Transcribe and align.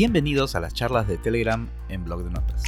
Bienvenidos 0.00 0.54
a 0.54 0.60
las 0.60 0.72
charlas 0.72 1.06
de 1.06 1.18
Telegram 1.18 1.68
en 1.90 2.04
Blog 2.06 2.24
de 2.24 2.30
Notas. 2.30 2.62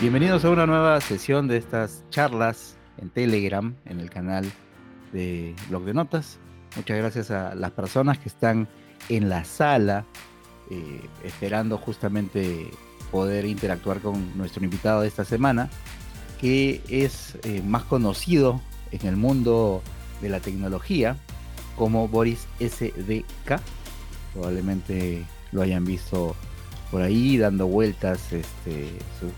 Bienvenidos 0.00 0.44
a 0.44 0.50
una 0.50 0.66
nueva 0.66 1.00
sesión 1.00 1.48
de 1.48 1.56
estas 1.56 2.04
charlas 2.10 2.76
en 2.98 3.10
Telegram, 3.10 3.74
en 3.86 3.98
el 3.98 4.10
canal 4.10 4.48
de 5.12 5.56
Blog 5.68 5.86
de 5.86 5.94
Notas. 5.94 6.38
Muchas 6.76 6.96
gracias 6.96 7.32
a 7.32 7.56
las 7.56 7.72
personas 7.72 8.20
que 8.20 8.28
están 8.28 8.68
en 9.08 9.28
la 9.28 9.42
sala 9.42 10.04
eh, 10.70 11.00
esperando 11.24 11.78
justamente 11.78 12.70
poder 13.10 13.44
interactuar 13.44 13.98
con 13.98 14.38
nuestro 14.38 14.62
invitado 14.62 15.00
de 15.00 15.08
esta 15.08 15.24
semana, 15.24 15.68
que 16.40 16.80
es 16.88 17.36
eh, 17.42 17.60
más 17.66 17.82
conocido 17.82 18.60
en 18.92 19.04
el 19.04 19.16
mundo 19.16 19.82
de 20.22 20.28
la 20.28 20.38
tecnología 20.38 21.16
como 21.80 22.08
Boris 22.08 22.46
SDK. 22.60 23.58
Probablemente 24.34 25.24
lo 25.50 25.62
hayan 25.62 25.86
visto 25.86 26.36
por 26.90 27.00
ahí 27.00 27.38
dando 27.38 27.68
vueltas 27.68 28.34
este, 28.34 28.90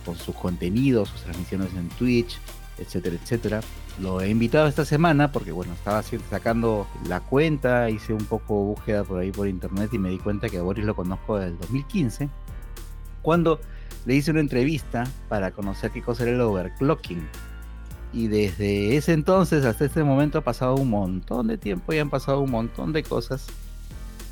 con 0.04 0.16
sus 0.16 0.34
contenidos, 0.34 1.08
sus 1.10 1.22
transmisiones 1.22 1.72
en 1.74 1.88
Twitch, 1.90 2.40
etcétera, 2.78 3.14
etcétera. 3.14 3.60
Lo 4.00 4.20
he 4.20 4.28
invitado 4.28 4.66
esta 4.66 4.84
semana 4.84 5.30
porque, 5.30 5.52
bueno, 5.52 5.72
estaba 5.74 6.02
sacando 6.02 6.88
la 7.06 7.20
cuenta, 7.20 7.88
hice 7.90 8.12
un 8.12 8.24
poco 8.24 8.54
búsqueda 8.64 9.04
por 9.04 9.20
ahí 9.20 9.30
por 9.30 9.46
internet 9.46 9.90
y 9.92 9.98
me 9.98 10.10
di 10.10 10.18
cuenta 10.18 10.48
que 10.48 10.58
a 10.58 10.62
Boris 10.62 10.84
lo 10.84 10.96
conozco 10.96 11.36
desde 11.36 11.52
el 11.52 11.58
2015, 11.60 12.28
cuando 13.22 13.60
le 14.04 14.16
hice 14.16 14.32
una 14.32 14.40
entrevista 14.40 15.04
para 15.28 15.52
conocer 15.52 15.92
qué 15.92 16.02
cosa 16.02 16.24
era 16.24 16.32
el 16.32 16.40
overclocking. 16.40 17.22
Y 18.12 18.28
desde 18.28 18.96
ese 18.96 19.12
entonces 19.12 19.64
hasta 19.64 19.86
este 19.86 20.04
momento 20.04 20.38
ha 20.38 20.42
pasado 20.42 20.74
un 20.74 20.90
montón 20.90 21.46
de 21.46 21.56
tiempo 21.56 21.92
y 21.92 21.98
han 21.98 22.10
pasado 22.10 22.40
un 22.40 22.50
montón 22.50 22.92
de 22.92 23.02
cosas. 23.02 23.46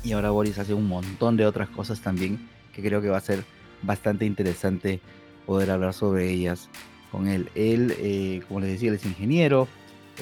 Y 0.03 0.11
ahora 0.11 0.31
Boris 0.31 0.59
hace 0.59 0.73
un 0.73 0.87
montón 0.87 1.37
de 1.37 1.45
otras 1.45 1.69
cosas 1.69 2.01
también 2.01 2.47
que 2.73 2.81
creo 2.81 3.01
que 3.01 3.09
va 3.09 3.17
a 3.17 3.21
ser 3.21 3.43
bastante 3.81 4.25
interesante 4.25 5.01
poder 5.45 5.71
hablar 5.71 5.93
sobre 5.93 6.29
ellas 6.29 6.69
con 7.11 7.27
él. 7.27 7.49
Él, 7.55 7.95
eh, 7.99 8.41
como 8.47 8.59
les 8.61 8.71
decía, 8.71 8.89
él 8.89 8.95
es 8.95 9.05
ingeniero, 9.05 9.67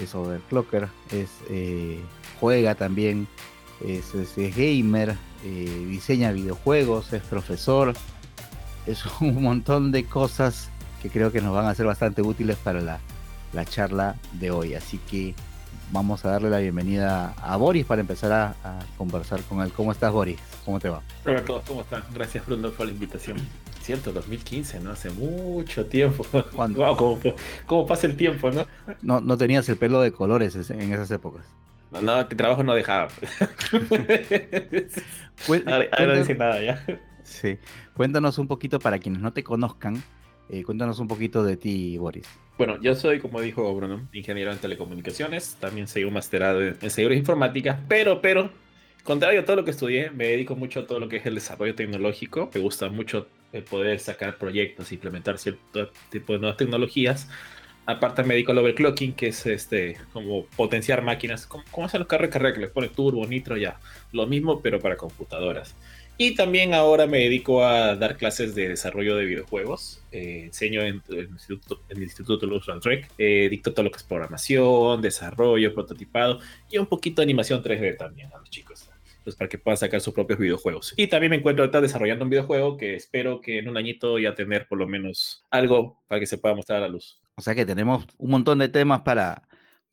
es 0.01 0.15
overclocker, 0.15 0.87
es, 1.11 1.29
eh, 1.49 1.99
juega 2.39 2.75
también, 2.75 3.27
es, 3.85 4.13
gamer, 4.35 5.15
eh, 5.45 5.85
diseña 5.89 6.31
videojuegos, 6.31 7.13
es 7.13 7.21
profesor, 7.23 7.93
es 8.85 9.03
un 9.21 9.43
montón 9.43 9.91
de 9.91 10.05
cosas 10.05 10.69
que 11.01 11.09
creo 11.09 11.31
que 11.31 11.41
nos 11.41 11.53
van 11.53 11.65
a 11.65 11.75
ser 11.75 11.85
bastante 11.85 12.21
útiles 12.21 12.57
para 12.57 12.81
la, 12.81 12.99
la 13.53 13.65
charla 13.65 14.15
de 14.33 14.51
hoy. 14.51 14.73
Así 14.73 14.99
que 15.09 15.35
vamos 15.91 16.25
a 16.25 16.31
darle 16.31 16.49
la 16.49 16.59
bienvenida 16.59 17.33
a 17.41 17.57
Boris 17.57 17.85
para 17.85 18.01
empezar 18.01 18.31
a, 18.31 18.79
conversar 18.97 19.41
con 19.43 19.61
él. 19.61 19.71
¿Cómo 19.71 19.91
estás, 19.91 20.11
Boris? 20.11 20.39
¿Cómo 20.65 20.79
te 20.79 20.89
va? 20.89 21.01
Hola 21.25 21.39
a 21.39 21.45
todos, 21.45 21.63
¿cómo 21.65 21.81
están? 21.81 22.03
Gracias, 22.13 22.45
Bruno, 22.45 22.71
por 22.71 22.85
la 22.85 22.91
invitación. 22.91 23.37
Cierto, 23.81 24.11
2015, 24.11 24.81
¿no? 24.81 24.91
Hace 24.91 25.09
mucho 25.09 25.85
tiempo. 25.85 26.25
Wow, 26.53 27.19
¿cómo, 27.65 27.87
pasa 27.87 28.07
el 28.07 28.17
tiempo, 28.17 28.51
no? 28.51 28.67
no? 29.01 29.21
No 29.21 29.37
tenías 29.37 29.67
el 29.69 29.77
pelo 29.77 30.01
de 30.01 30.11
colores 30.11 30.55
en 30.69 30.93
esas 30.93 31.09
épocas. 31.11 31.45
No, 31.91 32.01
no, 32.01 32.27
que 32.27 32.35
trabajo 32.35 32.63
no 32.63 32.75
dejaba. 32.75 33.07
ahora, 35.65 36.05
no 36.05 36.15
dice 36.15 36.35
nada 36.35 36.61
ya. 36.61 36.85
Sí. 37.23 37.57
Cuéntanos 37.95 38.37
un 38.37 38.47
poquito 38.47 38.79
para 38.79 38.99
quienes 38.99 39.21
no 39.21 39.33
te 39.33 39.43
conozcan, 39.43 40.03
eh, 40.49 40.63
cuéntanos 40.63 40.99
un 40.99 41.07
poquito 41.07 41.43
de 41.43 41.57
ti, 41.57 41.97
Boris. 41.97 42.27
Bueno, 42.57 42.79
yo 42.81 42.95
soy, 42.95 43.19
como 43.19 43.39
dijo 43.39 43.73
Bruno, 43.73 44.07
ingeniero 44.11 44.51
en 44.51 44.57
telecomunicaciones, 44.57 45.55
también 45.59 45.87
soy 45.87 46.03
un 46.03 46.13
masterado 46.13 46.61
en 46.61 46.89
seguridad 46.89 47.19
informática, 47.19 47.79
pero, 47.87 48.21
pero, 48.21 48.51
contrario 49.03 49.41
a 49.41 49.45
todo 49.45 49.55
lo 49.57 49.63
que 49.63 49.71
estudié, 49.71 50.11
me 50.11 50.25
dedico 50.25 50.55
mucho 50.55 50.81
a 50.81 50.87
todo 50.87 50.99
lo 50.99 51.07
que 51.07 51.17
es 51.17 51.25
el 51.25 51.35
desarrollo 51.35 51.75
tecnológico, 51.75 52.49
me 52.53 52.59
gusta 52.59 52.89
mucho 52.89 53.27
el 53.53 53.63
poder 53.63 53.99
sacar 53.99 54.37
proyectos, 54.37 54.91
implementar 54.91 55.37
cierto 55.37 55.89
tipo 56.09 56.33
de 56.33 56.39
nuevas 56.39 56.57
tecnologías. 56.57 57.29
Aparte 57.85 58.23
me 58.23 58.35
dedico 58.35 58.51
al 58.51 58.59
overclocking, 58.59 59.13
que 59.13 59.29
es 59.29 59.45
este 59.47 59.97
como 60.13 60.45
potenciar 60.45 61.01
máquinas, 61.01 61.47
como, 61.47 61.63
hacen 61.85 61.99
los 61.99 62.07
carros 62.07 62.27
de 62.27 62.33
carrera 62.33 62.53
que 62.53 62.61
les 62.61 62.69
pone 62.69 62.89
turbo, 62.89 63.25
nitro, 63.25 63.57
ya, 63.57 63.79
lo 64.11 64.27
mismo, 64.27 64.61
pero 64.61 64.79
para 64.79 64.95
computadoras. 64.95 65.75
Y 66.21 66.35
también 66.35 66.73
ahora 66.73 67.07
me 67.07 67.19
dedico 67.19 67.63
a 67.63 67.95
dar 67.95 68.17
clases 68.17 68.53
de 68.53 68.67
desarrollo 68.67 69.15
de 69.15 69.23
videojuegos. 69.23 70.03
Eh, 70.11 70.41
enseño 70.47 70.81
en, 70.81 71.01
el 71.07 71.29
Instituto, 71.29 71.79
en 71.87 71.95
el 71.95 72.03
Instituto. 72.03 72.45
Eh, 73.17 73.47
dicto 73.49 73.73
todo 73.73 73.83
lo 73.83 73.89
que 73.89 73.99
es 73.99 74.03
programación, 74.03 75.01
desarrollo, 75.01 75.73
prototipado 75.73 76.41
y 76.69 76.77
un 76.77 76.87
poquito 76.87 77.21
de 77.21 77.23
animación 77.23 77.63
3D 77.63 77.97
también 77.97 78.29
a 78.33 78.37
los 78.37 78.49
chicos. 78.49 78.89
Pues 79.23 79.37
para 79.37 79.47
que 79.47 79.57
puedan 79.57 79.77
sacar 79.77 80.01
sus 80.01 80.13
propios 80.13 80.39
videojuegos. 80.39 80.93
Y 80.97 81.07
también 81.07 81.29
me 81.29 81.37
encuentro 81.37 81.63
ahorita 81.63 81.79
desarrollando 81.79 82.25
un 82.25 82.31
videojuego 82.31 82.75
que 82.75 82.95
espero 82.95 83.39
que 83.39 83.59
en 83.59 83.69
un 83.69 83.77
añito 83.77 84.19
ya 84.19 84.35
tener 84.35 84.67
por 84.67 84.77
lo 84.77 84.87
menos 84.87 85.45
algo 85.49 86.01
para 86.09 86.19
que 86.19 86.27
se 86.27 86.37
pueda 86.37 86.53
mostrar 86.53 86.79
a 86.79 86.81
la 86.81 86.89
luz. 86.89 87.21
O 87.35 87.41
sea 87.41 87.55
que 87.55 87.65
tenemos 87.65 88.05
un 88.17 88.31
montón 88.31 88.59
de 88.59 88.67
temas 88.67 89.03
para, 89.03 89.47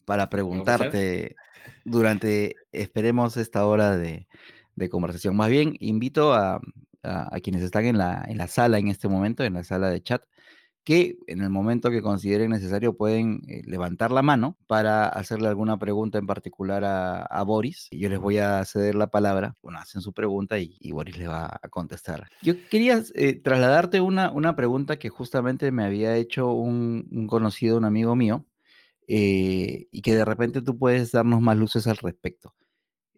para 0.04 0.28
preguntarte 0.28 1.36
durante, 1.84 2.56
esperemos, 2.72 3.36
esta 3.36 3.65
hora 3.65 3.97
de, 3.97 4.26
de 4.76 4.88
conversación. 4.88 5.37
Más 5.37 5.50
bien, 5.50 5.76
invito 5.81 6.32
a, 6.34 6.60
quienes 7.42 7.62
están 7.62 7.84
en 7.84 7.98
la, 7.98 8.25
en 8.26 8.37
la 8.37 8.48
sala 8.48 8.78
en 8.78 8.88
este 8.88 9.09
momento, 9.09 9.44
en 9.44 9.54
la 9.54 9.62
sala 9.62 9.91
de 9.91 10.03
chat, 10.03 10.22
que 10.87 11.19
en 11.26 11.42
el 11.42 11.50
momento 11.50 11.91
que 11.91 12.00
consideren 12.00 12.53
necesario 12.53 12.97
pueden 12.97 13.42
eh, 13.48 13.62
levantar 13.66 14.12
la 14.12 14.22
mano 14.22 14.56
para 14.69 15.09
hacerle 15.09 15.48
alguna 15.48 15.81
pregunta 15.81 16.16
en 16.16 16.28
particular 16.28 16.84
a, 16.84 17.42
Boris. 17.42 17.88
Yo 17.91 18.09
les 18.09 18.20
voy 18.20 18.38
a 18.38 18.65
ceder 18.65 18.94
la 18.94 19.09
palabra, 19.09 19.56
bueno, 19.62 19.81
hacen 19.81 20.00
su 20.00 20.12
pregunta 20.12 20.60
y, 20.60 20.92
Boris 20.92 21.19
le 21.19 21.26
va 21.26 21.59
a 21.60 21.69
contestar. 21.70 22.28
Yo 22.41 22.54
quería 22.70 23.03
eh, 23.16 23.34
trasladarte 23.34 24.00
una, 24.00 24.31
una 24.31 24.54
pregunta 24.54 24.97
que 24.97 25.09
justamente 25.09 25.72
me 25.72 25.84
había 25.84 26.15
hecho 26.15 26.53
un, 26.53 27.26
conocido, 27.28 27.78
un 27.78 27.84
amigo 27.84 28.15
mío, 28.15 28.47
eh, 29.09 29.88
y 29.91 30.03
que 30.03 30.15
de 30.15 30.25
repente 30.25 30.62
tú 30.62 30.78
puedes 30.78 31.10
darnos 31.10 31.41
más 31.41 31.56
luces 31.56 31.88
al 31.88 31.97
respecto. 31.97 32.54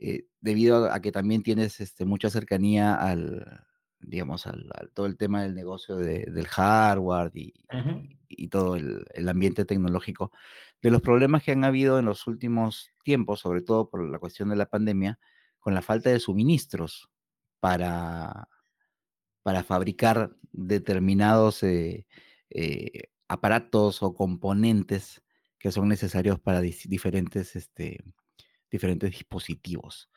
Eh, 0.00 0.26
debido 0.40 0.92
a 0.92 1.00
que 1.00 1.12
también 1.12 1.42
tienes 1.42 1.80
este, 1.80 2.04
mucha 2.04 2.30
cercanía 2.30 2.94
al, 2.94 3.64
digamos, 4.00 4.46
al, 4.46 4.70
todo 4.94 5.06
el 5.06 5.16
tema 5.16 5.42
del 5.42 5.54
negocio 5.54 5.96
del 5.96 6.46
hardware 6.46 7.32
y, 7.34 7.54
y, 8.28 8.48
todo 8.48 8.76
el, 8.76 9.04
el, 9.14 9.28
ambiente 9.28 9.64
tecnológico, 9.64 10.30
de 10.82 10.90
los 10.90 11.02
problemas 11.02 11.42
que 11.42 11.52
han 11.52 11.64
habido 11.64 11.98
en 11.98 12.04
los 12.04 12.26
últimos 12.28 12.92
tiempos, 13.02 13.40
sobre 13.40 13.62
todo 13.62 13.90
por 13.90 14.08
la 14.08 14.20
cuestión 14.20 14.50
de 14.50 14.56
la 14.56 14.66
pandemia, 14.66 15.18
con 15.58 15.74
la 15.74 15.82
falta 15.82 16.10
de 16.10 16.20
suministros 16.20 17.10
para, 17.60 18.48
para 19.42 19.64
fabricar 19.64 20.36
determinados 20.52 21.62
eh, 21.62 22.06
eh, 22.50 23.10
aparatos 23.26 24.02
o 24.02 24.14
componentes 24.14 25.22
que 25.58 25.72
son 25.72 25.88
necesarios 25.88 26.38
para 26.38 26.60
diferentes 26.60 27.56
este, 27.56 27.98
diferentes 28.70 29.10
dispositivos. 29.10 30.10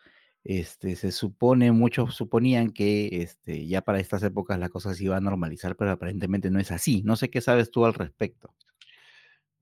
Este, 0.43 0.95
se 0.95 1.11
supone, 1.11 1.71
muchos 1.71 2.15
suponían 2.15 2.71
que 2.71 3.21
este, 3.21 3.67
ya 3.67 3.81
para 3.81 3.99
estas 3.99 4.23
épocas 4.23 4.57
la 4.57 4.69
cosa 4.69 4.93
se 4.93 5.03
iba 5.03 5.17
a 5.17 5.21
normalizar, 5.21 5.75
pero 5.75 5.91
aparentemente 5.91 6.49
no 6.49 6.59
es 6.59 6.71
así. 6.71 7.03
No 7.03 7.15
sé 7.15 7.29
qué 7.29 7.41
sabes 7.41 7.69
tú 7.71 7.85
al 7.85 7.93
respecto. 7.93 8.55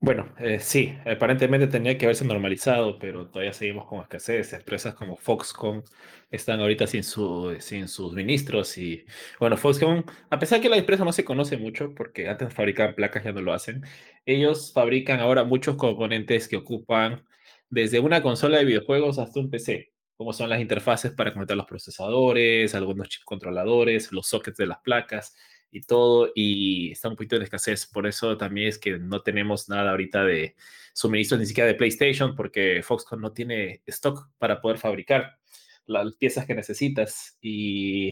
Bueno, 0.02 0.34
eh, 0.38 0.58
sí, 0.60 0.94
aparentemente 1.04 1.66
tenía 1.66 1.98
que 1.98 2.06
haberse 2.06 2.24
normalizado, 2.24 2.98
pero 2.98 3.28
todavía 3.28 3.52
seguimos 3.52 3.86
con 3.86 4.00
escasez. 4.00 4.54
Empresas 4.54 4.94
como 4.94 5.18
Foxconn 5.18 5.84
están 6.30 6.58
ahorita 6.60 6.86
sin, 6.86 7.02
su, 7.04 7.54
sin 7.60 7.86
sus 7.86 8.14
ministros 8.14 8.78
y, 8.78 9.04
bueno, 9.38 9.58
Foxconn, 9.58 10.06
a 10.30 10.38
pesar 10.38 10.62
que 10.62 10.70
la 10.70 10.78
empresa 10.78 11.04
no 11.04 11.12
se 11.12 11.22
conoce 11.22 11.58
mucho, 11.58 11.94
porque 11.94 12.28
antes 12.30 12.54
fabricaban 12.54 12.94
placas, 12.94 13.24
ya 13.24 13.32
no 13.32 13.42
lo 13.42 13.52
hacen, 13.52 13.82
ellos 14.24 14.72
fabrican 14.72 15.20
ahora 15.20 15.44
muchos 15.44 15.76
componentes 15.76 16.48
que 16.48 16.56
ocupan 16.56 17.22
desde 17.70 18.00
una 18.00 18.22
consola 18.22 18.58
de 18.58 18.64
videojuegos 18.66 19.18
hasta 19.18 19.40
un 19.40 19.50
PC, 19.50 19.92
como 20.16 20.32
son 20.32 20.50
las 20.50 20.60
interfaces 20.60 21.12
para 21.12 21.32
conectar 21.32 21.56
los 21.56 21.66
procesadores, 21.66 22.74
algunos 22.74 23.08
chips 23.08 23.24
controladores, 23.24 24.12
los 24.12 24.26
sockets 24.26 24.58
de 24.58 24.66
las 24.66 24.80
placas 24.80 25.34
y 25.70 25.82
todo, 25.82 26.30
y 26.34 26.90
está 26.90 27.08
un 27.08 27.16
poquito 27.16 27.38
de 27.38 27.44
escasez. 27.44 27.86
Por 27.86 28.06
eso 28.06 28.36
también 28.36 28.68
es 28.68 28.78
que 28.78 28.98
no 28.98 29.22
tenemos 29.22 29.68
nada 29.68 29.92
ahorita 29.92 30.24
de 30.24 30.56
suministros 30.92 31.40
ni 31.40 31.46
siquiera 31.46 31.68
de 31.68 31.74
PlayStation, 31.76 32.34
porque 32.34 32.82
Foxconn 32.82 33.20
no 33.20 33.32
tiene 33.32 33.82
stock 33.86 34.28
para 34.38 34.60
poder 34.60 34.78
fabricar 34.78 35.38
las 35.86 36.12
piezas 36.14 36.46
que 36.46 36.54
necesitas. 36.54 37.38
Y 37.40 38.10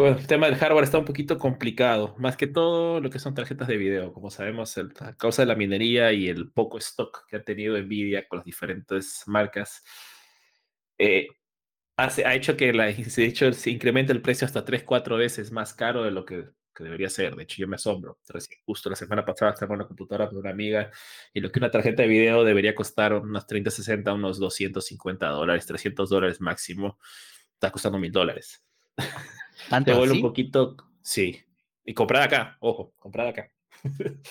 bueno, 0.00 0.18
el 0.18 0.26
tema 0.26 0.46
del 0.46 0.56
hardware 0.56 0.84
está 0.84 0.98
un 0.98 1.04
poquito 1.04 1.38
complicado, 1.38 2.14
más 2.18 2.36
que 2.36 2.46
todo 2.46 3.00
lo 3.00 3.10
que 3.10 3.18
son 3.18 3.34
tarjetas 3.34 3.68
de 3.68 3.76
video. 3.76 4.12
Como 4.12 4.30
sabemos, 4.30 4.76
a 4.78 5.16
causa 5.16 5.42
de 5.42 5.46
la 5.46 5.54
minería 5.54 6.12
y 6.12 6.28
el 6.28 6.50
poco 6.52 6.78
stock 6.78 7.26
que 7.28 7.36
ha 7.36 7.44
tenido 7.44 7.78
Nvidia 7.78 8.26
con 8.28 8.38
las 8.38 8.46
diferentes 8.46 9.24
marcas, 9.26 9.82
eh, 10.98 11.28
ha 11.96 12.34
hecho 12.34 12.56
que 12.56 12.72
la, 12.72 12.92
se, 13.08 13.24
hecho, 13.24 13.52
se 13.52 13.70
incremente 13.70 14.12
el 14.12 14.22
precio 14.22 14.46
hasta 14.46 14.64
3, 14.64 14.84
4 14.84 15.16
veces 15.16 15.52
más 15.52 15.74
caro 15.74 16.02
de 16.04 16.10
lo 16.10 16.24
que, 16.24 16.46
que 16.74 16.84
debería 16.84 17.10
ser. 17.10 17.36
De 17.36 17.42
hecho, 17.44 17.56
yo 17.58 17.68
me 17.68 17.76
asombro. 17.76 18.18
Recién, 18.28 18.60
justo 18.64 18.90
la 18.90 18.96
semana 18.96 19.24
pasada 19.24 19.52
estaba 19.52 19.74
en 19.74 19.80
una 19.80 19.88
computadora 19.88 20.28
con 20.28 20.38
una 20.38 20.50
amiga 20.50 20.90
y 21.34 21.40
lo 21.40 21.50
que 21.52 21.58
una 21.58 21.70
tarjeta 21.70 22.02
de 22.02 22.08
video 22.08 22.44
debería 22.44 22.74
costar 22.74 23.14
unos 23.14 23.46
30, 23.46 23.70
60, 23.70 24.12
unos 24.14 24.38
250 24.38 25.28
dólares, 25.28 25.66
300 25.66 26.08
dólares 26.08 26.40
máximo, 26.40 26.98
está 27.54 27.70
costando 27.70 27.98
mil 27.98 28.12
dólares. 28.12 28.64
Te 29.84 29.92
vuelve 29.92 30.14
un 30.14 30.22
poquito, 30.22 30.76
sí. 31.00 31.40
Y 31.84 31.94
comprar 31.94 32.22
acá, 32.22 32.56
ojo, 32.60 32.92
comprar 32.98 33.28
acá. 33.28 33.50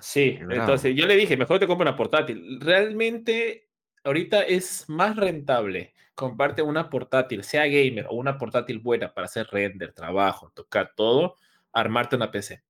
sí, 0.00 0.38
entonces 0.40 0.94
yo 0.96 1.06
le 1.06 1.16
dije, 1.16 1.36
mejor 1.36 1.58
te 1.58 1.66
compro 1.66 1.82
una 1.82 1.96
portátil. 1.96 2.60
Realmente 2.60 3.68
ahorita 4.04 4.42
es 4.42 4.88
más 4.88 5.16
rentable 5.16 5.94
comprarte 6.14 6.62
una 6.62 6.88
portátil, 6.88 7.44
sea 7.44 7.66
gamer 7.66 8.06
o 8.08 8.14
una 8.14 8.38
portátil 8.38 8.78
buena 8.78 9.12
para 9.12 9.26
hacer 9.26 9.46
render, 9.50 9.92
trabajo, 9.92 10.50
tocar 10.54 10.92
todo, 10.96 11.36
armarte 11.72 12.16
una 12.16 12.30
PC. 12.30 12.62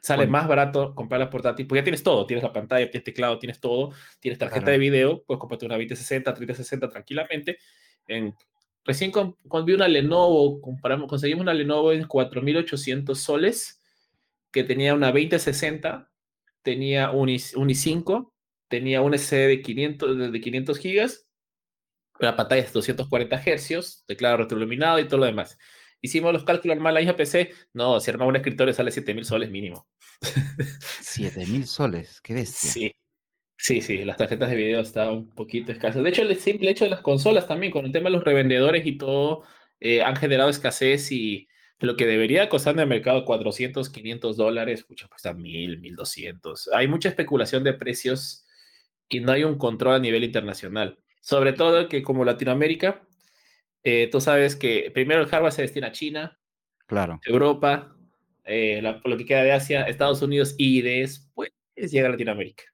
Sale 0.00 0.28
más 0.28 0.46
barato 0.46 0.94
comprar 0.94 1.18
la 1.18 1.28
portátil, 1.28 1.66
porque 1.66 1.80
ya 1.80 1.84
tienes 1.84 2.04
todo, 2.04 2.24
tienes 2.24 2.44
la 2.44 2.52
pantalla, 2.52 2.88
tienes 2.88 3.04
teclado, 3.04 3.38
tienes 3.40 3.58
todo, 3.58 3.92
tienes 4.20 4.38
tarjeta 4.38 4.70
de 4.70 4.78
video, 4.78 5.24
puedes 5.24 5.40
comprarte 5.40 5.66
una 5.66 5.74
2060, 5.74 6.32
3060 6.32 6.88
tranquilamente. 6.88 7.58
En, 8.06 8.32
recién 8.88 9.12
con, 9.12 9.36
vi 9.64 9.74
una 9.74 9.86
Lenovo, 9.86 10.60
comparamos, 10.60 11.08
conseguimos 11.08 11.42
una 11.42 11.54
Lenovo 11.54 11.92
en 11.92 12.08
4800 12.08 13.20
soles, 13.20 13.80
que 14.50 14.64
tenía 14.64 14.94
una 14.94 15.12
2060, 15.12 16.10
tenía 16.62 17.12
un, 17.12 17.28
un 17.28 17.68
i5, 17.68 18.32
tenía 18.66 19.00
un 19.02 19.16
SD 19.16 19.46
de 19.46 19.62
500, 19.62 20.32
de 20.32 20.40
500 20.40 20.78
gigas 20.78 21.28
la 22.18 22.36
pantalla 22.36 22.62
es 22.62 22.72
240 22.72 23.36
Hz, 23.36 24.04
teclado 24.06 24.38
retroiluminado 24.38 24.98
y 24.98 25.06
todo 25.06 25.20
lo 25.20 25.26
demás. 25.26 25.58
Hicimos 26.00 26.32
los 26.32 26.44
cálculos 26.44 26.76
normal 26.76 26.94
la 26.94 27.02
hija 27.02 27.16
PC. 27.16 27.52
No, 27.72 28.00
si 28.00 28.10
armamos 28.10 28.30
un 28.30 28.36
escritorio 28.36 28.72
sale 28.74 28.90
7000 28.90 29.24
soles 29.24 29.50
mínimo. 29.50 29.88
7000 31.00 31.66
soles, 31.66 32.20
qué 32.20 32.34
bestia. 32.34 32.70
Sí, 32.70 32.92
sí, 33.58 33.82
sí, 33.82 34.04
las 34.04 34.16
tarjetas 34.16 34.48
de 34.48 34.56
video 34.56 34.80
están 34.80 35.10
un 35.10 35.28
poquito 35.30 35.72
escasas. 35.72 36.02
De 36.02 36.08
hecho, 36.08 36.22
el 36.22 36.34
simple 36.36 36.70
hecho 36.70 36.84
de 36.84 36.90
las 36.90 37.02
consolas 37.02 37.46
también, 37.46 37.72
con 37.72 37.84
el 37.84 37.92
tema 37.92 38.08
de 38.08 38.16
los 38.16 38.24
revendedores 38.24 38.86
y 38.86 38.96
todo, 38.96 39.42
eh, 39.80 40.02
han 40.02 40.16
generado 40.16 40.48
escasez 40.48 41.12
y 41.12 41.48
lo 41.80 41.96
que 41.96 42.06
debería 42.06 42.48
costar 42.48 42.74
en 42.74 42.80
el 42.80 42.86
mercado 42.86 43.24
400, 43.24 43.90
500 43.90 44.36
dólares, 44.36 44.84
pues 44.86 45.02
cuesta 45.04 45.34
1000, 45.34 45.80
1200. 45.80 46.70
Hay 46.72 46.88
mucha 46.88 47.08
especulación 47.08 47.62
de 47.64 47.74
precios 47.74 48.46
y 49.08 49.20
no 49.20 49.32
hay 49.32 49.44
un 49.44 49.58
control 49.58 49.96
a 49.96 49.98
nivel 49.98 50.24
internacional. 50.24 50.98
Sobre 51.20 51.52
todo 51.52 51.88
que 51.88 52.02
como 52.02 52.24
Latinoamérica, 52.24 53.02
eh, 53.84 54.08
tú 54.10 54.20
sabes 54.20 54.56
que 54.56 54.90
primero 54.92 55.20
el 55.20 55.28
hardware 55.28 55.52
se 55.52 55.62
destina 55.62 55.88
a 55.88 55.92
China, 55.92 56.38
claro. 56.86 57.20
Europa, 57.24 57.96
eh, 58.44 58.82
lo 58.82 59.16
que 59.16 59.26
queda 59.26 59.42
de 59.42 59.52
Asia, 59.52 59.82
Estados 59.82 60.22
Unidos 60.22 60.54
y 60.58 60.82
después 60.82 61.50
llega 61.76 62.08
a 62.08 62.10
Latinoamérica. 62.12 62.64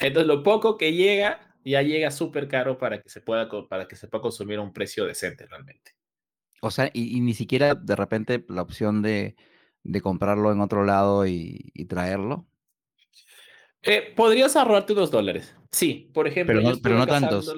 Entonces 0.00 0.26
lo 0.26 0.42
poco 0.42 0.76
que 0.76 0.92
llega 0.92 1.48
ya 1.64 1.82
llega 1.82 2.10
súper 2.10 2.48
caro 2.48 2.78
para 2.78 3.02
que 3.02 3.08
se 3.08 3.20
pueda 3.20 3.48
para 3.68 3.86
que 3.86 3.96
se 3.96 4.08
pueda 4.08 4.22
consumir 4.22 4.58
a 4.58 4.62
un 4.62 4.72
precio 4.72 5.04
decente 5.04 5.46
realmente. 5.46 5.92
O 6.60 6.70
sea, 6.70 6.90
y, 6.92 7.20
ni 7.20 7.34
siquiera 7.34 7.74
de 7.74 7.96
repente 7.96 8.44
la 8.48 8.62
opción 8.62 9.02
de, 9.02 9.36
de 9.84 10.00
comprarlo 10.00 10.50
en 10.50 10.60
otro 10.60 10.84
lado 10.84 11.26
y, 11.26 11.70
traerlo. 11.88 12.46
Eh, 13.82 14.12
podrías 14.16 14.56
ahorrarte 14.56 14.92
unos 14.92 15.10
dólares. 15.10 15.54
Sí, 15.70 16.10
por 16.12 16.26
ejemplo. 16.26 16.56
Pero 16.56 16.70
no, 16.70 16.78
pero 16.82 16.98
no 16.98 17.06
tantos. 17.06 17.54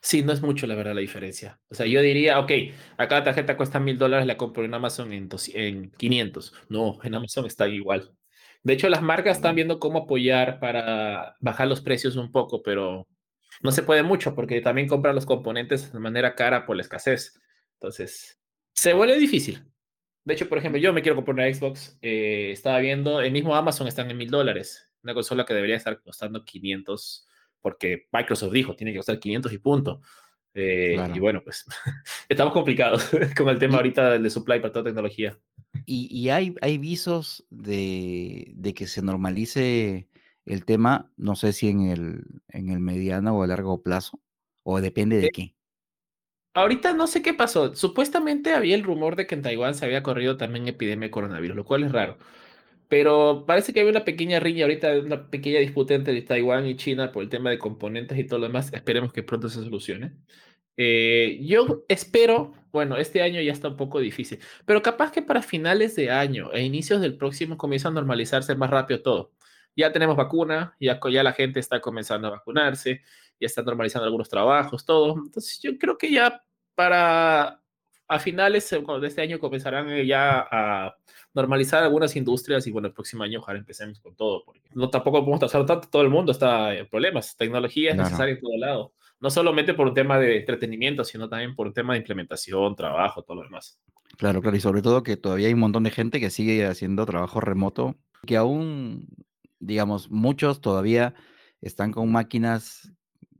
Sí, 0.00 0.22
no 0.22 0.32
es 0.32 0.42
mucho 0.42 0.66
la 0.66 0.74
verdad 0.74 0.94
la 0.94 1.00
diferencia. 1.00 1.60
O 1.68 1.74
sea, 1.74 1.86
yo 1.86 2.00
diría, 2.00 2.38
ok, 2.38 2.52
acá 2.96 3.18
la 3.18 3.24
tarjeta 3.24 3.56
cuesta 3.56 3.80
mil 3.80 3.98
dólares, 3.98 4.26
la 4.26 4.36
compro 4.36 4.64
en 4.64 4.74
Amazon 4.74 5.12
en, 5.12 5.28
en 5.54 5.90
500. 5.92 6.52
No, 6.68 6.98
en 7.02 7.14
Amazon 7.14 7.46
está 7.46 7.68
igual. 7.68 8.12
De 8.66 8.72
hecho, 8.72 8.88
las 8.88 9.00
marcas 9.00 9.36
están 9.36 9.54
viendo 9.54 9.78
cómo 9.78 10.00
apoyar 10.00 10.58
para 10.58 11.36
bajar 11.38 11.68
los 11.68 11.80
precios 11.80 12.16
un 12.16 12.32
poco, 12.32 12.64
pero 12.64 13.06
no 13.62 13.70
se 13.70 13.84
puede 13.84 14.02
mucho 14.02 14.34
porque 14.34 14.60
también 14.60 14.88
compran 14.88 15.14
los 15.14 15.24
componentes 15.24 15.92
de 15.92 16.00
manera 16.00 16.34
cara 16.34 16.66
por 16.66 16.74
la 16.74 16.82
escasez. 16.82 17.40
Entonces, 17.74 18.40
se 18.72 18.92
vuelve 18.92 19.20
difícil. 19.20 19.62
De 20.24 20.34
hecho, 20.34 20.48
por 20.48 20.58
ejemplo, 20.58 20.80
yo 20.80 20.92
me 20.92 21.00
quiero 21.00 21.14
comprar 21.14 21.36
una 21.36 21.54
Xbox. 21.54 21.96
Eh, 22.02 22.50
estaba 22.50 22.80
viendo, 22.80 23.20
el 23.20 23.30
mismo 23.30 23.54
Amazon 23.54 23.86
están 23.86 24.10
en 24.10 24.16
mil 24.16 24.30
dólares. 24.30 24.90
Una 25.04 25.14
consola 25.14 25.46
que 25.46 25.54
debería 25.54 25.76
estar 25.76 26.02
costando 26.02 26.44
500 26.44 27.28
porque 27.60 28.08
Microsoft 28.10 28.52
dijo, 28.52 28.74
tiene 28.74 28.90
que 28.90 28.98
costar 28.98 29.20
500 29.20 29.52
y 29.52 29.58
punto. 29.58 30.00
Eh, 30.58 30.96
y 31.14 31.18
bueno, 31.18 31.42
pues 31.44 31.66
estamos 32.30 32.54
complicados 32.54 33.10
con 33.36 33.50
el 33.50 33.58
tema 33.58 33.76
ahorita 33.76 34.18
de 34.18 34.30
supply 34.30 34.58
para 34.60 34.72
toda 34.72 34.86
tecnología. 34.86 35.38
¿Y, 35.84 36.30
hay, 36.30 36.54
hay 36.62 36.78
visos 36.78 37.46
de, 37.50 38.50
de, 38.54 38.72
que 38.72 38.86
se 38.86 39.02
normalice 39.02 40.08
el 40.46 40.64
tema, 40.64 41.12
no 41.18 41.36
sé 41.36 41.52
si 41.52 41.68
en 41.68 41.82
el, 41.82 42.24
en 42.48 42.70
el 42.70 42.80
mediano 42.80 43.36
o 43.36 43.42
a 43.42 43.46
largo 43.46 43.82
plazo, 43.82 44.18
o 44.62 44.80
depende 44.80 45.18
de 45.18 45.26
eh, 45.26 45.30
qué? 45.32 45.54
Ahorita 46.54 46.94
no 46.94 47.06
sé 47.06 47.20
qué 47.20 47.34
pasó. 47.34 47.74
Supuestamente 47.74 48.54
había 48.54 48.74
el 48.74 48.82
rumor 48.82 49.14
de 49.14 49.26
que 49.26 49.34
en 49.34 49.42
Taiwán 49.42 49.74
se 49.74 49.84
había 49.84 50.02
corrido 50.02 50.38
también 50.38 50.66
epidemia 50.66 51.08
de 51.08 51.10
coronavirus, 51.10 51.54
lo 51.54 51.64
cual 51.66 51.84
es 51.84 51.92
raro. 51.92 52.16
Pero 52.88 53.44
parece 53.46 53.72
que 53.72 53.80
hay 53.80 53.86
una 53.88 54.04
pequeña 54.04 54.40
riña 54.40 54.64
ahorita, 54.64 54.98
una 55.00 55.28
pequeña 55.30 55.58
disputa 55.60 55.94
entre 55.94 56.20
Taiwán 56.22 56.66
y 56.66 56.76
China 56.76 57.10
por 57.12 57.22
el 57.24 57.28
tema 57.28 57.50
de 57.50 57.58
componentes 57.58 58.18
y 58.18 58.24
todo 58.24 58.38
lo 58.40 58.46
demás. 58.46 58.72
Esperemos 58.72 59.12
que 59.12 59.22
pronto 59.22 59.48
se 59.48 59.62
solucione. 59.62 60.12
Eh, 60.76 61.38
yo 61.42 61.84
espero, 61.88 62.52
bueno, 62.70 62.96
este 62.98 63.22
año 63.22 63.40
ya 63.40 63.52
está 63.52 63.68
un 63.68 63.76
poco 63.76 63.98
difícil, 63.98 64.38
pero 64.66 64.82
capaz 64.82 65.10
que 65.10 65.22
para 65.22 65.42
finales 65.42 65.96
de 65.96 66.10
año 66.10 66.52
e 66.52 66.62
inicios 66.62 67.00
del 67.00 67.16
próximo 67.16 67.56
comienza 67.56 67.88
a 67.88 67.92
normalizarse 67.92 68.54
más 68.54 68.70
rápido 68.70 69.02
todo. 69.02 69.32
Ya 69.74 69.92
tenemos 69.92 70.16
vacuna, 70.16 70.76
ya, 70.80 71.00
ya 71.10 71.22
la 71.22 71.32
gente 71.32 71.60
está 71.60 71.80
comenzando 71.80 72.28
a 72.28 72.30
vacunarse, 72.30 73.02
ya 73.40 73.46
está 73.46 73.62
normalizando 73.62 74.04
algunos 74.06 74.28
trabajos, 74.28 74.84
todo. 74.84 75.14
Entonces 75.16 75.60
yo 75.62 75.78
creo 75.78 75.98
que 75.98 76.10
ya 76.12 76.42
para 76.74 77.62
a 78.08 78.18
finales 78.18 78.72
eh, 78.72 78.82
de 79.00 79.06
este 79.06 79.22
año 79.22 79.38
comenzarán 79.38 79.90
eh, 79.90 80.06
ya 80.06 80.46
a 80.50 80.96
normalizar 81.34 81.82
algunas 81.82 82.14
industrias 82.16 82.66
y 82.66 82.70
bueno, 82.70 82.88
el 82.88 82.94
próximo 82.94 83.22
año 83.22 83.40
ojalá 83.40 83.58
empecemos 83.58 84.00
con 84.00 84.14
todo, 84.14 84.44
porque 84.44 84.62
no 84.74 84.88
tampoco 84.90 85.20
podemos 85.20 85.40
trazar 85.40 85.66
tanto, 85.66 85.88
todo 85.88 86.02
el 86.02 86.10
mundo 86.10 86.32
está 86.32 86.74
en 86.74 86.88
problemas, 86.88 87.36
tecnología 87.36 87.90
es 87.90 87.96
necesaria 87.96 88.34
en 88.34 88.40
todo 88.40 88.56
lado, 88.56 88.92
no 89.20 89.30
solamente 89.30 89.74
por 89.74 89.88
un 89.88 89.94
tema 89.94 90.18
de 90.18 90.38
entretenimiento, 90.38 91.04
sino 91.04 91.28
también 91.28 91.54
por 91.54 91.66
un 91.66 91.72
tema 91.74 91.92
de 91.94 92.00
implementación, 92.00 92.74
trabajo, 92.74 93.22
todo 93.22 93.38
lo 93.38 93.42
demás. 93.42 93.78
Claro, 94.16 94.40
claro, 94.40 94.56
y 94.56 94.60
sobre 94.60 94.82
todo 94.82 95.02
que 95.02 95.16
todavía 95.16 95.48
hay 95.48 95.54
un 95.54 95.60
montón 95.60 95.82
de 95.82 95.90
gente 95.90 96.20
que 96.20 96.30
sigue 96.30 96.64
haciendo 96.64 97.04
trabajo 97.04 97.40
remoto, 97.40 97.96
que 98.24 98.36
aún, 98.36 99.08
digamos, 99.58 100.10
muchos 100.10 100.60
todavía 100.60 101.14
están 101.60 101.92
con 101.92 102.10
máquinas 102.10 102.92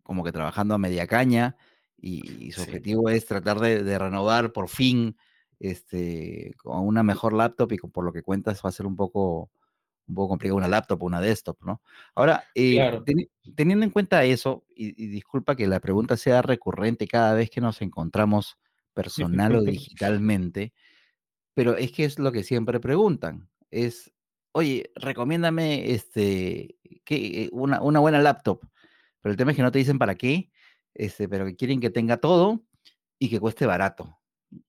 como 0.03 0.23
que 0.23 0.33
trabajando 0.33 0.75
a 0.75 0.79
media 0.79 1.07
caña, 1.07 1.57
y, 2.07 2.53
su 2.53 2.63
objetivo 2.63 3.11
es 3.11 3.27
tratar 3.27 3.59
de, 3.59 3.99
renovar 3.99 4.53
por 4.53 4.69
fin 4.69 5.17
este, 5.59 6.55
con 6.59 6.87
una 6.87 7.03
mejor 7.03 7.33
laptop 7.33 7.73
y 7.73 7.79
por 7.79 8.05
lo 8.05 8.13
que 8.13 8.23
cuentas 8.23 8.61
va 8.65 8.69
a 8.69 8.73
ser 8.73 8.87
un 8.87 8.95
poco, 8.95 9.51
un 10.07 10.15
poco 10.15 10.29
complicado 10.29 10.57
una 10.57 10.69
laptop 10.69 11.03
o 11.03 11.07
una 11.07 11.21
desktop, 11.21 11.63
¿no? 11.65 11.83
Ahora, 12.15 12.45
eh, 12.55 13.01
teniendo 13.55 13.85
en 13.85 13.91
cuenta 13.91 14.25
eso, 14.25 14.65
y, 14.75 14.93
disculpa 15.09 15.57
que 15.57 15.67
la 15.67 15.81
pregunta 15.81 16.17
sea 16.17 16.43
recurrente 16.43 17.09
cada 17.09 17.35
vez 17.35 17.51
que 17.51 17.61
nos 17.61 17.83
encontramos 17.83 18.57
personal 18.95 19.57
o 19.57 19.63
digitalmente, 19.63 20.73
pero 21.55 21.77
es 21.77 21.91
que 21.91 22.05
es 22.05 22.19
lo 22.19 22.31
que 22.31 22.45
siempre 22.45 22.79
preguntan, 22.79 23.49
es, 23.71 24.13
oye, 24.53 24.91
recomiéndame 24.95 25.91
este, 25.91 26.77
que, 27.05 27.49
una, 27.53 27.81
una 27.83 27.99
buena 27.99 28.21
laptop, 28.21 28.61
pero 29.21 29.33
el 29.33 29.37
tema 29.37 29.51
es 29.51 29.57
que 29.57 29.63
no 29.65 29.73
te 29.73 29.81
dicen 29.81 29.99
para 29.99 30.15
qué, 30.15 30.51
este, 30.97 31.29
pero 31.29 31.45
que 31.45 31.57
quieren 31.57 31.81
que 31.81 31.91
tenga 31.91 32.17
todo 32.17 32.63
y 33.19 33.29
que 33.29 33.41
cueste 33.41 33.67
barato. 33.67 34.19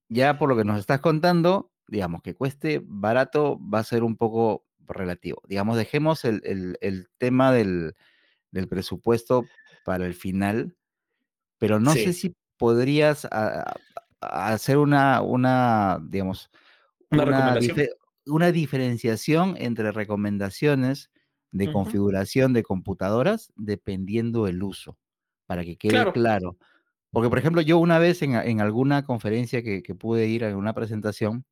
Ya 0.08 0.38
por 0.38 0.48
lo 0.48 0.56
que 0.56 0.64
nos 0.64 0.78
estás 0.78 1.00
contando, 1.00 1.72
digamos, 1.86 2.22
que 2.22 2.34
cueste 2.34 2.82
barato 2.84 3.58
va 3.60 3.80
a 3.80 3.84
ser 3.84 4.02
un 4.02 4.16
poco 4.16 4.66
relativo. 4.86 5.42
Digamos, 5.48 5.76
dejemos 5.76 6.24
el, 6.24 7.08
tema 7.18 7.52
del, 7.52 7.94
presupuesto 8.68 9.44
para 9.84 10.06
el 10.06 10.14
final, 10.14 10.76
pero 11.58 11.80
no 11.80 11.92
sé 11.92 12.12
si 12.12 12.36
podrías 12.56 13.26
hacer 14.20 14.78
una, 14.78 15.22
una, 15.22 15.98
digamos, 16.02 16.50
una, 18.26 18.52
diferenciación 18.52 19.54
entre 19.58 19.92
recomendaciones 19.92 21.10
de 21.52 21.72
configuración 21.72 22.52
de 22.52 22.62
computadoras 22.62 23.50
dependiendo 23.56 24.46
el 24.46 24.62
uso 24.62 24.98
para 25.48 25.64
que 25.64 25.76
quede 25.76 26.12
claro. 26.12 26.58
Porque, 27.10 27.30
por 27.30 27.38
ejemplo, 27.38 27.62
yo 27.62 27.78
una 27.78 27.98
vez 27.98 28.20
en, 28.20 28.60
alguna 28.60 29.02
conferencia 29.02 29.62
que, 29.62 29.82
pude 29.94 30.28
ir 30.28 30.44
a 30.44 30.54
una 30.54 30.74
presentación, 30.74 31.46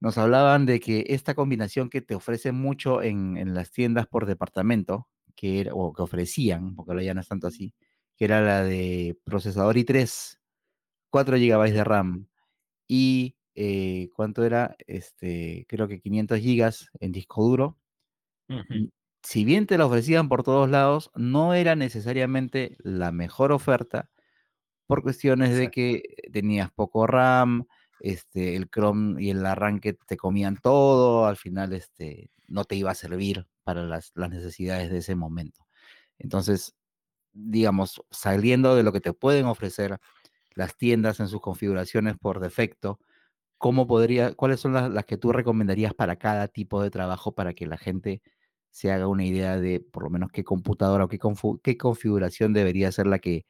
nos 0.00 0.18
hablaban 0.18 0.66
de 0.66 0.80
que 0.80 1.04
esta 1.08 1.34
combinación 1.34 1.88
que 1.88 2.02
te 2.02 2.16
ofrecen 2.16 2.56
mucho 2.56 3.02
en, 3.02 3.54
las 3.54 3.70
tiendas 3.70 4.08
por 4.08 4.26
departamento, 4.26 5.08
que 5.36 5.60
era, 5.60 5.72
o 5.72 5.92
que 5.92 6.02
ofrecían, 6.02 6.74
porque 6.74 6.90
ahora 6.90 7.04
ya 7.04 7.14
no 7.14 7.20
es 7.20 7.28
tanto 7.28 7.46
así, 7.46 7.72
que 8.16 8.24
era 8.24 8.40
la 8.40 8.64
de 8.64 9.16
procesador 9.22 9.76
i3, 9.76 10.40
4 11.08 11.36
GB 11.36 11.72
de 11.72 11.84
RAM 11.84 12.26
y 12.88 13.36
eh, 13.54 14.10
¿cuánto 14.14 14.44
era? 14.44 14.76
Este, 14.86 15.64
creo 15.68 15.86
que 15.86 16.00
500 16.00 16.40
gigas 16.40 16.90
en 16.98 17.12
disco 17.12 17.44
duro. 17.44 17.78
Ujú, 18.48 18.90
Si 19.28 19.44
bien 19.44 19.66
te 19.66 19.76
la 19.76 19.86
ofrecían 19.86 20.28
por 20.28 20.44
todos 20.44 20.70
lados, 20.70 21.10
no 21.16 21.52
era 21.52 21.74
necesariamente 21.74 22.76
la 22.78 23.10
mejor 23.10 23.50
oferta 23.50 24.08
por 24.86 25.02
cuestiones 25.02 25.56
de 25.58 25.68
que 25.72 26.14
tenías 26.32 26.70
poco 26.70 27.08
RAM, 27.08 27.66
este, 27.98 28.54
el 28.54 28.70
Chrome 28.70 29.20
y 29.20 29.30
el 29.30 29.44
arranque 29.44 29.94
te 29.94 30.16
comían 30.16 30.58
todo, 30.58 31.26
al 31.26 31.36
final 31.36 31.72
este, 31.72 32.30
no 32.46 32.64
te 32.64 32.76
iba 32.76 32.92
a 32.92 32.94
servir 32.94 33.48
para 33.64 33.82
las, 33.82 34.12
las 34.14 34.30
necesidades 34.30 34.92
de 34.92 34.98
ese 34.98 35.16
momento. 35.16 35.66
Entonces, 36.18 36.76
digamos, 37.32 38.00
saliendo 38.12 38.76
de 38.76 38.84
lo 38.84 38.92
que 38.92 39.00
te 39.00 39.12
pueden 39.12 39.46
ofrecer 39.46 39.98
las 40.54 40.76
tiendas 40.76 41.18
en 41.18 41.26
sus 41.26 41.40
configuraciones 41.40 42.16
por 42.16 42.38
defecto, 42.38 43.00
¿cómo 43.58 43.88
podría, 43.88 44.34
cuáles 44.34 44.60
son 44.60 44.72
las, 44.72 44.88
las 44.88 45.04
que 45.04 45.16
tú 45.16 45.32
recomendarías 45.32 45.94
para 45.94 46.14
cada 46.14 46.46
tipo 46.46 46.80
de 46.80 46.90
trabajo 46.90 47.34
para 47.34 47.54
que 47.54 47.66
la 47.66 47.76
gente 47.76 48.22
se 48.76 48.92
haga 48.92 49.08
una 49.08 49.24
idea 49.24 49.58
de 49.58 49.80
por 49.80 50.02
lo 50.02 50.10
menos 50.10 50.30
qué 50.30 50.44
computadora 50.44 51.04
o 51.04 51.08
qué, 51.08 51.18
qué 51.62 51.78
configuración 51.78 52.52
debería 52.52 52.92
ser 52.92 53.06
la 53.06 53.20
que 53.20 53.46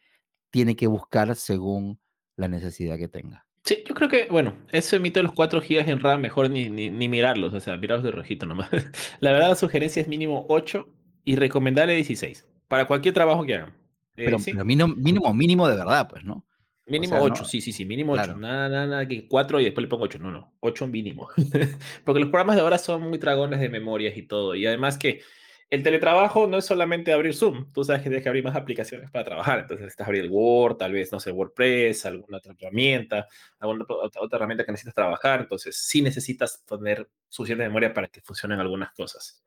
tiene 0.51 0.77
que 0.77 0.87
buscar 0.87 1.35
según 1.35 1.99
la 2.37 2.47
necesidad 2.47 2.97
que 2.97 3.09
tenga? 3.09 3.45
Sí, 3.65 3.83
yo 3.89 3.97
creo 3.97 4.09
que, 4.09 4.29
bueno, 4.31 4.55
ese 4.71 5.01
mito 5.01 5.19
de 5.19 5.25
los 5.25 5.33
4 5.33 5.61
gigas 5.61 5.89
en 5.89 5.99
RAM, 5.99 6.21
mejor 6.21 6.49
ni, 6.49 6.71
ni, 6.71 6.91
ni 6.91 7.09
mirarlos, 7.09 7.53
o 7.55 7.59
sea, 7.59 7.77
mirarlos 7.77 8.05
de 8.05 8.13
rojito 8.13 8.47
nomás. 8.47 8.71
La 9.19 9.33
verdad, 9.33 9.49
la 9.49 9.57
sugerencia 9.57 10.01
es 10.01 10.07
mínimo 10.07 10.47
8 10.49 10.89
y 11.25 11.35
recomendable 11.35 11.97
16 11.97 12.47
para 12.69 12.87
cualquier 12.87 13.13
trabajo 13.13 13.45
que 13.45 13.57
hagan. 13.57 13.71
Eh, 13.71 14.27
Pero, 14.27 14.39
sí, 14.39 14.53
pero 14.53 14.65
mínimo, 14.65 14.95
mínimo, 14.95 15.35
mínimo 15.35 15.69
de 15.69 15.77
verdad, 15.77 16.07
pues, 16.09 16.23
¿no? 16.23 16.47
O 16.87 16.91
Mínimo 16.93 17.17
sea, 17.17 17.23
8, 17.23 17.43
no, 17.43 17.49
sí, 17.49 17.61
sí, 17.61 17.73
sí, 17.73 17.85
mínimo 17.85 18.13
8. 18.13 18.23
claro. 18.23 18.39
Nada, 18.39 18.69
nada, 18.69 18.87
nada 18.87 19.09
que 19.09 19.27
4 19.27 19.61
y 19.61 19.65
después 19.65 19.83
le 19.83 19.89
pongo 19.89 20.05
8. 20.05 20.19
No, 20.21 20.31
no, 20.31 20.55
8 20.61 20.87
mínimo. 20.87 21.29
Porque 22.05 22.21
los 22.21 22.31
programas 22.31 22.57
de 22.57 22.63
ahora 22.63 22.79
son 22.79 23.03
muy 23.03 23.19
dragones 23.19 23.59
de 23.61 23.69
memorias 23.69 24.17
y 24.17 24.23
todo. 24.23 24.55
Y 24.55 24.67
además 24.67 24.97
que 24.97 25.21
el 25.69 25.83
teletrabajo 25.83 26.47
no 26.47 26.59
es 26.59 26.65
solamente 26.65 27.13
abrir 27.13 27.35
Zoom. 27.35 27.73
Tú 27.73 27.83
sabes 27.83 28.03
que 28.03 28.09
tienes 28.09 28.23
que 28.23 28.29
abrir 28.29 28.45
más 28.45 28.55
aplicaciones 28.55 29.11
para 29.11 29.25
trabajar. 29.25 29.59
Entonces 29.59 29.83
necesitas 29.83 30.07
abrir 30.07 30.23
el 30.23 30.31
Word, 30.31 30.77
tal 30.77 30.93
vez, 30.93 31.11
no 31.11 31.19
sé, 31.19 31.33
WordPress, 31.33 32.07
alguna 32.07 32.39
otra 32.39 32.55
herramienta, 32.57 33.27
alguna 33.59 33.85
otra, 33.89 34.21
otra 34.23 34.37
herramienta 34.37 34.65
que 34.65 34.71
necesitas 34.71 34.95
trabajar. 34.95 35.41
Entonces 35.41 35.77
sí 35.77 36.03
necesitas 36.03 36.65
tener 36.65 37.09
suficiente 37.29 37.65
memoria 37.65 37.93
para 37.93 38.07
que 38.07 38.21
funcionen 38.21 38.61
algunas 38.61 38.93
cosas. 38.93 39.45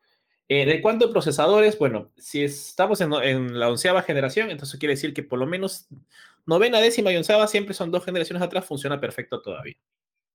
Eh, 0.49 0.65
¿De 0.65 0.81
cuánto 0.81 1.05
de 1.05 1.11
procesadores? 1.13 1.77
Bueno, 1.77 2.11
si 2.17 2.43
estamos 2.43 2.99
en, 3.01 3.13
en, 3.13 3.59
la 3.59 3.69
onceava 3.69 4.01
generación, 4.01 4.49
entonces 4.49 4.79
quiere 4.79 4.95
decir 4.95 5.13
que 5.13 5.21
por 5.21 5.37
lo 5.37 5.45
menos 5.45 5.87
novena, 6.45 6.81
décima 6.81 7.11
y 7.11 7.17
onceava 7.17 7.47
siempre 7.47 7.75
son 7.75 7.91
dos 7.91 8.03
generaciones 8.03 8.41
atrás, 8.41 8.65
funciona 8.65 8.99
perfecto 8.99 9.41
todavía. 9.41 9.75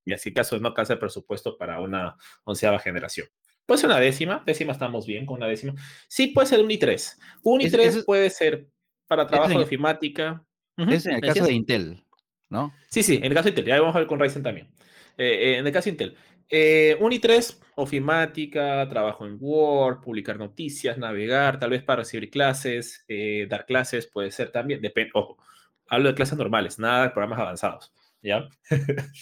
Y 0.04 0.12
así 0.12 0.32
caso 0.32 0.58
no 0.60 0.68
alcanza 0.68 0.92
el 0.92 0.98
presupuesto 1.00 1.58
para 1.58 1.80
una 1.80 2.16
onceava 2.44 2.78
generación. 2.78 3.26
Puede 3.66 3.80
ser 3.80 3.90
una 3.90 3.98
décima, 3.98 4.42
décima 4.46 4.72
estamos 4.72 5.06
bien 5.06 5.26
con 5.26 5.38
una 5.38 5.46
décima. 5.46 5.74
Sí, 6.06 6.28
puede 6.28 6.46
ser 6.46 6.60
un 6.60 6.68
i3. 6.68 7.16
Un 7.42 7.60
Es, 7.62 7.72
i3 7.72 7.78
eso, 7.80 8.04
puede 8.04 8.30
ser 8.30 8.68
para 9.08 9.26
trabajo 9.26 9.52
en, 9.52 9.58
de 9.58 9.64
ofimática. 9.64 10.44
Uh 10.76 10.82
es 10.90 11.06
-huh. 11.06 11.08
en 11.08 11.14
el 11.14 11.20
¿Me 11.22 11.28
caso 11.28 11.44
de? 11.44 11.52
Intel, 11.52 12.04
¿no? 12.50 12.72
Sí, 12.90 13.02
sí, 13.02 13.16
en 13.16 13.24
el 13.24 13.34
caso 13.34 13.44
de 13.44 13.50
Intel. 13.50 13.64
Ya 13.64 13.80
vamos 13.80 13.96
a 13.96 13.98
ver 13.98 14.06
con 14.06 14.20
Ryzen 14.20 14.42
también. 14.42 14.68
Eh, 15.16 15.26
eh, 15.26 15.58
en 15.58 15.66
el 15.66 15.72
caso 15.72 15.86
de 15.86 15.90
Intel. 15.90 16.16
Eh, 16.48 16.96
un 17.00 17.12
i3, 17.12 17.58
ofimática, 17.76 18.88
trabajo 18.88 19.26
en 19.26 19.36
Word, 19.40 20.00
publicar 20.00 20.38
noticias, 20.38 20.98
navegar, 20.98 21.58
tal 21.58 21.70
vez 21.70 21.82
para 21.82 22.02
recibir 22.02 22.30
clases, 22.30 23.04
eh, 23.08 23.46
dar 23.48 23.66
clases, 23.66 24.06
puede 24.06 24.30
ser 24.30 24.50
también. 24.50 24.80
Depende, 24.80 25.10
ojo, 25.14 25.38
hablo 25.88 26.08
de 26.08 26.14
clases 26.14 26.38
normales, 26.38 26.78
nada 26.78 27.04
de 27.04 27.10
programas 27.10 27.38
avanzados. 27.38 27.92
¿Ya? 28.22 28.48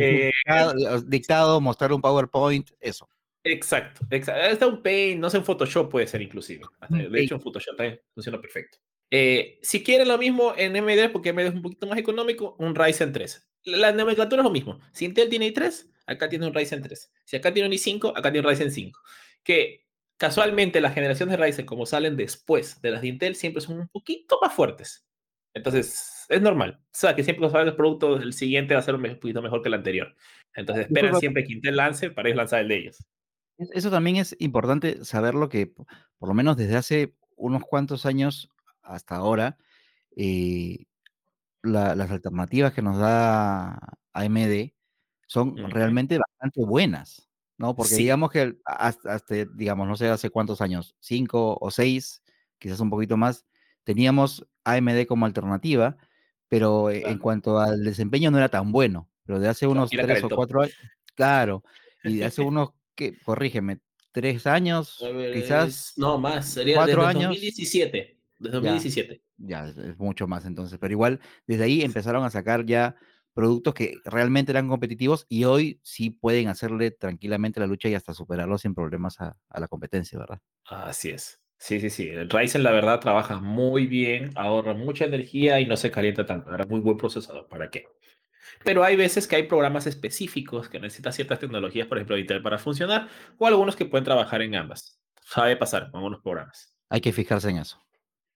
eh, 0.00 0.32
dictado, 0.44 1.00
dictado, 1.02 1.60
mostrar 1.60 1.92
un 1.92 2.00
PowerPoint, 2.00 2.70
eso. 2.80 3.08
Exacto, 3.44 4.04
exacto. 4.10 4.42
Hasta 4.42 4.66
un 4.66 4.82
Paint, 4.82 5.20
no 5.20 5.30
sé, 5.30 5.38
un 5.38 5.44
Photoshop 5.44 5.90
puede 5.90 6.06
ser 6.06 6.22
inclusive. 6.22 6.64
De 6.88 7.20
hecho, 7.22 7.36
un 7.36 7.40
Photoshop 7.40 7.76
también 7.76 8.00
funciona 8.12 8.40
perfecto. 8.40 8.78
Eh, 9.10 9.58
si 9.62 9.82
quieren 9.82 10.08
lo 10.08 10.18
mismo 10.18 10.54
en 10.56 10.76
MD, 10.76 11.10
porque 11.10 11.32
MD 11.32 11.46
es 11.46 11.54
un 11.54 11.62
poquito 11.62 11.86
más 11.86 11.98
económico, 11.98 12.56
un 12.58 12.74
Ryzen 12.74 13.12
3. 13.12 13.47
La 13.64 13.92
nomenclatura 13.92 14.42
es 14.42 14.44
lo 14.44 14.50
mismo. 14.50 14.80
Si 14.92 15.04
Intel 15.04 15.28
tiene 15.28 15.52
i3, 15.52 15.86
acá 16.06 16.28
tiene 16.28 16.46
un 16.46 16.54
Ryzen 16.54 16.82
3. 16.82 17.12
Si 17.24 17.36
acá 17.36 17.52
tiene 17.52 17.68
un 17.68 17.74
i5, 17.74 18.12
acá 18.16 18.32
tiene 18.32 18.46
un 18.46 18.52
Ryzen 18.52 18.70
5. 18.70 19.00
Que 19.42 19.86
casualmente 20.16 20.80
las 20.80 20.94
generaciones 20.94 21.38
de 21.38 21.44
Ryzen, 21.44 21.66
como 21.66 21.86
salen 21.86 22.16
después 22.16 22.80
de 22.80 22.90
las 22.90 23.02
de 23.02 23.08
Intel, 23.08 23.36
siempre 23.36 23.60
son 23.60 23.80
un 23.80 23.88
poquito 23.88 24.38
más 24.40 24.52
fuertes. 24.52 25.06
Entonces, 25.54 26.26
es 26.28 26.42
normal. 26.42 26.80
O 26.82 26.86
sea, 26.92 27.14
que 27.14 27.24
siempre 27.24 27.42
los 27.42 27.54
el 27.54 27.76
producto 27.76 28.18
del 28.18 28.32
siguiente 28.32 28.74
va 28.74 28.80
a 28.80 28.84
ser 28.84 28.94
un 28.94 29.02
poquito 29.20 29.42
mejor 29.42 29.62
que 29.62 29.68
el 29.68 29.74
anterior. 29.74 30.14
Entonces, 30.54 30.86
esperan 30.86 31.18
siempre 31.18 31.44
que 31.44 31.52
Intel 31.52 31.76
lance 31.76 32.10
para 32.10 32.28
ellos 32.28 32.36
lanzar 32.36 32.60
el 32.60 32.68
de 32.68 32.76
ellos. 32.76 33.04
Eso 33.58 33.90
también 33.90 34.16
es 34.16 34.36
importante 34.38 35.04
saberlo 35.04 35.48
que, 35.48 35.66
por 35.66 36.28
lo 36.28 36.34
menos 36.34 36.56
desde 36.56 36.76
hace 36.76 37.14
unos 37.36 37.64
cuantos 37.64 38.06
años 38.06 38.50
hasta 38.82 39.16
ahora, 39.16 39.58
eh, 40.16 40.84
la, 41.62 41.94
las 41.94 42.10
alternativas 42.10 42.72
que 42.72 42.82
nos 42.82 42.98
da 42.98 43.78
AMD 44.12 44.72
son 45.26 45.56
realmente 45.70 46.18
bastante 46.18 46.64
buenas, 46.64 47.28
¿no? 47.58 47.74
Porque 47.76 47.94
Sí. 47.94 48.02
digamos 48.02 48.30
que 48.30 48.56
hasta, 48.64 49.14
hasta, 49.14 49.34
digamos, 49.54 49.86
no 49.86 49.96
sé 49.96 50.08
hace 50.08 50.30
cuántos 50.30 50.60
años, 50.60 50.96
cinco 51.00 51.58
o 51.60 51.70
seis, 51.70 52.22
quizás 52.58 52.80
un 52.80 52.90
poquito 52.90 53.16
más, 53.16 53.44
teníamos 53.84 54.46
AMD 54.64 55.06
como 55.06 55.26
alternativa, 55.26 55.96
pero 56.48 56.86
Claro. 56.90 57.08
en 57.08 57.18
cuanto 57.18 57.58
al 57.58 57.84
desempeño 57.84 58.30
no 58.30 58.38
era 58.38 58.48
tan 58.48 58.72
bueno. 58.72 59.10
Pero 59.24 59.38
de 59.40 59.48
hace 59.48 59.66
unos 59.66 59.90
tres 59.90 60.24
o 60.24 60.28
cuatro 60.30 60.62
años, 60.62 60.74
claro, 61.14 61.62
y 62.02 62.16
de 62.16 62.24
hace 62.24 62.40
unos, 62.48 62.70
que, 62.94 63.18
corrígeme, 63.20 63.80
tres 64.12 64.46
años, 64.46 64.98
ver, 65.02 65.34
quizás. 65.34 65.92
No, 65.96 66.16
más, 66.18 66.48
sería 66.48 66.76
cuatro 66.76 67.02
desde 67.02 67.10
años. 67.10 67.30
2017. 67.30 68.17
Desde 68.38 68.56
2017. 68.56 69.22
Ya, 69.38 69.66
ya, 69.66 69.82
es 69.82 69.98
mucho 69.98 70.26
más 70.26 70.44
entonces, 70.44 70.78
pero 70.78 70.92
igual 70.92 71.20
desde 71.46 71.64
ahí 71.64 71.82
empezaron 71.82 72.24
a 72.24 72.30
sacar 72.30 72.66
ya 72.66 72.96
productos 73.34 73.74
que 73.74 73.94
realmente 74.04 74.52
eran 74.52 74.68
competitivos 74.68 75.26
y 75.28 75.44
hoy 75.44 75.80
sí 75.82 76.10
pueden 76.10 76.48
hacerle 76.48 76.90
tranquilamente 76.90 77.60
la 77.60 77.66
lucha 77.66 77.88
y 77.88 77.94
hasta 77.94 78.14
superarlo 78.14 78.58
sin 78.58 78.74
problemas 78.74 79.20
a, 79.20 79.36
a 79.48 79.60
la 79.60 79.68
competencia, 79.68 80.18
¿verdad? 80.18 80.40
Así 80.66 81.10
es. 81.10 81.40
Sí, 81.58 81.80
sí, 81.80 81.90
sí. 81.90 82.08
El 82.08 82.30
Ryzen, 82.30 82.62
la 82.62 82.70
verdad, 82.70 83.00
trabaja 83.00 83.40
muy 83.40 83.86
bien, 83.86 84.30
ahorra 84.36 84.74
mucha 84.74 85.04
energía 85.04 85.60
y 85.60 85.66
no 85.66 85.76
se 85.76 85.90
calienta 85.90 86.24
tanto. 86.24 86.54
Era 86.54 86.66
muy 86.66 86.80
buen 86.80 86.96
procesador. 86.96 87.48
¿Para 87.48 87.68
qué? 87.68 87.86
Pero 88.64 88.84
hay 88.84 88.96
veces 88.96 89.26
que 89.26 89.36
hay 89.36 89.42
programas 89.44 89.86
específicos 89.86 90.68
que 90.68 90.80
necesitan 90.80 91.12
ciertas 91.12 91.38
tecnologías, 91.38 91.86
por 91.86 91.98
ejemplo, 91.98 92.16
Intel 92.16 92.42
para 92.42 92.58
funcionar, 92.58 93.08
o 93.38 93.46
algunos 93.46 93.76
que 93.76 93.86
pueden 93.86 94.04
trabajar 94.04 94.42
en 94.42 94.54
ambas. 94.54 95.00
Sabe 95.22 95.56
pasar 95.56 95.90
con 95.90 95.98
algunos 95.98 96.22
programas. 96.22 96.76
Hay 96.88 97.00
que 97.00 97.12
fijarse 97.12 97.50
en 97.50 97.58
eso. 97.58 97.80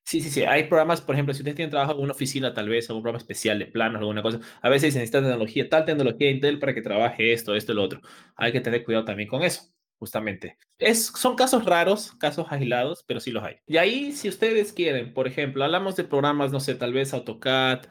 Sí, 0.04 0.20
sí, 0.20 0.30
sí. 0.30 0.42
Hay 0.44 0.64
programas, 0.64 1.00
por 1.00 1.14
ejemplo, 1.14 1.32
si 1.32 1.40
ustedes 1.40 1.56
tienen 1.56 1.70
trabajo 1.70 1.92
en 1.92 2.00
una 2.00 2.12
oficina, 2.12 2.52
tal 2.52 2.68
vez, 2.68 2.88
algún 2.90 3.02
programa 3.02 3.18
especial 3.18 3.58
de 3.58 3.66
planos, 3.66 4.00
alguna 4.00 4.22
cosa, 4.22 4.40
a 4.60 4.68
veces 4.68 4.92
se 4.92 4.98
necesita 4.98 5.20
tecnología, 5.20 5.68
tal 5.68 5.84
tecnología 5.84 6.30
Intel 6.30 6.58
para 6.58 6.74
que 6.74 6.82
trabaje 6.82 7.32
esto, 7.32 7.54
esto 7.54 7.72
lo 7.72 7.82
otro. 7.84 8.00
Hay 8.36 8.52
que 8.52 8.60
tener 8.60 8.84
cuidado 8.84 9.04
también 9.04 9.28
con 9.28 9.42
eso, 9.42 9.62
justamente. 9.98 10.58
Es, 10.78 11.06
son 11.06 11.36
casos 11.36 11.64
raros, 11.64 12.12
casos 12.18 12.46
aislados, 12.50 13.04
pero 13.06 13.20
sí 13.20 13.30
los 13.30 13.44
hay. 13.44 13.56
Y 13.66 13.76
ahí, 13.78 14.12
si 14.12 14.28
ustedes 14.28 14.72
quieren, 14.72 15.14
por 15.14 15.26
ejemplo, 15.28 15.64
hablamos 15.64 15.96
de 15.96 16.04
programas, 16.04 16.52
no 16.52 16.60
sé, 16.60 16.74
tal 16.74 16.92
vez 16.92 17.14
AutoCAD, 17.14 17.86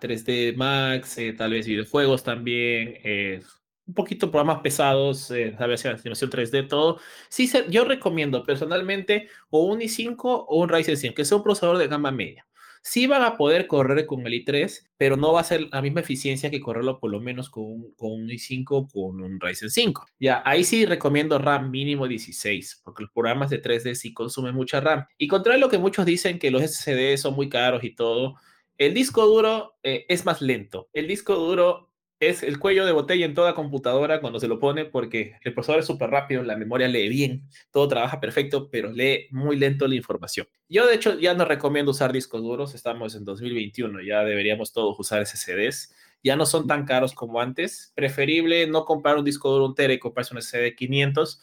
3D 0.00 0.54
Max, 0.56 1.18
eh, 1.18 1.32
tal 1.32 1.50
vez 1.50 1.66
videojuegos 1.66 2.22
también, 2.22 2.94
eh, 3.02 3.42
un 3.86 3.94
poquito 3.94 4.30
programas 4.30 4.60
pesados, 4.62 5.30
eh, 5.30 5.54
sabes, 5.56 5.86
animación 5.86 6.30
3D, 6.30 6.68
todo. 6.68 6.98
Sí, 7.28 7.50
yo 7.70 7.84
recomiendo 7.84 8.44
personalmente 8.44 9.28
o 9.50 9.64
un 9.64 9.80
i5 9.80 10.16
o 10.22 10.60
un 10.60 10.68
Ryzen 10.68 10.96
5, 10.96 11.14
que 11.14 11.24
sea 11.24 11.36
un 11.36 11.44
procesador 11.44 11.78
de 11.78 11.88
gama 11.88 12.10
media. 12.10 12.46
Sí 12.82 13.08
van 13.08 13.22
a 13.22 13.36
poder 13.36 13.66
correr 13.66 14.06
con 14.06 14.24
el 14.26 14.32
i3, 14.32 14.90
pero 14.96 15.16
no 15.16 15.32
va 15.32 15.40
a 15.40 15.44
ser 15.44 15.68
la 15.72 15.82
misma 15.82 16.00
eficiencia 16.00 16.50
que 16.50 16.60
correrlo 16.60 17.00
por 17.00 17.10
lo 17.10 17.20
menos 17.20 17.50
con 17.50 17.64
un, 17.64 17.94
con 17.96 18.12
un 18.12 18.28
i5 18.28 18.64
o 18.70 18.86
con 18.86 19.20
un 19.20 19.40
Ryzen 19.40 19.70
5. 19.70 20.06
Ya, 20.20 20.42
ahí 20.44 20.62
sí 20.62 20.86
recomiendo 20.86 21.38
RAM 21.38 21.70
mínimo 21.70 22.06
16, 22.06 22.82
porque 22.84 23.02
los 23.02 23.12
programas 23.12 23.50
de 23.50 23.60
3D 23.60 23.94
sí 23.94 24.14
consumen 24.14 24.54
mucha 24.54 24.80
RAM. 24.80 25.04
Y 25.18 25.26
contrario 25.26 25.58
a 25.58 25.66
lo 25.66 25.70
que 25.70 25.78
muchos 25.78 26.06
dicen 26.06 26.38
que 26.38 26.50
los 26.50 26.62
SSD 26.62 27.16
son 27.16 27.34
muy 27.34 27.48
caros 27.48 27.82
y 27.82 27.94
todo, 27.94 28.36
el 28.78 28.94
disco 28.94 29.24
duro 29.26 29.76
eh, 29.82 30.04
es 30.08 30.24
más 30.24 30.42
lento. 30.42 30.88
El 30.92 31.08
disco 31.08 31.34
duro 31.34 31.85
es 32.18 32.42
el 32.42 32.58
cuello 32.58 32.86
de 32.86 32.92
botella 32.92 33.26
en 33.26 33.34
toda 33.34 33.54
computadora 33.54 34.20
cuando 34.20 34.40
se 34.40 34.48
lo 34.48 34.58
pone 34.58 34.86
porque 34.86 35.36
el 35.42 35.52
procesador 35.52 35.80
es 35.80 35.86
súper 35.86 36.10
rápido, 36.10 36.42
la 36.42 36.56
memoria 36.56 36.88
lee 36.88 37.08
bien, 37.08 37.48
todo 37.70 37.88
trabaja 37.88 38.20
perfecto, 38.20 38.70
pero 38.70 38.90
lee 38.90 39.28
muy 39.30 39.56
lento 39.56 39.86
la 39.86 39.96
información. 39.96 40.48
Yo 40.68 40.86
de 40.86 40.94
hecho 40.94 41.18
ya 41.18 41.34
no 41.34 41.44
recomiendo 41.44 41.90
usar 41.90 42.12
discos 42.12 42.42
duros, 42.42 42.74
estamos 42.74 43.14
en 43.14 43.24
2021, 43.24 44.00
ya 44.02 44.24
deberíamos 44.24 44.72
todos 44.72 44.98
usar 44.98 45.26
SSDs, 45.26 45.94
ya 46.22 46.36
no 46.36 46.46
son 46.46 46.66
tan 46.66 46.86
caros 46.86 47.12
como 47.12 47.40
antes, 47.40 47.92
preferible 47.94 48.66
no 48.66 48.84
comprar 48.84 49.18
un 49.18 49.24
disco 49.24 49.50
duro 49.50 49.66
un 49.66 49.74
tera 49.74 49.92
y 49.92 49.98
comprarse 49.98 50.34
un 50.34 50.40
SSD 50.40 50.74
500, 50.74 51.42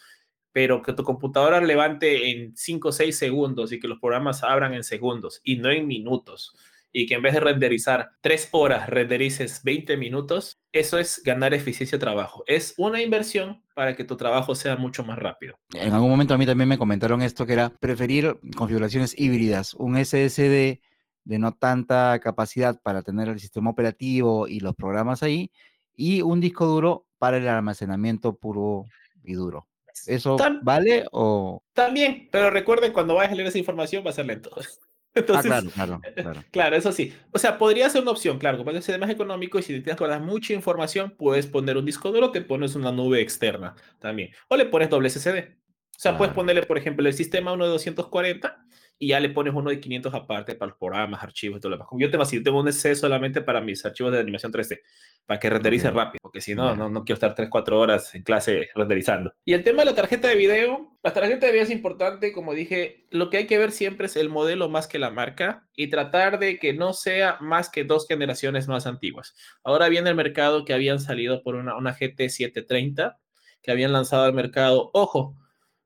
pero 0.52 0.82
que 0.82 0.94
tu 0.94 1.04
computadora 1.04 1.62
levante 1.62 2.32
en 2.32 2.56
5 2.56 2.90
o 2.90 2.92
6 2.92 3.16
segundos 3.16 3.72
y 3.72 3.80
que 3.80 3.88
los 3.88 4.00
programas 4.00 4.44
abran 4.44 4.74
en 4.74 4.84
segundos 4.84 5.40
y 5.44 5.58
no 5.58 5.70
en 5.70 5.88
minutos 5.88 6.56
y 6.94 7.08
que 7.08 7.16
en 7.16 7.24
vez 7.24 7.34
de 7.34 7.40
renderizar 7.40 8.12
tres 8.22 8.48
horas, 8.52 8.88
renderices 8.88 9.62
20 9.64 9.98
minutos, 9.98 10.62
eso 10.72 11.00
es 11.00 11.22
ganar 11.26 11.54
eficiencia 11.56 11.98
de 11.98 12.02
trabajo. 12.02 12.44
Es 12.46 12.76
una 12.78 13.02
inversión 13.02 13.64
para 13.74 13.96
que 13.96 14.04
tu 14.04 14.16
trabajo 14.16 14.54
sea 14.54 14.78
mucho 14.78 15.04
más 15.04 15.18
rápido. 15.18 15.60
En 15.74 15.92
algún 15.92 16.12
momento 16.12 16.36
a 16.36 16.38
mí 16.38 16.46
también 16.46 16.70
me 16.70 16.78
comentaron 16.78 17.24
esto, 17.24 17.48
que 17.48 17.54
era 17.54 17.70
preferir 17.70 18.38
configuraciones 18.56 19.20
híbridas, 19.20 19.74
un 19.74 19.98
SSD 19.98 20.80
de 21.26 21.40
no 21.40 21.54
tanta 21.54 22.20
capacidad 22.20 22.80
para 22.82 23.02
tener 23.02 23.28
el 23.28 23.40
sistema 23.40 23.72
operativo 23.72 24.48
y 24.48 24.60
los 24.60 24.76
programas 24.76 25.24
ahí, 25.24 25.52
y 25.96 26.22
un 26.22 26.40
disco 26.40 26.68
duro 26.68 27.08
para 27.18 27.38
el 27.38 27.48
almacenamiento 27.48 28.36
puro 28.36 28.86
y 29.24 29.34
duro. 29.34 29.68
¿Eso 30.06 30.38
vale 30.62 31.06
o...? 31.12 31.64
También, 31.74 32.28
pero 32.32 32.50
recuerden, 32.50 32.94
cuando 32.94 33.16
vayas 33.16 33.32
a 33.32 33.36
leer 33.36 33.48
esa 33.48 33.60
información 33.60 34.04
va 34.06 34.10
a 34.10 34.14
ser 34.14 34.26
lento. 34.26 34.52
Ah, 35.16 35.20
Entonces, 35.20 35.46
claro, 35.46 35.70
claro, 35.70 36.02
claro. 36.16 36.44
claro, 36.52 36.76
eso 36.76 36.92
sí. 36.92 37.14
O 37.32 37.38
sea, 37.38 37.60
podría 37.60 37.88
ser 37.88 38.02
una 38.02 38.12
opción, 38.12 38.40
claro, 38.40 38.58
como 38.58 38.72
es 38.72 39.00
más 39.00 39.10
económico 39.12 39.60
y 39.60 39.62
si 39.62 39.74
tienes 39.74 39.96
que 39.96 40.04
guardar 40.04 40.22
mucha 40.22 40.54
información, 40.54 41.14
puedes 41.16 41.46
poner 41.46 41.78
un 41.78 41.86
disco 41.86 42.12
duro, 42.12 42.32
te 42.32 42.42
pones 42.42 42.74
una 42.74 42.92
nube 42.92 43.22
externa 43.22 43.76
también. 44.00 44.32
O 44.48 44.58
le 44.58 44.66
pones 44.66 44.90
doble 44.90 45.10
SSD. 45.12 45.56
O 45.96 46.00
sea, 46.00 46.18
puedes 46.18 46.34
ponerle, 46.34 46.64
por 46.64 46.80
ejemplo, 46.80 47.08
el 47.08 47.14
sistema 47.14 47.54
uno 47.54 47.66
de 47.66 47.72
240 47.72 48.66
y 49.04 49.08
ya 49.08 49.20
le 49.20 49.30
pones 49.30 49.54
uno 49.54 49.70
de 49.70 49.82
500 49.82 50.14
aparte 50.14 50.56
para 50.56 50.70
los 50.70 50.78
programas, 50.78 51.22
archivos 51.22 51.58
y 51.58 51.60
todo 51.60 51.72
lo 51.72 51.76
demás. 51.76 51.90
Yo 52.00 52.10
tengo 52.10 52.24
así, 52.24 52.38
yo 52.38 52.44
tengo 52.44 52.62
un 52.62 52.72
SSD 52.72 52.96
solamente 52.96 53.42
para 53.42 53.60
mis 53.60 53.84
archivos 53.86 54.14
de 54.14 54.20
animación 54.20 54.54
3D, 54.54 54.80
para 55.26 55.42
que 55.42 55.50
renderice 55.50 55.92
rápido, 55.92 56.20
porque 56.22 56.40
si 56.40 56.56
no, 56.56 56.74
no, 56.74 56.88
no 56.88 57.04
quiero 57.04 57.16
estar 57.16 57.36
3, 57.36 57.50
4 57.50 57.80
horas 57.80 58.16
en 58.16 58.24
clase 58.24 58.70
renderizando. 58.74 59.34
Y 59.44 59.52
el 59.52 59.66
tema 59.66 59.80
de 59.80 59.88
la 59.88 59.96
tarjeta 59.96 60.30
de 60.30 60.36
video, 60.36 60.98
la 61.04 61.12
tarjeta 61.12 61.48
de 61.48 61.52
video 61.52 61.66
es 61.66 61.70
importante, 61.70 62.32
como 62.32 62.54
dije, 62.54 63.06
lo 63.10 63.30
que 63.30 63.36
hay 63.36 63.46
que 63.46 63.58
ver 63.58 63.74
siempre 63.74 64.06
es 64.06 64.16
el 64.16 64.30
modelo 64.30 64.70
más 64.70 64.88
que 64.88 65.00
la 65.00 65.10
marca 65.10 65.68
y 65.76 65.90
tratar 65.90 66.40
de 66.40 66.58
que 66.58 66.72
no 66.72 66.94
sea 66.94 67.38
más 67.42 67.70
que 67.70 67.84
dos 67.84 68.08
generaciones 68.08 68.70
más 68.70 68.88
antiguas. 68.88 69.36
Ahora 69.66 69.90
viene 69.90 70.12
el 70.12 70.16
mercado 70.16 70.64
que 70.64 70.74
habían 70.74 71.02
salido 71.02 71.44
por 71.44 71.56
una, 71.56 71.76
una 71.76 71.92
GT 71.92 72.30
730, 72.30 73.20
que 73.62 73.72
habían 73.72 73.92
lanzado 73.92 74.24
al 74.24 74.34
mercado, 74.34 74.92
ojo, 74.94 75.36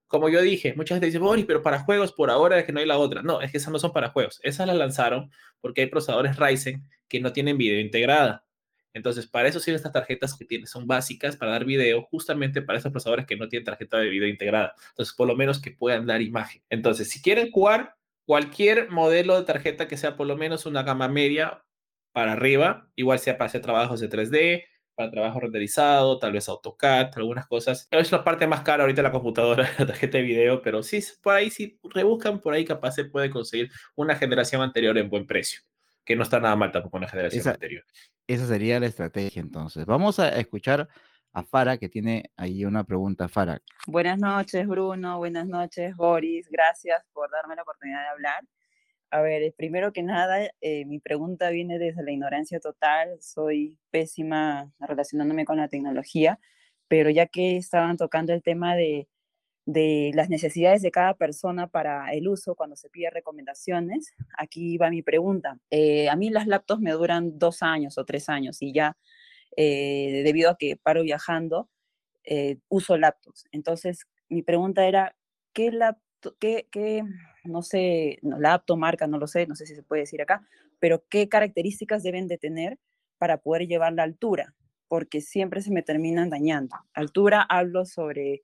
como 0.07 0.29
yo 0.29 0.41
dije, 0.41 0.73
mucha 0.75 0.95
gente 0.95 1.07
dice, 1.07 1.19
Boris, 1.19 1.45
pero 1.45 1.61
para 1.61 1.79
juegos 1.79 2.13
por 2.13 2.29
ahora 2.29 2.59
es 2.59 2.65
que 2.65 2.71
no 2.71 2.79
hay 2.79 2.85
la 2.85 2.97
otra. 2.97 3.21
No, 3.21 3.41
es 3.41 3.51
que 3.51 3.57
esas 3.57 3.71
no 3.71 3.79
son 3.79 3.91
para 3.91 4.09
juegos. 4.09 4.39
Esas 4.43 4.67
las 4.67 4.77
lanzaron 4.77 5.31
porque 5.59 5.81
hay 5.81 5.87
procesadores 5.87 6.37
Ryzen 6.37 6.83
que 7.07 7.19
no 7.19 7.33
tienen 7.33 7.57
video 7.57 7.79
integrada. 7.79 8.45
Entonces, 8.93 9.27
para 9.27 9.47
eso 9.47 9.59
sirven 9.59 9.75
estas 9.75 9.91
tarjetas 9.91 10.35
que 10.35 10.45
tienen, 10.45 10.65
son 10.65 10.87
básicas 10.87 11.35
para 11.35 11.51
dar 11.51 11.65
video, 11.65 12.01
justamente 12.03 12.63
para 12.63 12.79
esos 12.79 12.91
procesadores 12.91 13.27
que 13.27 13.35
no 13.35 13.47
tienen 13.47 13.65
tarjeta 13.65 13.97
de 13.97 14.09
video 14.09 14.27
integrada. 14.27 14.73
Entonces, 14.89 15.13
por 15.13 15.27
lo 15.27 15.35
menos 15.35 15.61
que 15.61 15.71
puedan 15.71 16.07
dar 16.07 16.21
imagen. 16.21 16.63
Entonces, 16.69 17.09
si 17.09 17.21
quieren 17.21 17.51
jugar 17.51 17.95
cualquier 18.25 18.89
modelo 18.89 19.39
de 19.39 19.45
tarjeta 19.45 19.87
que 19.87 19.97
sea 19.97 20.17
por 20.17 20.25
lo 20.25 20.35
menos 20.35 20.65
una 20.65 20.83
gama 20.83 21.07
media 21.07 21.63
para 22.11 22.33
arriba, 22.33 22.89
igual 22.95 23.19
sea 23.19 23.37
para 23.37 23.47
hacer 23.47 23.61
trabajos 23.61 23.99
de 23.99 24.09
3D, 24.09 24.63
para 24.97 25.11
trabajo 25.11 25.39
renderizado, 25.39 26.17
tal 26.17 26.31
vez 26.31 26.49
AutoCAD, 26.49 27.11
algunas 27.15 27.45
cosas. 27.45 27.87
Es 27.91 28.11
la 28.11 28.23
parte 28.23 28.47
más 28.47 28.61
cara 28.61 28.83
ahorita 28.83 29.03
la 29.03 29.11
computadora, 29.11 29.69
la 29.77 29.85
tarjeta 29.85 30.17
de 30.17 30.23
video, 30.23 30.61
pero 30.63 30.81
sí, 30.81 30.99
por 31.21 31.35
ahí, 31.35 31.51
si 31.51 31.79
rebuscan 31.83 32.41
por 32.41 32.55
ahí, 32.55 32.65
capaz 32.65 32.93
se 32.93 33.05
puede 33.05 33.29
conseguir 33.29 33.69
una 33.95 34.15
generación 34.15 34.63
anterior 34.63 34.97
en 34.97 35.07
buen 35.07 35.27
precio, 35.27 35.61
que 36.03 36.15
no 36.15 36.23
está 36.23 36.39
nada 36.39 36.55
mal 36.55 36.71
tampoco 36.71 36.97
una 36.97 37.07
generación 37.07 37.47
anterior. 37.47 37.83
Esa 38.25 38.47
sería 38.47 38.79
la 38.79 38.87
estrategia 38.87 39.39
entonces. 39.39 39.85
Vamos 39.85 40.17
a 40.17 40.29
escuchar 40.29 40.89
a 41.31 41.43
Fara, 41.43 41.77
que 41.77 41.89
tiene 41.89 42.31
ahí 42.35 42.65
una 42.65 42.83
pregunta. 42.83 43.27
Fara. 43.27 43.61
Buenas 43.85 44.17
noches, 44.17 44.67
Bruno. 44.67 45.19
Buenas 45.19 45.45
noches, 45.45 45.95
Boris. 45.95 46.47
Gracias 46.49 47.05
por 47.13 47.29
darme 47.29 47.55
la 47.55 47.61
oportunidad 47.61 48.01
de 48.01 48.07
hablar. 48.07 48.43
A 49.09 49.21
ver, 49.21 49.53
primero 49.57 49.93
que 49.93 50.03
nada, 50.03 50.49
eh, 50.59 50.85
mi 50.85 50.99
pregunta 50.99 51.49
viene 51.49 51.79
desde 51.79 52.03
la 52.03 52.11
ignorancia 52.11 52.59
total. 52.59 53.17
Soy 53.21 53.77
pésima 53.89 54.73
relacionándome 54.79 55.45
con 55.45 55.57
la 55.57 55.69
tecnología, 55.69 56.39
pero 56.89 57.09
ya 57.09 57.27
que 57.27 57.55
estaban 57.55 57.95
tocando 57.95 58.33
el 58.33 58.43
tema 58.43 58.75
de, 58.75 59.07
de 59.65 60.11
las 60.13 60.29
necesidades 60.29 60.81
de 60.81 60.91
cada 60.91 61.13
persona 61.13 61.67
para 61.67 62.13
el 62.13 62.27
uso 62.27 62.55
cuando 62.55 62.75
se 62.75 62.89
pide 62.89 63.09
recomendaciones, 63.09 64.13
aquí 64.37 64.77
va 64.77 64.89
mi 64.89 65.03
pregunta. 65.03 65.57
Eh, 65.71 66.09
a 66.09 66.17
mí 66.17 66.29
las 66.29 66.47
laptops 66.47 66.81
me 66.81 66.91
duran 66.91 67.39
dos 67.39 67.63
años 67.63 67.97
o 67.97 68.05
tres 68.05 68.27
años 68.27 68.61
y 68.61 68.73
ya 68.73 68.97
eh, 69.55 70.21
debido 70.25 70.49
a 70.51 70.57
que 70.57 70.75
paro 70.77 71.03
viajando, 71.03 71.69
uso 72.67 72.97
laptops. 72.97 73.45
Entonces, 73.53 74.05
mi 74.27 74.43
pregunta 74.43 74.85
era, 74.85 75.15
¿qué, 75.53 75.71
laptop, 75.71 76.06
qué, 76.39 76.67
qué 76.71 77.03
no 77.43 77.61
sé, 77.61 78.19
no, 78.21 78.39
la 78.39 78.53
apto 78.55 78.77
marca, 78.77 79.07
no 79.07 79.17
lo 79.17 79.27
sé, 79.27 79.47
no 79.47 79.55
sé 79.55 79.65
si 79.65 79.75
se 79.75 79.83
puede 79.83 80.01
decir 80.01 80.21
acá, 80.21 80.45
pero 80.79 81.03
qué 81.09 81.29
características 81.29 82.03
deben 82.03 82.27
de 82.27 82.37
tener 82.37 82.77
para 83.17 83.37
poder 83.37 83.67
llevar 83.67 83.93
la 83.93 84.03
altura, 84.03 84.53
porque 84.87 85.21
siempre 85.21 85.61
se 85.61 85.71
me 85.71 85.81
terminan 85.81 86.29
dañando. 86.29 86.75
Altura 86.93 87.41
hablo 87.41 87.85
sobre 87.85 88.43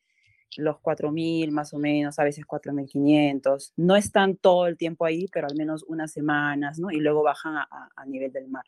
los 0.58 0.78
4.000 0.78 1.52
más 1.52 1.74
o 1.74 1.80
menos, 1.80 2.20
a 2.20 2.24
veces 2.24 2.46
4.500. 2.46 3.74
No 3.78 3.96
están 3.96 4.36
todo 4.36 4.68
el 4.68 4.78
tiempo 4.78 5.06
ahí, 5.06 5.28
pero 5.32 5.48
al 5.48 5.56
menos 5.56 5.84
unas 5.88 6.12
semanas, 6.12 6.80
¿no? 6.80 6.92
Y 6.92 6.98
luego 6.98 7.24
bajan 7.24 7.56
a, 7.58 8.06
nivel 8.06 8.32
del 8.32 8.48
mar. 8.48 8.66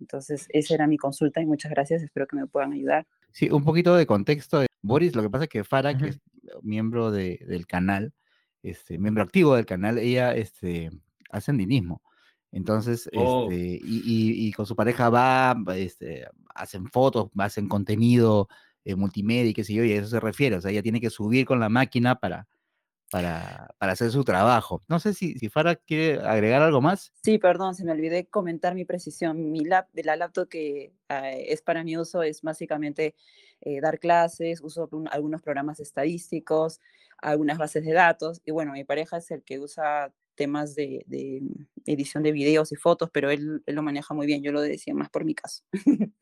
Entonces, 0.00 0.46
esa 0.50 0.74
era 0.74 0.86
mi 0.86 0.96
consulta 0.96 1.40
y 1.40 1.46
muchas 1.46 1.70
gracias. 1.70 2.02
Espero 2.02 2.26
que 2.26 2.36
me 2.36 2.46
puedan 2.46 2.72
ayudar. 2.72 3.06
Sí, 3.30 3.48
un 3.50 3.64
poquito 3.64 3.94
de 3.96 4.06
contexto. 4.06 4.64
Boris, 4.82 5.14
lo 5.14 5.22
que 5.22 5.30
pasa 5.30 5.44
es 5.44 5.50
que 5.50 5.64
Farah, 5.64 5.96
que 5.96 6.08
es 6.08 6.20
miembro 6.62 7.10
del 7.10 7.66
canal, 7.66 8.12
este, 8.62 8.98
miembro 8.98 9.22
activo 9.22 9.56
del 9.56 9.66
canal, 9.66 9.98
ella 9.98 10.34
este, 10.34 10.90
hace 11.30 11.50
andinismo. 11.50 12.02
Entonces, 12.52 13.08
oh. 13.16 13.48
este, 13.50 13.80
y, 13.82 14.52
con 14.52 14.66
su 14.66 14.76
pareja 14.76 15.08
va, 15.08 15.56
este, 15.74 16.26
hacen 16.54 16.86
fotos, 16.86 17.30
hacen 17.38 17.66
contenido 17.66 18.48
eh, 18.84 18.94
multimedia 18.94 19.50
y 19.50 19.54
qué 19.54 19.64
sé 19.64 19.72
yo, 19.72 19.84
y 19.84 19.92
a 19.92 19.96
eso 19.96 20.08
se 20.08 20.20
refiere. 20.20 20.56
O 20.56 20.60
sea, 20.60 20.70
ella 20.70 20.82
tiene 20.82 21.00
que 21.00 21.08
subir 21.08 21.46
con 21.46 21.60
la 21.60 21.70
máquina 21.70 22.16
para, 22.16 22.46
para, 23.10 23.74
para 23.78 23.92
hacer 23.92 24.10
su 24.10 24.22
trabajo. 24.22 24.82
No 24.88 25.00
sé 25.00 25.14
si, 25.14 25.38
si 25.38 25.48
Farah 25.48 25.76
quiere 25.76 26.20
agregar 26.20 26.60
algo 26.60 26.82
más. 26.82 27.12
Sí, 27.22 27.38
perdón, 27.38 27.74
se 27.74 27.84
me 27.84 27.92
olvidé 27.92 28.26
comentar 28.26 28.74
mi 28.74 28.84
precisión. 28.84 29.50
Mi 29.50 29.64
lap, 29.64 29.88
de 29.92 30.04
la 30.04 30.16
laptop 30.16 30.48
que 30.48 30.92
eh, 31.08 31.44
es 31.48 31.62
para 31.62 31.84
mi 31.84 31.96
uso 31.96 32.22
es 32.22 32.42
básicamente 32.42 33.14
eh, 33.62 33.80
dar 33.80 33.98
clases, 34.00 34.60
uso 34.60 34.88
algunos 35.10 35.40
programas 35.40 35.78
estadísticos, 35.78 36.80
algunas 37.18 37.58
bases 37.58 37.84
de 37.84 37.92
datos. 37.92 38.40
Y 38.44 38.50
bueno, 38.50 38.72
mi 38.72 38.84
pareja 38.84 39.18
es 39.18 39.30
el 39.30 39.42
que 39.44 39.60
usa 39.60 40.12
temas 40.34 40.74
de, 40.74 41.04
edición 41.86 42.24
de 42.24 42.32
videos 42.32 42.72
y 42.72 42.76
fotos, 42.76 43.10
pero 43.12 43.30
él, 43.30 43.62
lo 43.66 43.82
maneja 43.82 44.14
muy 44.14 44.26
bien. 44.26 44.42
Yo 44.42 44.50
lo 44.50 44.60
decía 44.60 44.94
más 44.94 45.10
por 45.10 45.24
mi 45.24 45.34
caso. 45.34 45.62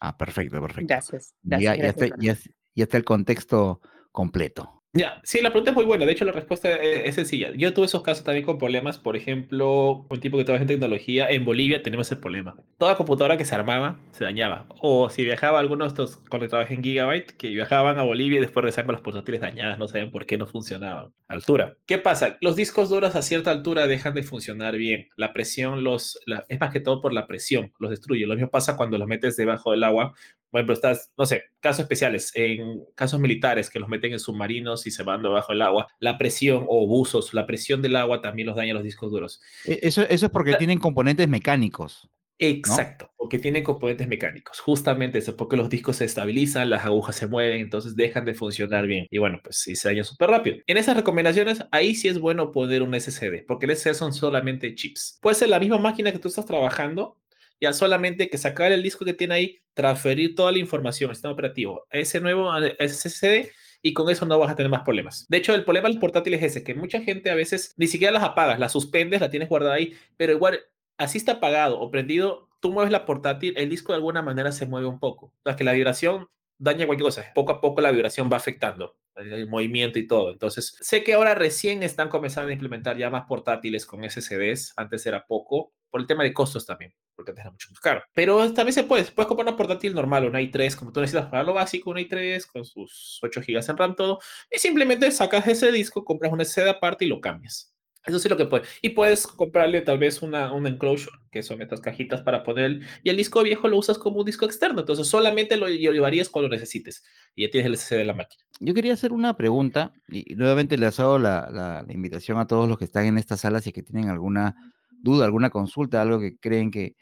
ah, 0.00 0.16
perfecto, 0.16 0.60
perfecto. 0.60 0.86
Gracias. 0.86 1.34
ya, 1.42 1.74
está, 1.74 2.96
el 2.96 3.04
contexto 3.04 3.80
completo. 4.12 4.83
Ya, 4.96 5.20
sí, 5.24 5.40
la 5.42 5.50
pregunta 5.50 5.72
es 5.72 5.76
muy 5.76 5.84
buena. 5.84 6.06
De 6.06 6.12
hecho, 6.12 6.24
la 6.24 6.30
respuesta 6.30 6.70
e, 6.70 7.08
es, 7.08 7.16
sencilla. 7.16 7.50
Yo 7.56 7.74
tuve 7.74 7.86
esos 7.86 8.02
casos 8.02 8.22
también 8.22 8.46
con 8.46 8.58
problemas. 8.58 8.96
Por 8.96 9.16
ejemplo, 9.16 10.06
un 10.08 10.20
tipo 10.20 10.38
que 10.38 10.44
trabaja 10.44 10.62
en 10.62 10.68
tecnología, 10.68 11.28
en 11.28 11.44
Bolivia 11.44 11.82
tenemos 11.82 12.06
ese 12.06 12.14
problema. 12.14 12.54
Toda 12.78 12.96
computadora 12.96 13.36
que 13.36 13.44
se 13.44 13.56
armaba 13.56 13.98
se 14.12 14.22
dañaba. 14.22 14.68
O 14.80 15.10
si 15.10 15.24
viajaba 15.24 15.58
algunos 15.58 15.88
de 15.96 16.04
estos, 16.04 16.22
cuando 16.30 16.46
trabajé 16.46 16.74
en 16.74 16.84
Gigabyte, 16.84 17.32
que 17.32 17.48
viajaban 17.48 17.98
a 17.98 18.04
Bolivia 18.04 18.38
y 18.38 18.42
después 18.42 18.62
regresaban 18.62 18.86
con 18.86 18.94
las 18.94 19.02
portátiles 19.02 19.40
dañadas, 19.40 19.80
no 19.80 19.88
sabían 19.88 20.12
por 20.12 20.26
qué 20.26 20.38
no 20.38 20.46
funcionaban. 20.46 21.12
Altura. 21.26 21.76
¿Qué 21.86 21.98
pasa? 21.98 22.38
Los 22.40 22.54
discos 22.54 22.88
duros 22.88 23.16
a 23.16 23.22
cierta 23.22 23.50
altura 23.50 23.88
dejan 23.88 24.14
de 24.14 24.22
funcionar 24.22 24.76
bien. 24.76 25.08
La 25.16 25.32
presión 25.32 25.82
los, 25.82 26.20
es 26.48 26.60
más 26.60 26.72
que 26.72 26.78
todo 26.78 27.00
por 27.00 27.12
la 27.12 27.26
presión, 27.26 27.72
los 27.80 27.90
destruye. 27.90 28.26
Lo 28.26 28.34
mismo 28.34 28.48
pasa 28.48 28.76
cuando 28.76 28.96
los 28.96 29.08
metes 29.08 29.36
debajo 29.36 29.72
del 29.72 29.82
agua 29.82 30.14
por 30.54 30.60
ejemplo, 30.60 30.74
estás, 30.74 31.10
no 31.18 31.26
sé, 31.26 31.42
casos 31.58 31.80
especiales, 31.80 32.30
en 32.36 32.84
casos 32.94 33.18
militares 33.18 33.68
que 33.68 33.80
los 33.80 33.88
meten 33.88 34.12
en 34.12 34.20
submarinos 34.20 34.86
y 34.86 34.92
se 34.92 35.02
van 35.02 35.20
debajo 35.20 35.52
del 35.52 35.62
agua, 35.62 35.88
la 35.98 36.16
presión 36.16 36.64
o 36.68 36.86
buzos, 36.86 37.34
la 37.34 37.44
presión 37.44 37.82
del 37.82 37.96
agua 37.96 38.20
también 38.20 38.46
los 38.46 38.54
daña 38.54 38.72
los 38.72 38.84
discos 38.84 39.10
duros. 39.10 39.42
E, 39.64 39.80
eso, 39.82 40.02
eso 40.02 40.26
es 40.26 40.30
porque 40.30 40.54
tienen 40.54 40.78
componentes 40.78 41.26
mecánicos. 41.26 42.08
Exacto, 42.38 43.10
porque 43.16 43.40
tienen 43.40 43.64
componentes 43.64 44.06
mecánicos. 44.06 44.60
Justamente 44.60 45.18
eso, 45.18 45.36
porque 45.36 45.56
los 45.56 45.68
discos 45.68 45.96
se 45.96 46.04
estabilizan, 46.04 46.70
las 46.70 46.84
agujas 46.84 47.16
se 47.16 47.26
mueven, 47.26 47.60
entonces 47.60 47.96
dejan 47.96 48.24
de 48.24 48.34
funcionar 48.34 48.86
bien. 48.86 49.08
Y 49.10 49.18
bueno, 49.18 49.40
pues 49.42 49.56
sí 49.56 49.74
se 49.74 49.88
daña 49.88 50.04
súper 50.04 50.30
rápido. 50.30 50.58
En 50.68 50.76
esas 50.76 50.96
recomendaciones, 50.96 51.64
ahí 51.72 51.96
sí 51.96 52.06
es 52.06 52.20
bueno 52.20 52.52
poner 52.52 52.82
un 52.82 52.94
SSD, 52.94 53.44
porque 53.44 53.66
el 53.66 53.76
SSD 53.76 53.94
son 53.94 54.12
solamente 54.12 54.72
chips. 54.76 55.18
Puede 55.20 55.34
ser 55.34 55.48
la 55.48 55.58
misma 55.58 55.78
máquina 55.78 56.12
que 56.12 56.20
tú 56.20 56.28
estás 56.28 56.46
trabajando, 56.46 57.18
ya 57.60 57.72
solamente 57.72 58.28
que 58.28 58.38
sacar 58.38 58.72
el 58.72 58.82
disco 58.82 59.04
que 59.04 59.14
tiene 59.14 59.34
ahí, 59.34 59.58
transferir 59.74 60.34
toda 60.34 60.52
la 60.52 60.58
información, 60.58 61.14
sistema 61.14 61.32
operativo, 61.32 61.86
a 61.90 61.98
ese 61.98 62.20
nuevo 62.20 62.50
SSD 62.78 63.50
y 63.82 63.92
con 63.92 64.08
eso 64.10 64.24
no 64.26 64.38
vas 64.38 64.50
a 64.50 64.56
tener 64.56 64.70
más 64.70 64.82
problemas. 64.82 65.26
De 65.28 65.36
hecho, 65.36 65.54
el 65.54 65.64
problema 65.64 65.88
del 65.88 65.98
portátil 65.98 66.34
es 66.34 66.42
ese, 66.42 66.64
que 66.64 66.74
mucha 66.74 67.00
gente 67.02 67.30
a 67.30 67.34
veces 67.34 67.74
ni 67.76 67.86
siquiera 67.86 68.12
las 68.12 68.22
apagas, 68.22 68.58
las 68.58 68.72
suspendes, 68.72 69.20
la 69.20 69.30
tienes 69.30 69.48
guardada 69.48 69.74
ahí, 69.74 69.94
pero 70.16 70.32
igual 70.32 70.60
así 70.96 71.18
está 71.18 71.32
apagado 71.32 71.78
o 71.80 71.90
prendido, 71.90 72.48
tú 72.60 72.72
mueves 72.72 72.92
la 72.92 73.04
portátil, 73.04 73.54
el 73.56 73.68
disco 73.68 73.92
de 73.92 73.96
alguna 73.96 74.22
manera 74.22 74.52
se 74.52 74.66
mueve 74.66 74.86
un 74.86 74.98
poco. 74.98 75.26
O 75.26 75.42
sea, 75.44 75.56
que 75.56 75.64
la 75.64 75.72
vibración 75.72 76.28
daña 76.58 76.86
cualquier 76.86 77.06
cosa. 77.06 77.24
Poco 77.34 77.52
a 77.52 77.60
poco 77.60 77.80
la 77.80 77.90
vibración 77.90 78.30
va 78.32 78.36
afectando 78.36 78.96
el 79.16 79.48
movimiento 79.48 79.98
y 79.98 80.06
todo. 80.06 80.32
Entonces, 80.32 80.76
sé 80.80 81.04
que 81.04 81.14
ahora 81.14 81.34
recién 81.34 81.82
están 81.82 82.08
comenzando 82.08 82.50
a 82.50 82.52
implementar 82.52 82.96
ya 82.96 83.10
más 83.10 83.26
portátiles 83.26 83.86
con 83.86 84.08
SSDs. 84.08 84.74
Antes 84.76 85.06
era 85.06 85.26
poco 85.26 85.72
por 85.94 86.00
el 86.00 86.08
tema 86.08 86.24
de 86.24 86.32
costos 86.32 86.66
también, 86.66 86.92
porque 87.14 87.30
antes 87.30 87.44
era 87.44 87.52
mucho 87.52 87.68
más 87.70 87.78
caro. 87.78 88.02
Pero 88.12 88.52
también 88.52 88.72
se 88.72 88.82
puede, 88.82 89.04
puedes 89.04 89.28
comprar 89.28 89.46
una 89.46 89.56
portátil 89.56 89.94
normal, 89.94 90.24
una 90.24 90.40
i3, 90.40 90.74
como 90.74 90.90
tú 90.90 91.00
necesitas 91.00 91.30
para 91.30 91.44
lo 91.44 91.54
básico, 91.54 91.90
una 91.90 92.00
i3 92.00 92.44
con 92.52 92.64
sus 92.64 93.20
8 93.22 93.40
GB 93.46 93.70
en 93.70 93.76
RAM, 93.76 93.94
todo, 93.94 94.18
y 94.50 94.58
simplemente 94.58 95.08
sacas 95.12 95.46
ese 95.46 95.70
disco, 95.70 96.04
compras 96.04 96.32
una 96.32 96.44
SD 96.44 96.68
aparte 96.68 97.04
y 97.04 97.08
lo 97.08 97.20
cambias. 97.20 97.72
Eso 98.04 98.18
sí 98.18 98.28
lo 98.28 98.36
que 98.36 98.46
puede. 98.46 98.64
Y 98.82 98.88
puedes 98.88 99.24
comprarle 99.24 99.82
tal 99.82 99.98
vez 99.98 100.20
una, 100.20 100.52
una 100.52 100.68
enclosure, 100.68 101.16
que 101.30 101.44
son 101.44 101.62
estas 101.62 101.80
cajitas 101.80 102.22
para 102.22 102.42
poner, 102.42 102.80
y 103.04 103.10
el 103.10 103.16
disco 103.16 103.44
viejo 103.44 103.68
lo 103.68 103.78
usas 103.78 103.96
como 103.96 104.18
un 104.18 104.26
disco 104.26 104.46
externo, 104.46 104.80
entonces 104.80 105.06
solamente 105.06 105.56
lo 105.56 105.68
llevarías 105.68 106.28
cuando 106.28 106.48
lo 106.48 106.56
necesites, 106.56 107.04
y 107.36 107.44
ya 107.44 107.52
tienes 107.52 107.68
el 107.68 107.76
SSD 107.76 107.98
de 107.98 108.04
la 108.04 108.14
máquina. 108.14 108.42
Yo 108.58 108.74
quería 108.74 108.94
hacer 108.94 109.12
una 109.12 109.36
pregunta, 109.36 109.92
y 110.08 110.34
nuevamente 110.34 110.76
les 110.76 110.98
hago 110.98 111.20
la 111.20 111.86
invitación 111.88 112.38
a 112.38 112.48
todos 112.48 112.68
los 112.68 112.78
que 112.78 112.84
están 112.84 113.06
en 113.06 113.16
esta 113.16 113.36
sala, 113.36 113.60
si 113.60 113.68
es 113.68 113.74
que 113.74 113.84
tienen 113.84 114.08
alguna 114.10 114.56
duda, 115.04 115.24
alguna 115.26 115.50
consulta, 115.50 116.02
algo 116.02 116.18
que 116.18 116.36
creen 116.38 116.70
que, 116.70 116.96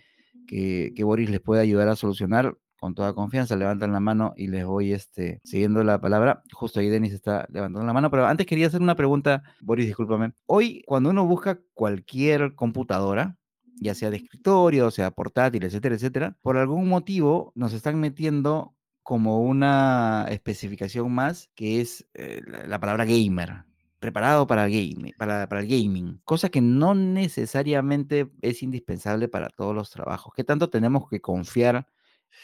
que, 0.47 1.05
Boris 1.05 1.31
les 1.31 1.41
puede 1.41 1.63
ayudar 1.63 1.89
a 1.89 1.97
solucionar, 1.97 2.57
con 2.79 2.97
toda 2.97 3.15
confianza, 3.15 3.55
levantan 3.55 3.93
la 3.93 4.01
mano 4.01 4.35
y 4.37 4.49
les 4.49 4.67
voy 4.67 4.93
este, 4.93 5.41
siguiendo 5.45 5.85
la 5.85 6.01
palabra. 6.01 6.43
Justo 6.53 6.81
ahí 6.81 6.89
Denis 6.89 7.13
está 7.13 7.47
levantando 7.49 7.87
la 7.87 7.93
mano, 7.93 8.11
pero 8.11 8.27
antes 8.27 8.45
quería 8.45 8.67
hacer 8.67 8.83
una 8.83 8.97
pregunta, 8.97 9.45
Boris, 9.61 9.87
discúlpame. 9.87 10.33
Hoy, 10.47 10.83
cuando 10.85 11.11
uno 11.11 11.25
busca 11.25 11.61
cualquier 11.75 12.57
computadora, 12.57 13.37
ya 13.81 13.95
sea 13.95 14.11
de 14.11 14.17
escritorio, 14.17 14.91
sea 14.91 15.13
portátil, 15.13 15.63
etcétera, 15.63 15.95
etcétera, 15.95 16.37
por 16.43 16.57
algún 16.57 16.89
motivo 16.89 17.53
nos 17.55 17.73
están 17.73 18.01
metiendo 18.01 18.75
como 19.03 19.43
una 19.43 20.27
especificación 20.31 21.13
más 21.13 21.51
que 21.55 21.81
es 21.81 22.07
eh, 22.15 22.41
la, 22.67 22.79
palabra 22.79 23.05
gamer, 23.05 23.65
preparado 24.03 24.47
para, 24.49 24.65
game, 24.69 25.15
para, 25.17 25.49
para 25.49 25.63
el 25.63 25.69
gaming, 25.69 26.21
cosa 26.25 26.51
que 26.51 26.61
no 26.61 26.95
necesariamente 26.95 28.33
es 28.43 28.63
indispensable 28.65 29.29
para 29.29 29.49
todos 29.49 29.75
los 29.77 29.91
trabajos. 29.91 30.35
¿Qué 30.37 30.45
tanto 30.45 30.71
tenemos 30.71 31.09
que 31.09 31.21
confiar 31.23 31.89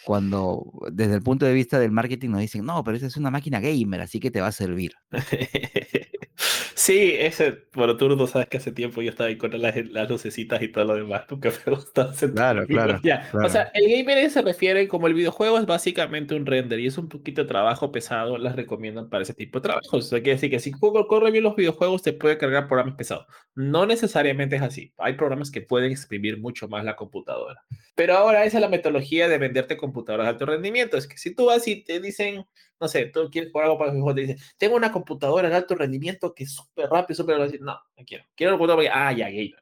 cuando 0.04 0.72
desde 0.92 1.14
el 1.14 1.22
punto 1.22 1.46
de 1.46 1.52
vista 1.52 1.78
del 1.78 1.92
marketing 1.92 2.30
nos 2.30 2.40
dicen, 2.40 2.64
no, 2.64 2.82
pero 2.84 2.96
esa 2.96 3.06
es 3.06 3.16
una 3.16 3.30
máquina 3.30 3.60
gamer, 3.60 4.00
así 4.00 4.20
que 4.20 4.30
te 4.30 4.40
va 4.40 4.48
a 4.48 4.52
servir. 4.52 4.92
Sí, 6.78 7.12
ese, 7.18 7.66
bueno, 7.74 7.96
tú 7.96 8.08
no 8.08 8.26
sabes 8.28 8.46
que 8.48 8.58
hace 8.58 8.70
tiempo 8.70 9.02
yo 9.02 9.10
estaba 9.10 9.28
ahí 9.28 9.36
con 9.36 9.50
las, 9.60 9.74
las 9.90 10.08
lucecitas 10.08 10.62
y 10.62 10.68
todo 10.68 10.84
lo 10.84 10.94
demás, 10.94 11.24
porque 11.28 11.50
me 11.66 11.74
gusta 11.74 12.12
Claro, 12.32 12.66
claro, 12.68 13.00
ya. 13.02 13.28
claro. 13.30 13.46
O 13.46 13.50
sea, 13.50 13.70
el 13.74 13.90
gamer 13.90 14.30
se 14.30 14.42
refiere 14.42 14.86
como 14.86 15.08
el 15.08 15.14
videojuego 15.14 15.58
es 15.58 15.66
básicamente 15.66 16.36
un 16.36 16.46
render 16.46 16.78
y 16.78 16.86
es 16.86 16.96
un 16.96 17.08
poquito 17.08 17.42
de 17.42 17.48
trabajo 17.48 17.90
pesado, 17.90 18.38
las 18.38 18.54
recomiendan 18.54 19.10
para 19.10 19.24
ese 19.24 19.34
tipo 19.34 19.58
de 19.58 19.64
trabajos. 19.64 20.06
O 20.06 20.08
sea, 20.08 20.20
quiere 20.20 20.36
decir 20.36 20.50
que 20.50 20.60
si 20.60 20.70
Google 20.70 21.06
corre 21.08 21.32
bien 21.32 21.42
los 21.42 21.56
videojuegos, 21.56 22.02
te 22.02 22.12
puede 22.12 22.38
cargar 22.38 22.68
programas 22.68 22.94
pesados. 22.94 23.26
No 23.58 23.86
necesariamente 23.86 24.54
es 24.54 24.62
así. 24.62 24.92
Hay 24.98 25.14
programas 25.14 25.50
que 25.50 25.60
pueden 25.60 25.90
exprimir 25.90 26.38
mucho 26.38 26.68
más 26.68 26.84
la 26.84 26.94
computadora. 26.94 27.64
Pero 27.96 28.16
ahora 28.16 28.44
esa 28.44 28.58
es 28.58 28.60
la 28.60 28.68
metodología 28.68 29.26
de 29.26 29.36
venderte 29.36 29.76
computadoras 29.76 30.26
de 30.26 30.30
alto 30.30 30.46
rendimiento. 30.46 30.96
Es 30.96 31.08
que 31.08 31.18
si 31.18 31.34
tú 31.34 31.46
vas 31.46 31.66
y 31.66 31.82
te 31.82 31.98
dicen, 31.98 32.46
no 32.80 32.86
sé, 32.86 33.06
tú 33.06 33.28
quieres 33.32 33.50
jugar 33.50 33.64
algo 33.64 33.76
para 33.76 33.90
juego, 33.90 34.14
te 34.14 34.20
dicen, 34.20 34.38
tengo 34.58 34.76
una 34.76 34.92
computadora 34.92 35.48
de 35.48 35.56
alto 35.56 35.74
rendimiento 35.74 36.32
que 36.34 36.44
es 36.44 36.54
súper 36.54 36.88
rápido, 36.88 37.16
súper. 37.16 37.60
No, 37.60 37.72
no 37.96 38.04
quiero. 38.06 38.24
Quiero 38.36 38.52
una 38.52 38.58
computadora 38.58 38.76
porque, 38.76 38.90
ah, 38.94 39.12
ya, 39.12 39.26
gamer. 39.26 39.60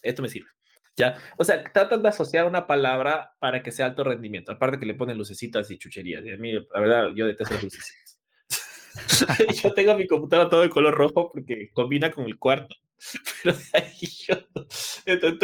Esto 0.00 0.22
me 0.22 0.28
sirve. 0.28 0.50
¿Ya? 0.96 1.18
O 1.36 1.42
sea, 1.42 1.60
tratan 1.72 2.04
de 2.04 2.10
asociar 2.10 2.46
una 2.46 2.68
palabra 2.68 3.34
para 3.40 3.64
que 3.64 3.72
sea 3.72 3.86
alto 3.86 4.04
rendimiento. 4.04 4.52
Aparte 4.52 4.78
que 4.78 4.86
le 4.86 4.94
ponen 4.94 5.18
lucecitas 5.18 5.68
y 5.72 5.78
chucherías. 5.78 6.24
Y 6.24 6.36
mí, 6.36 6.52
la 6.52 6.80
verdad, 6.80 7.08
yo 7.16 7.26
detesto 7.26 7.56
yo 9.64 9.74
tengo 9.74 9.96
mi 9.96 10.06
computadora 10.06 10.48
todo 10.48 10.62
de 10.62 10.70
color 10.70 10.94
rojo 10.94 11.32
porque 11.32 11.70
combina 11.72 12.12
con 12.12 12.26
el 12.26 12.38
cuarto. 12.38 12.76
Pero 13.42 13.56
ahí 13.72 14.08
yo, 14.26 14.36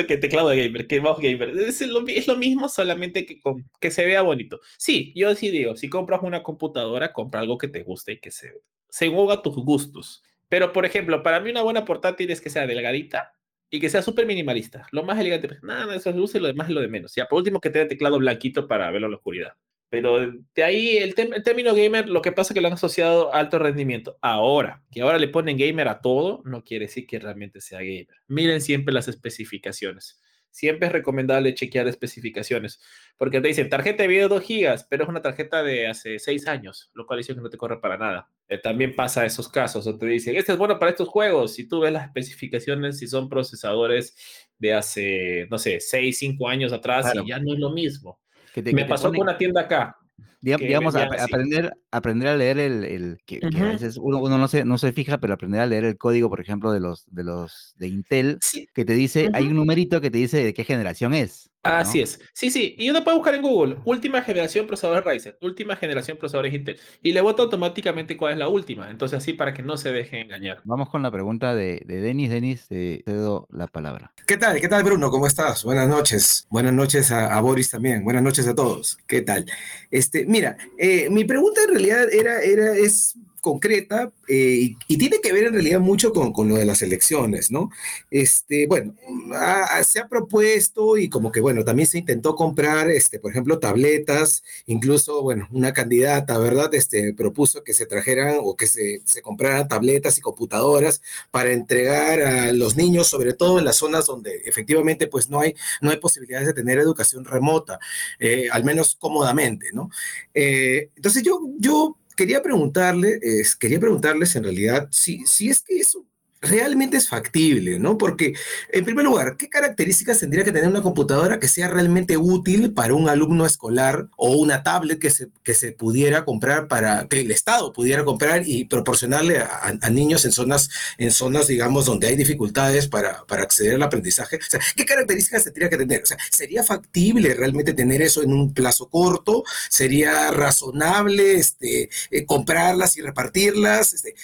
que 0.06 0.16
teclado 0.16 0.48
de 0.48 0.64
gamer, 0.64 0.86
que 0.86 1.00
mouse 1.00 1.20
gamer, 1.20 1.50
es 1.50 1.80
lo, 1.86 2.06
es 2.06 2.26
lo 2.26 2.36
mismo, 2.36 2.68
solamente 2.68 3.26
que, 3.26 3.40
con, 3.40 3.68
que 3.80 3.90
se 3.90 4.04
vea 4.04 4.22
bonito. 4.22 4.60
Sí, 4.78 5.12
yo 5.14 5.34
sí 5.34 5.50
digo, 5.50 5.76
si 5.76 5.88
compras 5.88 6.20
una 6.22 6.42
computadora, 6.42 7.12
compra 7.12 7.40
algo 7.40 7.58
que 7.58 7.68
te 7.68 7.82
guste 7.82 8.12
y 8.12 8.20
que 8.20 8.30
se, 8.30 8.52
se 8.88 9.06
a 9.06 9.42
tus 9.42 9.56
gustos. 9.56 10.22
Pero, 10.48 10.72
por 10.72 10.84
ejemplo, 10.84 11.22
para 11.22 11.40
mí 11.40 11.50
una 11.50 11.62
buena 11.62 11.84
portátil 11.84 12.30
es 12.30 12.40
que 12.40 12.50
sea 12.50 12.66
delgadita 12.66 13.34
y 13.70 13.80
que 13.80 13.88
sea 13.88 14.02
súper 14.02 14.26
minimalista. 14.26 14.86
Lo 14.90 15.04
más 15.04 15.18
elegante, 15.18 15.58
nada, 15.62 15.94
eso 15.94 16.10
es 16.10 16.16
luz 16.16 16.34
y 16.34 16.40
lo 16.40 16.48
demás 16.48 16.68
es 16.68 16.74
lo 16.74 16.80
de 16.80 16.88
menos. 16.88 17.14
Ya, 17.14 17.26
por 17.26 17.38
último, 17.38 17.60
que 17.60 17.70
tenga 17.70 17.88
teclado 17.88 18.18
blanquito 18.18 18.66
para 18.66 18.90
verlo 18.90 19.06
en 19.06 19.12
la 19.12 19.16
oscuridad. 19.18 19.52
Pero 19.90 20.32
de 20.54 20.64
ahí 20.64 20.98
el, 20.98 21.14
el, 21.16 21.42
término 21.42 21.74
gamer, 21.74 22.08
lo 22.08 22.22
que 22.22 22.30
pasa 22.30 22.52
es 22.52 22.54
que 22.54 22.60
lo 22.60 22.68
han 22.68 22.74
asociado 22.74 23.34
a 23.34 23.40
alto 23.40 23.58
rendimiento. 23.58 24.16
Ahora, 24.22 24.84
que 24.90 25.02
ahora 25.02 25.18
le 25.18 25.28
ponen 25.28 25.58
gamer 25.58 25.88
a 25.88 26.00
todo, 26.00 26.42
no 26.44 26.62
quiere 26.62 26.86
decir 26.86 27.06
que 27.08 27.18
realmente 27.18 27.60
sea 27.60 27.80
gamer. 27.80 28.08
Miren 28.28 28.60
siempre 28.60 28.94
las 28.94 29.08
especificaciones. 29.08 30.22
Siempre 30.52 30.88
es 30.88 30.92
recomendable 30.92 31.54
chequear 31.54 31.86
especificaciones, 31.86 32.80
porque 33.16 33.40
te 33.40 33.48
dicen 33.48 33.68
tarjeta 33.68 34.02
de 34.02 34.08
video 34.08 34.28
2 34.28 34.42
gigas, 34.42 34.86
pero 34.88 35.04
es 35.04 35.08
una 35.08 35.22
tarjeta 35.22 35.62
de 35.62 35.86
hace 35.86 36.18
6 36.18 36.48
años, 36.48 36.90
lo 36.94 37.06
cual 37.06 37.18
dice 37.18 37.34
que 37.34 37.40
no 37.40 37.50
te 37.50 37.56
corre 37.56 37.80
para 37.80 37.96
nada. 37.96 38.28
Eh, 38.48 38.58
también 38.58 38.96
pasa 38.96 39.24
esos 39.24 39.48
casos, 39.48 39.86
o 39.86 39.96
te 39.96 40.06
dicen, 40.06 40.36
este 40.36 40.52
es 40.52 40.58
bueno 40.58 40.78
para 40.78 40.90
estos 40.90 41.08
juegos, 41.08 41.54
si 41.54 41.68
tú 41.68 41.80
ves 41.80 41.92
las 41.92 42.06
especificaciones, 42.06 42.98
si 42.98 43.06
son 43.06 43.28
procesadores 43.28 44.16
de 44.58 44.74
hace, 44.74 45.46
no 45.50 45.58
sé, 45.58 45.78
6, 45.80 46.18
5 46.18 46.48
años 46.48 46.72
atrás, 46.72 47.04
claro. 47.04 47.22
y 47.22 47.28
ya 47.28 47.38
no 47.38 47.54
es 47.54 47.60
lo 47.60 47.70
mismo. 47.70 48.19
Que 48.54 48.62
te, 48.62 48.72
me 48.72 48.82
que 48.82 48.88
pasó 48.88 49.08
ponen... 49.08 49.18
con 49.20 49.28
una 49.28 49.38
tienda 49.38 49.62
acá. 49.62 49.96
Digamos, 50.42 50.96
a, 50.96 51.04
aprender, 51.04 51.70
aprender 51.90 52.28
a 52.28 52.36
leer 52.36 52.58
el, 52.58 52.84
el 52.84 53.18
que, 53.26 53.36
uh 53.36 53.40
-huh. 53.40 53.50
que, 53.54 53.60
a 53.60 53.64
veces 53.64 53.98
uno, 54.00 54.18
uno, 54.18 54.38
no, 54.38 54.48
se, 54.48 54.64
no 54.64 54.78
se 54.78 54.92
fija, 54.92 55.18
pero 55.18 55.34
aprender 55.34 55.60
a 55.60 55.66
leer 55.66 55.84
el 55.84 55.98
código, 55.98 56.30
por 56.30 56.40
ejemplo, 56.40 56.72
de 56.72 56.80
los 56.80 57.04
de 57.10 57.24
los 57.24 57.74
de 57.76 57.88
Intel, 57.88 58.38
sí. 58.40 58.66
que 58.72 58.86
te 58.86 58.94
dice, 58.94 59.26
uh 59.26 59.28
-huh. 59.28 59.36
hay 59.36 59.46
un 59.48 59.56
numerito 59.56 60.00
que 60.00 60.10
te 60.10 60.16
dice 60.16 60.42
de 60.42 60.54
qué 60.54 60.64
generación 60.64 61.12
es. 61.12 61.50
¿No? 61.64 61.70
Así 61.70 62.00
es. 62.00 62.20
Sí, 62.32 62.50
sí. 62.50 62.74
Y 62.78 62.90
uno 62.90 63.04
puede 63.04 63.16
buscar 63.16 63.34
en 63.34 63.42
Google, 63.42 63.76
última 63.84 64.22
generación 64.22 64.66
procesadores 64.66 65.04
Ryzen, 65.04 65.36
última 65.40 65.76
generación 65.76 66.16
procesadores 66.16 66.54
Intel. 66.54 66.78
Y 67.02 67.12
le 67.12 67.20
vota 67.20 67.42
automáticamente 67.42 68.16
cuál 68.16 68.32
es 68.32 68.38
la 68.38 68.48
última. 68.48 68.90
Entonces, 68.90 69.18
así 69.18 69.32
para 69.32 69.52
que 69.52 69.62
no 69.62 69.76
se 69.76 69.92
deje 69.92 70.20
engañar. 70.20 70.60
Vamos 70.64 70.88
con 70.88 71.02
la 71.02 71.10
pregunta 71.10 71.54
de, 71.54 71.82
de 71.86 72.00
Denis. 72.00 72.30
Denis, 72.30 72.66
te 72.68 73.02
cedo 73.04 73.48
la 73.50 73.66
palabra. 73.66 74.12
¿Qué 74.26 74.36
tal? 74.36 74.60
¿Qué 74.60 74.68
tal, 74.68 74.84
Bruno? 74.84 75.10
¿Cómo 75.10 75.26
estás? 75.26 75.64
Buenas 75.64 75.88
noches. 75.88 76.46
Buenas 76.50 76.72
noches 76.72 77.10
a, 77.10 77.36
a 77.36 77.40
Boris 77.40 77.70
también. 77.70 78.04
Buenas 78.04 78.22
noches 78.22 78.46
a 78.46 78.54
todos. 78.54 78.98
¿Qué 79.06 79.22
tal? 79.22 79.46
Este, 79.90 80.24
mira, 80.26 80.56
eh, 80.78 81.08
mi 81.10 81.24
pregunta 81.24 81.62
en 81.64 81.70
realidad 81.70 82.12
era, 82.12 82.40
era, 82.40 82.76
es 82.76 83.16
concreta 83.40 84.12
eh, 84.28 84.34
y, 84.60 84.76
y, 84.86 84.98
tiene 84.98 85.20
que 85.20 85.32
ver 85.32 85.44
en 85.44 85.54
realidad 85.54 85.80
mucho 85.80 86.12
con, 86.12 86.32
con, 86.32 86.48
lo 86.48 86.56
de 86.56 86.64
las 86.64 86.82
elecciones, 86.82 87.50
¿no? 87.50 87.70
Este, 88.10 88.66
bueno, 88.66 88.94
a, 89.34 89.82
se 89.84 90.00
ha 90.00 90.08
propuesto 90.08 90.96
y 90.96 91.08
como 91.08 91.32
que, 91.32 91.40
bueno, 91.40 91.64
también 91.64 91.86
se 91.86 91.98
intentó 91.98 92.34
comprar, 92.34 92.90
este, 92.90 93.18
por 93.18 93.30
ejemplo, 93.30 93.58
tabletas, 93.58 94.42
incluso, 94.66 95.22
bueno, 95.22 95.48
una 95.50 95.72
candidata, 95.72 96.38
¿verdad? 96.38 96.74
Este, 96.74 97.14
propuso 97.14 97.64
que 97.64 97.74
se 97.74 97.86
trajeran 97.86 98.38
o 98.42 98.56
que 98.56 98.66
se, 98.66 99.00
se 99.04 99.22
compraran 99.22 99.68
tabletas 99.68 100.18
y 100.18 100.20
computadoras 100.20 101.02
para 101.30 101.52
entregar 101.52 102.20
a 102.22 102.52
los 102.52 102.76
niños, 102.76 103.08
sobre 103.08 103.32
todo 103.32 103.58
en 103.58 103.64
las 103.64 103.76
zonas 103.76 104.06
donde 104.06 104.42
efectivamente, 104.44 105.06
pues, 105.06 105.28
no 105.28 105.40
hay, 105.40 105.54
no 105.80 105.90
hay 105.90 105.96
posibilidades 105.98 106.46
de 106.46 106.54
tener 106.54 106.78
educación 106.78 107.24
remota, 107.24 107.78
eh, 108.18 108.48
al 108.50 108.64
menos 108.64 108.96
cómodamente, 108.98 109.68
¿no? 109.72 109.90
Eh, 110.34 110.90
entonces 110.96 111.22
yo, 111.22 111.40
yo 111.58 111.96
quería 112.20 112.42
preguntarle, 112.42 113.18
eh, 113.22 113.42
quería 113.58 113.80
preguntarles 113.80 114.36
en 114.36 114.44
realidad 114.44 114.86
si, 114.90 115.24
si 115.24 115.48
es 115.48 115.62
que 115.62 115.78
eso 115.78 116.04
realmente 116.40 116.96
es 116.96 117.08
factible, 117.08 117.78
¿no? 117.78 117.98
Porque, 117.98 118.34
en 118.72 118.84
primer 118.84 119.04
lugar, 119.04 119.36
¿qué 119.36 119.48
características 119.48 120.18
tendría 120.20 120.44
que 120.44 120.52
tener 120.52 120.68
una 120.68 120.82
computadora 120.82 121.38
que 121.38 121.48
sea 121.48 121.68
realmente 121.68 122.16
útil 122.16 122.72
para 122.72 122.94
un 122.94 123.08
alumno 123.08 123.44
escolar 123.44 124.08
o 124.16 124.36
una 124.36 124.62
tablet 124.62 124.98
que 124.98 125.10
se, 125.10 125.28
que 125.42 125.54
se 125.54 125.72
pudiera 125.72 126.24
comprar 126.24 126.68
para, 126.68 127.06
que 127.08 127.20
el 127.20 127.30
Estado 127.30 127.72
pudiera 127.72 128.04
comprar 128.04 128.42
y 128.46 128.64
proporcionarle 128.64 129.38
a, 129.38 129.90
niños 129.90 130.24
en 130.24 130.32
zonas, 130.32 130.70
en 130.98 131.10
zonas, 131.10 131.46
digamos, 131.48 131.84
donde 131.84 132.06
hay 132.06 132.16
dificultades 132.16 132.86
para, 132.88 133.24
para 133.26 133.42
acceder 133.42 133.74
al 133.74 133.82
aprendizaje? 133.82 134.36
O 134.36 134.50
sea, 134.50 134.60
¿qué 134.76 134.84
características 134.84 135.44
tendría 135.44 135.68
que 135.68 135.76
tener? 135.76 136.02
O 136.02 136.06
sea, 136.06 136.16
¿sería 136.30 136.64
factible 136.64 137.34
realmente 137.34 137.74
tener 137.74 138.02
eso 138.02 138.22
en 138.22 138.32
un 138.32 138.54
plazo 138.54 138.88
corto? 138.88 139.44
¿Sería 139.68 140.30
razonable 140.30 141.34
este, 141.34 141.90
eh, 142.10 142.24
comprarlas 142.24 142.96
y 142.96 143.02
repartirlas? 143.02 143.92
Este, 143.92 144.14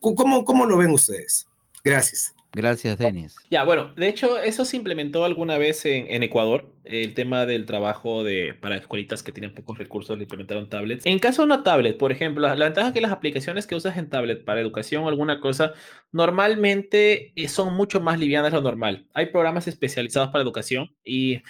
¿Cómo, 0.00 0.44
¿Cómo, 0.44 0.66
lo 0.66 0.76
ven 0.78 0.90
ustedes? 0.90 1.46
Gracias. 1.82 2.34
Gracias, 2.58 2.98
Denis. 2.98 3.36
Ya, 3.50 3.62
bueno, 3.62 3.92
de 3.94 4.08
hecho, 4.08 4.36
eso 4.36 4.64
se 4.64 4.76
implementó 4.76 5.24
alguna 5.24 5.58
vez 5.58 5.86
en, 5.86 6.08
en, 6.10 6.24
Ecuador, 6.24 6.74
el 6.82 7.14
tema 7.14 7.46
del 7.46 7.66
trabajo 7.66 8.24
de, 8.24 8.52
para 8.52 8.74
escuelitas 8.74 9.22
que 9.22 9.30
tienen 9.30 9.54
pocos 9.54 9.78
recursos, 9.78 10.18
le 10.18 10.24
implementaron 10.24 10.68
tablets. 10.68 11.06
En 11.06 11.20
caso 11.20 11.42
de 11.42 11.46
una 11.46 11.62
tablet, 11.62 11.96
por 11.96 12.10
ejemplo, 12.10 12.42
la, 12.42 12.56
la 12.56 12.64
ventaja 12.64 12.88
es 12.88 12.94
que 12.94 13.00
las 13.00 13.12
aplicaciones 13.12 13.68
que 13.68 13.76
usas 13.76 13.96
en 13.96 14.10
tablet 14.10 14.44
para 14.44 14.60
educación 14.60 15.04
o 15.04 15.08
alguna 15.08 15.38
cosa, 15.38 15.72
normalmente 16.10 17.32
eh, 17.36 17.46
son 17.46 17.74
mucho 17.74 18.00
más 18.00 18.18
livianas 18.18 18.50
de 18.50 18.56
lo 18.56 18.62
normal. 18.64 19.06
Hay 19.14 19.26
programas 19.26 19.68
especializados 19.68 20.30
para 20.30 20.42
educación 20.42 20.90
y 21.04 21.42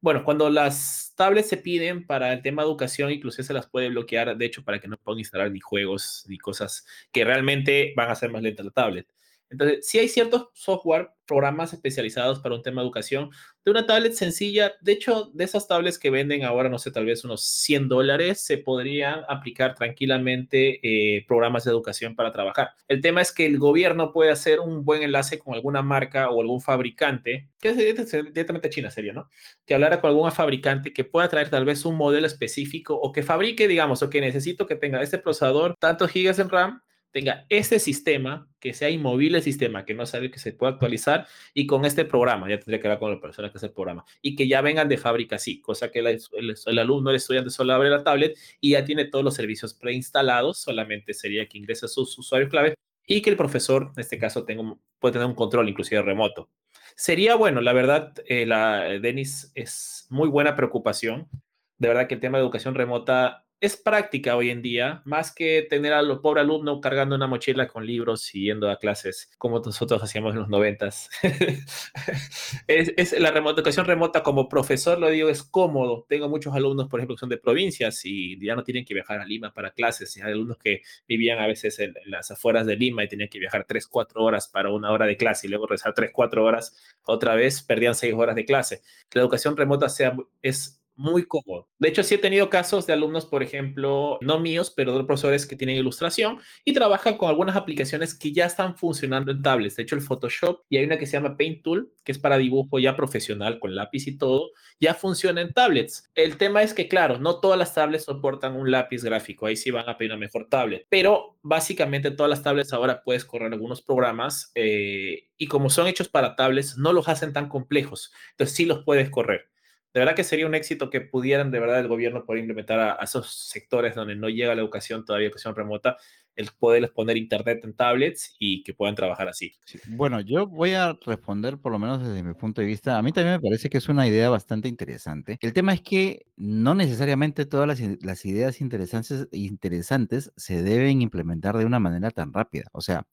bueno, 0.00 0.24
cuando 0.24 0.50
las 0.50 1.14
tablets 1.16 1.48
se 1.48 1.58
piden 1.58 2.04
para 2.06 2.32
el 2.32 2.42
tema 2.42 2.62
de 2.62 2.68
educación, 2.68 3.12
incluso 3.12 3.40
se 3.40 3.54
las 3.54 3.68
puede 3.68 3.88
bloquear, 3.88 4.36
de 4.36 4.46
hecho, 4.46 4.64
para 4.64 4.80
que 4.80 4.88
no 4.88 4.96
puedan 4.96 5.20
instalar 5.20 5.52
ni 5.52 5.60
juegos 5.60 6.24
ni 6.28 6.38
cosas 6.38 6.84
que 7.12 7.24
realmente 7.24 7.92
van 7.96 8.08
a 8.08 8.12
hacer 8.12 8.30
más 8.30 8.42
lenta 8.42 8.64
la 8.64 8.70
tablet. 8.70 9.06
Entonces, 9.50 9.86
sí 9.86 9.98
hay 9.98 10.08
ciertos 10.08 10.48
software, 10.54 11.10
programas 11.26 11.72
especializados 11.72 12.40
para 12.40 12.54
un 12.54 12.62
tema 12.62 12.80
de 12.80 12.86
educación, 12.86 13.30
de 13.64 13.70
una 13.70 13.86
tablet 13.86 14.12
sencilla. 14.12 14.72
De 14.80 14.92
hecho, 14.92 15.30
de 15.34 15.44
esas 15.44 15.66
tablets 15.66 15.98
que 15.98 16.10
venden 16.10 16.44
ahora, 16.44 16.68
no 16.68 16.78
sé, 16.78 16.90
tal 16.90 17.04
vez 17.04 17.24
unos 17.24 17.44
100 17.44 17.88
dólares, 17.88 18.40
se 18.40 18.58
podrían 18.58 19.22
aplicar 19.28 19.74
tranquilamente 19.74 20.80
eh, 20.82 21.24
programas 21.26 21.64
de 21.64 21.70
educación 21.70 22.14
para 22.14 22.32
trabajar. 22.32 22.70
El 22.88 23.00
tema 23.00 23.20
es 23.20 23.32
que 23.32 23.46
el 23.46 23.58
gobierno 23.58 24.12
puede 24.12 24.30
hacer 24.30 24.60
un 24.60 24.84
buen 24.84 25.02
enlace 25.02 25.38
con 25.38 25.54
alguna 25.54 25.82
marca 25.82 26.30
o 26.30 26.40
algún 26.40 26.60
fabricante, 26.60 27.48
que 27.60 27.70
es 27.70 27.76
directamente 27.76 28.70
China 28.70 28.90
sería, 28.90 29.12
¿no? 29.12 29.28
Que 29.64 29.74
hablara 29.74 30.00
con 30.00 30.10
algún 30.10 30.30
fabricante 30.30 30.92
que 30.92 31.04
pueda 31.04 31.28
traer 31.28 31.50
tal 31.50 31.64
vez 31.64 31.84
un 31.84 31.96
modelo 31.96 32.26
específico 32.26 32.94
o 32.94 33.12
que 33.12 33.22
fabrique, 33.22 33.68
digamos, 33.68 34.02
o 34.02 34.10
que 34.10 34.20
necesito 34.20 34.66
que 34.66 34.76
tenga 34.76 35.02
este 35.02 35.18
procesador, 35.18 35.74
tantos 35.78 36.10
gigas 36.10 36.38
en 36.38 36.48
RAM, 36.48 36.82
tenga 37.16 37.46
este 37.48 37.78
sistema, 37.78 38.46
que 38.60 38.74
sea 38.74 38.90
inmovible 38.90 39.38
el 39.38 39.42
sistema, 39.42 39.86
que 39.86 39.94
no 39.94 40.04
sabe 40.04 40.30
que 40.30 40.38
se 40.38 40.52
pueda 40.52 40.72
actualizar, 40.72 41.26
y 41.54 41.66
con 41.66 41.86
este 41.86 42.04
programa, 42.04 42.46
ya 42.46 42.58
tendría 42.58 42.78
que 42.78 42.88
hablar 42.88 42.98
con 42.98 43.10
la 43.10 43.18
persona 43.18 43.50
que 43.50 43.56
hace 43.56 43.68
el 43.68 43.72
programa, 43.72 44.04
y 44.20 44.36
que 44.36 44.46
ya 44.46 44.60
vengan 44.60 44.86
de 44.86 44.98
fábrica 44.98 45.36
así, 45.36 45.62
cosa 45.62 45.90
que 45.90 46.00
el, 46.00 46.78
alumno, 46.78 47.08
el 47.08 47.16
estudiante 47.16 47.48
solo 47.48 47.72
abre 47.72 47.88
la 47.88 48.04
tablet 48.04 48.36
y 48.60 48.72
ya 48.72 48.84
tiene 48.84 49.06
todos 49.06 49.24
los 49.24 49.32
servicios 49.32 49.72
preinstalados, 49.72 50.58
solamente 50.58 51.14
sería 51.14 51.48
que 51.48 51.56
ingrese 51.56 51.88
sus 51.88 52.18
usuarios 52.18 52.50
clave 52.50 52.74
y 53.06 53.22
que 53.22 53.30
el 53.30 53.38
profesor, 53.38 53.92
en 53.96 54.00
este 54.00 54.18
caso, 54.18 54.44
tenga, 54.44 54.76
puede 54.98 55.12
tener 55.14 55.26
un 55.26 55.34
control 55.34 55.70
inclusive 55.70 56.02
remoto. 56.02 56.50
Sería 56.96 57.34
bueno, 57.34 57.62
la 57.62 57.72
verdad, 57.72 58.12
eh, 58.26 58.44
la, 58.44 58.82
Denis, 59.00 59.52
es 59.54 60.06
muy 60.10 60.28
buena 60.28 60.54
preocupación. 60.54 61.30
De 61.78 61.88
verdad 61.88 62.08
que 62.08 62.16
el 62.16 62.20
tema 62.20 62.36
de 62.36 62.44
educación 62.44 62.74
remota 62.74 63.45
es 63.58 63.76
práctica 63.76 64.36
hoy 64.36 64.50
en 64.50 64.60
día, 64.60 65.00
más 65.06 65.34
que 65.34 65.66
tener 65.68 65.94
a 65.94 66.02
los 66.02 66.18
pobre 66.18 66.42
alumno 66.42 66.80
cargando 66.80 67.16
una 67.16 67.26
mochila 67.26 67.66
con 67.66 67.86
libros 67.86 68.34
y 68.34 68.44
yendo 68.44 68.70
a 68.70 68.78
clases 68.78 69.30
como 69.38 69.60
nosotros 69.60 70.02
hacíamos 70.02 70.34
en 70.34 70.40
los 70.40 70.48
noventas. 70.48 71.08
es, 72.66 73.18
la 73.18 73.30
educación 73.30 73.86
remota 73.86 74.22
como 74.22 74.48
profesor, 74.48 74.98
lo 74.98 75.08
digo, 75.08 75.30
es 75.30 75.42
cómodo. 75.42 76.04
Tengo 76.06 76.28
muchos 76.28 76.54
alumnos, 76.54 76.88
por 76.88 77.00
ejemplo, 77.00 77.16
que 77.16 77.20
son 77.20 77.30
de 77.30 77.38
provincias 77.38 78.04
y 78.04 78.38
ya 78.44 78.54
no 78.54 78.62
tienen 78.62 78.84
que 78.84 78.92
viajar 78.92 79.20
a 79.20 79.24
Lima 79.24 79.54
para 79.54 79.70
clases. 79.70 80.14
Y 80.16 80.20
hay 80.20 80.32
alumnos 80.32 80.58
que 80.58 80.82
vivían 81.08 81.38
a 81.38 81.46
veces 81.46 81.78
en, 81.78 81.94
las 82.04 82.30
afueras 82.30 82.66
de 82.66 82.76
Lima 82.76 83.04
y 83.04 83.08
tenían 83.08 83.30
que 83.30 83.38
viajar 83.38 83.64
3, 83.66 83.86
4 83.86 84.22
horas 84.22 84.48
para 84.48 84.70
una 84.70 84.90
hora 84.90 85.06
de 85.06 85.16
clase 85.16 85.46
y 85.46 85.50
luego 85.50 85.66
rezar 85.66 85.94
3, 85.94 86.10
4 86.12 86.44
horas 86.44 86.76
otra 87.04 87.34
vez, 87.34 87.62
perdían 87.62 87.94
6 87.94 88.12
horas 88.14 88.36
de 88.36 88.44
clase. 88.44 88.82
La 89.12 89.22
educación 89.22 89.56
remota 89.56 89.88
sea, 89.88 90.14
es 90.42 90.82
muy 90.96 91.26
cómodo. 91.26 91.68
De 91.78 91.88
hecho, 91.88 92.02
sí 92.02 92.14
he 92.14 92.18
tenido 92.18 92.50
casos 92.50 92.86
de 92.86 92.92
alumnos, 92.92 93.26
por 93.26 93.42
ejemplo, 93.42 94.18
no 94.22 94.40
míos, 94.40 94.72
pero 94.74 94.96
de 94.96 95.04
profesores 95.04 95.46
que 95.46 95.56
tienen 95.56 95.76
ilustración 95.76 96.38
y 96.64 96.72
trabajan 96.72 97.16
con 97.16 97.28
algunas 97.28 97.56
aplicaciones 97.56 98.14
que 98.14 98.32
ya 98.32 98.46
están 98.46 98.76
funcionando 98.76 99.30
en 99.30 99.42
tablets. 99.42 99.76
De 99.76 99.82
hecho, 99.82 99.94
el 99.94 100.00
Photoshop 100.00 100.62
y 100.68 100.78
hay 100.78 100.84
una 100.84 100.98
que 100.98 101.06
se 101.06 101.12
llama 101.12 101.36
Paint 101.36 101.62
Tool, 101.62 101.92
que 102.02 102.12
es 102.12 102.18
para 102.18 102.38
dibujo 102.38 102.78
ya 102.78 102.96
profesional 102.96 103.58
con 103.58 103.74
lápiz 103.74 104.06
y 104.06 104.16
todo, 104.16 104.50
ya 104.80 104.94
funciona 104.94 105.40
en 105.40 105.52
tablets. 105.52 106.10
El 106.14 106.36
tema 106.36 106.62
es 106.62 106.74
que, 106.74 106.88
claro, 106.88 107.18
no 107.18 107.40
todas 107.40 107.58
las 107.58 107.74
tablets 107.74 108.04
soportan 108.04 108.56
un 108.56 108.70
lápiz 108.70 109.04
gráfico. 109.04 109.46
Ahí 109.46 109.56
sí 109.56 109.70
van 109.70 109.88
a 109.88 109.98
pedir 109.98 110.12
una 110.12 110.20
mejor 110.20 110.48
tablet. 110.48 110.86
Pero 110.88 111.38
básicamente 111.42 112.10
todas 112.10 112.30
las 112.30 112.42
tablets 112.42 112.72
ahora 112.72 113.02
puedes 113.02 113.24
correr 113.24 113.52
algunos 113.52 113.82
programas 113.82 114.50
eh, 114.54 115.28
y 115.36 115.46
como 115.46 115.70
son 115.70 115.86
hechos 115.86 116.08
para 116.08 116.36
tablets, 116.36 116.78
no 116.78 116.92
los 116.92 117.08
hacen 117.08 117.32
tan 117.32 117.48
complejos. 117.48 118.12
Entonces 118.32 118.56
sí 118.56 118.64
los 118.64 118.84
puedes 118.84 119.10
correr 119.10 119.55
de 119.92 120.00
verdad 120.00 120.14
que 120.14 120.24
sería 120.24 120.46
un 120.46 120.54
éxito 120.54 120.90
que 120.90 121.00
pudieran 121.00 121.50
de 121.50 121.58
verdad 121.58 121.80
el 121.80 121.88
gobierno 121.88 122.24
poder 122.24 122.40
implementar 122.40 122.78
a, 122.78 123.02
esos 123.02 123.48
sectores 123.48 123.94
donde 123.94 124.14
no 124.14 124.28
llega 124.28 124.54
la 124.54 124.60
educación 124.60 125.04
todavía, 125.04 125.28
educación 125.28 125.54
remota, 125.54 125.96
el 126.34 126.50
poderles 126.58 126.90
poner 126.90 127.16
internet 127.16 127.60
en 127.64 127.74
tablets 127.74 128.36
y 128.38 128.62
que 128.62 128.74
puedan 128.74 128.94
trabajar 128.94 129.28
así. 129.28 129.54
Bueno, 129.88 130.20
yo 130.20 130.46
voy 130.46 130.74
a 130.74 130.96
responder 131.06 131.58
por 131.58 131.72
lo 131.72 131.78
menos 131.78 132.06
desde 132.06 132.22
mi 132.22 132.34
punto 132.34 132.60
de 132.60 132.66
vista. 132.66 132.98
A 132.98 133.02
mí 133.02 133.10
también 133.10 133.36
me 133.36 133.40
parece 133.40 133.70
que 133.70 133.78
es 133.78 133.88
una 133.88 134.06
idea 134.06 134.28
bastante 134.28 134.68
interesante. 134.68 135.38
El 135.40 135.54
tema 135.54 135.72
es 135.72 135.80
que 135.80 136.26
no 136.36 136.74
necesariamente 136.74 137.46
todas 137.46 137.66
las, 137.66 138.24
ideas 138.26 138.60
interesantes, 138.60 139.28
interesantes 139.32 140.30
se 140.36 140.62
deben 140.62 141.00
implementar 141.00 141.56
de 141.56 141.64
una 141.64 141.80
manera 141.80 142.10
tan 142.10 142.34
rápida. 142.34 142.68
O 142.72 142.82
sea, 142.82 143.06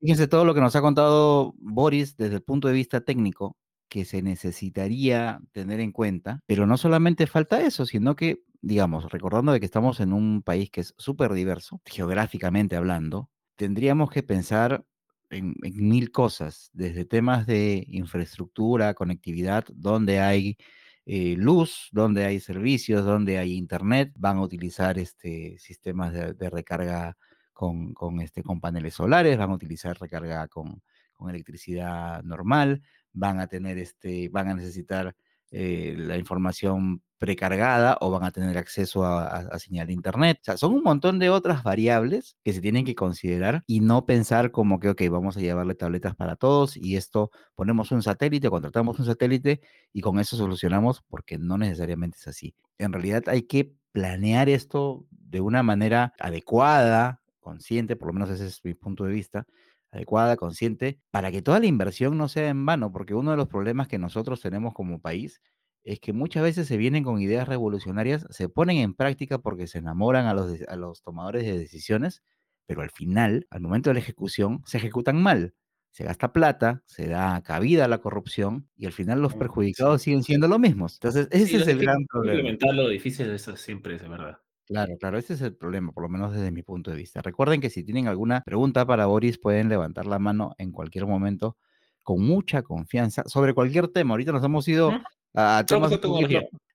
fíjense 0.00 0.26
todo 0.26 0.44
lo 0.44 0.54
que 0.54 0.60
nos 0.60 0.74
ha 0.74 0.80
contado 0.80 1.54
Boris 1.58 2.16
desde 2.16 2.34
el 2.34 2.42
punto 2.42 2.66
de 2.66 2.74
vista 2.74 3.02
técnico 3.02 3.56
que 3.92 4.06
se 4.06 4.22
necesitaría 4.22 5.38
tener 5.52 5.78
en 5.78 5.92
cuenta, 5.92 6.40
pero 6.46 6.66
no 6.66 6.78
solamente 6.78 7.26
falta 7.26 7.60
eso, 7.60 7.84
sino 7.84 8.16
que, 8.16 8.38
digamos, 8.62 9.12
recordando 9.12 9.52
de 9.52 9.60
que 9.60 9.66
estamos 9.66 10.00
en 10.00 10.14
un 10.14 10.40
país 10.40 10.70
que 10.70 10.80
es 10.80 10.94
súper 10.96 11.34
diverso, 11.34 11.82
geográficamente 11.84 12.74
hablando, 12.74 13.28
tendríamos 13.54 14.08
que 14.08 14.22
pensar 14.22 14.82
en, 15.28 15.54
mil 15.60 16.10
cosas, 16.10 16.70
desde 16.72 17.04
temas 17.04 17.46
de 17.46 17.84
infraestructura, 17.86 18.94
conectividad, 18.94 19.66
donde 19.74 20.20
hay 20.20 20.56
eh, 21.04 21.34
luz, 21.36 21.90
donde 21.92 22.24
hay 22.24 22.40
servicios, 22.40 23.04
donde 23.04 23.36
hay 23.36 23.52
internet, 23.52 24.10
van 24.16 24.38
a 24.38 24.42
utilizar 24.42 24.98
este, 24.98 25.58
sistemas 25.58 26.14
de, 26.14 26.48
recarga 26.48 27.18
con, 27.52 27.92
con, 27.92 28.22
este, 28.22 28.42
con 28.42 28.58
paneles 28.58 28.94
solares, 28.94 29.36
van 29.36 29.50
a 29.50 29.54
utilizar 29.54 30.00
recarga 30.00 30.48
con, 30.48 30.80
con 31.12 31.28
electricidad 31.28 32.22
normal, 32.22 32.80
van 33.12 33.40
a 33.40 33.46
tener 33.46 33.78
este, 33.78 34.28
van 34.28 34.48
a 34.48 34.54
necesitar 34.54 35.14
eh, 35.50 35.94
la 35.98 36.16
información 36.16 37.02
precargada 37.18 37.98
o 38.00 38.10
van 38.10 38.24
a 38.24 38.32
tener 38.32 38.58
acceso 38.58 39.04
a, 39.04 39.56
señal 39.60 39.86
de 39.86 39.92
internet. 39.92 40.38
O 40.40 40.44
sea, 40.44 40.56
son 40.56 40.74
un 40.74 40.82
montón 40.82 41.20
de 41.20 41.30
otras 41.30 41.62
variables 41.62 42.36
que 42.42 42.52
se 42.52 42.60
tienen 42.60 42.84
que 42.84 42.96
considerar 42.96 43.62
y 43.68 43.78
no 43.78 44.06
pensar 44.06 44.50
como 44.50 44.80
que, 44.80 44.88
ok, 44.88 45.02
vamos 45.08 45.36
a 45.36 45.40
llevarle 45.40 45.76
tabletas 45.76 46.16
para 46.16 46.34
todos 46.34 46.76
y 46.76 46.96
esto 46.96 47.30
ponemos 47.54 47.92
un 47.92 48.02
satélite, 48.02 48.50
contratamos 48.50 48.98
un 48.98 49.04
satélite 49.04 49.60
y 49.92 50.00
con 50.00 50.18
eso 50.18 50.36
solucionamos 50.36 51.02
porque 51.08 51.38
no 51.38 51.58
necesariamente 51.58 52.16
es 52.18 52.26
así. 52.26 52.56
En 52.78 52.92
realidad 52.92 53.22
hay 53.28 53.42
que 53.42 53.72
planear 53.92 54.48
esto 54.48 55.06
de 55.10 55.40
una 55.40 55.62
manera 55.62 56.14
adecuada, 56.18 57.20
consciente, 57.38 57.94
por 57.94 58.08
lo 58.08 58.14
menos 58.14 58.30
ese 58.30 58.46
es 58.46 58.64
mi 58.64 58.74
punto 58.74 59.04
de 59.04 59.12
vista, 59.12 59.46
adecuada, 59.92 60.36
consciente, 60.36 60.98
para 61.10 61.30
que 61.30 61.42
toda 61.42 61.60
la 61.60 61.66
inversión 61.66 62.18
no 62.18 62.28
sea 62.28 62.48
en 62.48 62.64
vano, 62.66 62.90
porque 62.90 63.14
uno 63.14 63.30
de 63.30 63.36
los 63.36 63.48
problemas 63.48 63.88
que 63.88 63.98
nosotros 63.98 64.40
tenemos 64.40 64.74
como 64.74 65.00
país 65.00 65.40
es 65.84 66.00
que 66.00 66.12
muchas 66.12 66.42
veces 66.42 66.66
se 66.66 66.76
vienen 66.76 67.04
con 67.04 67.20
ideas 67.20 67.48
revolucionarias, 67.48 68.26
se 68.30 68.48
ponen 68.48 68.78
en 68.78 68.94
práctica 68.94 69.38
porque 69.38 69.66
se 69.66 69.78
enamoran 69.78 70.26
a 70.26 70.34
los, 70.34 70.60
a 70.68 70.76
los 70.76 71.02
tomadores 71.02 71.44
de 71.44 71.58
decisiones, 71.58 72.22
pero 72.66 72.82
al 72.82 72.90
final, 72.90 73.46
al 73.50 73.60
momento 73.60 73.90
de 73.90 73.94
la 73.94 74.00
ejecución, 74.00 74.62
se 74.64 74.78
ejecutan 74.78 75.20
mal. 75.22 75.54
Se 75.90 76.04
gasta 76.04 76.32
plata, 76.32 76.82
se 76.86 77.06
da 77.06 77.42
cabida 77.42 77.84
a 77.84 77.88
la 77.88 77.98
corrupción 77.98 78.70
y 78.76 78.86
al 78.86 78.92
final 78.92 79.20
los 79.20 79.34
perjudicados 79.34 80.00
siguen 80.00 80.22
siendo 80.22 80.48
los 80.48 80.58
mismos. 80.58 80.94
Entonces, 80.94 81.28
ese 81.30 81.58
es 81.58 81.68
el 81.68 81.80
gran 81.80 82.06
problema. 82.06 82.38
Implementar 82.38 82.74
lo 82.74 82.88
difícil 82.88 83.28
eso 83.28 83.56
siempre 83.56 83.96
es 83.96 84.02
de 84.02 84.08
verdad. 84.08 84.38
Claro, 84.72 84.96
claro, 84.96 85.18
ese 85.18 85.34
es 85.34 85.42
el 85.42 85.54
problema, 85.54 85.92
por 85.92 86.04
lo 86.04 86.08
menos 86.08 86.32
desde 86.32 86.50
mi 86.50 86.62
punto 86.62 86.90
de 86.90 86.96
vista. 86.96 87.20
Recuerden 87.20 87.60
que 87.60 87.68
si 87.68 87.84
tienen 87.84 88.08
alguna 88.08 88.40
pregunta 88.40 88.86
para 88.86 89.04
Boris, 89.04 89.38
pueden 89.38 89.68
levantar 89.68 90.06
la 90.06 90.18
mano 90.18 90.54
en 90.56 90.72
cualquier 90.72 91.06
momento 91.06 91.58
con 92.02 92.24
mucha 92.24 92.62
confianza 92.62 93.22
sobre 93.26 93.52
cualquier 93.52 93.88
tema. 93.88 94.14
Ahorita 94.14 94.32
nos 94.32 94.42
hemos 94.42 94.66
ido 94.66 94.90
a 95.34 95.64
temas 95.68 95.92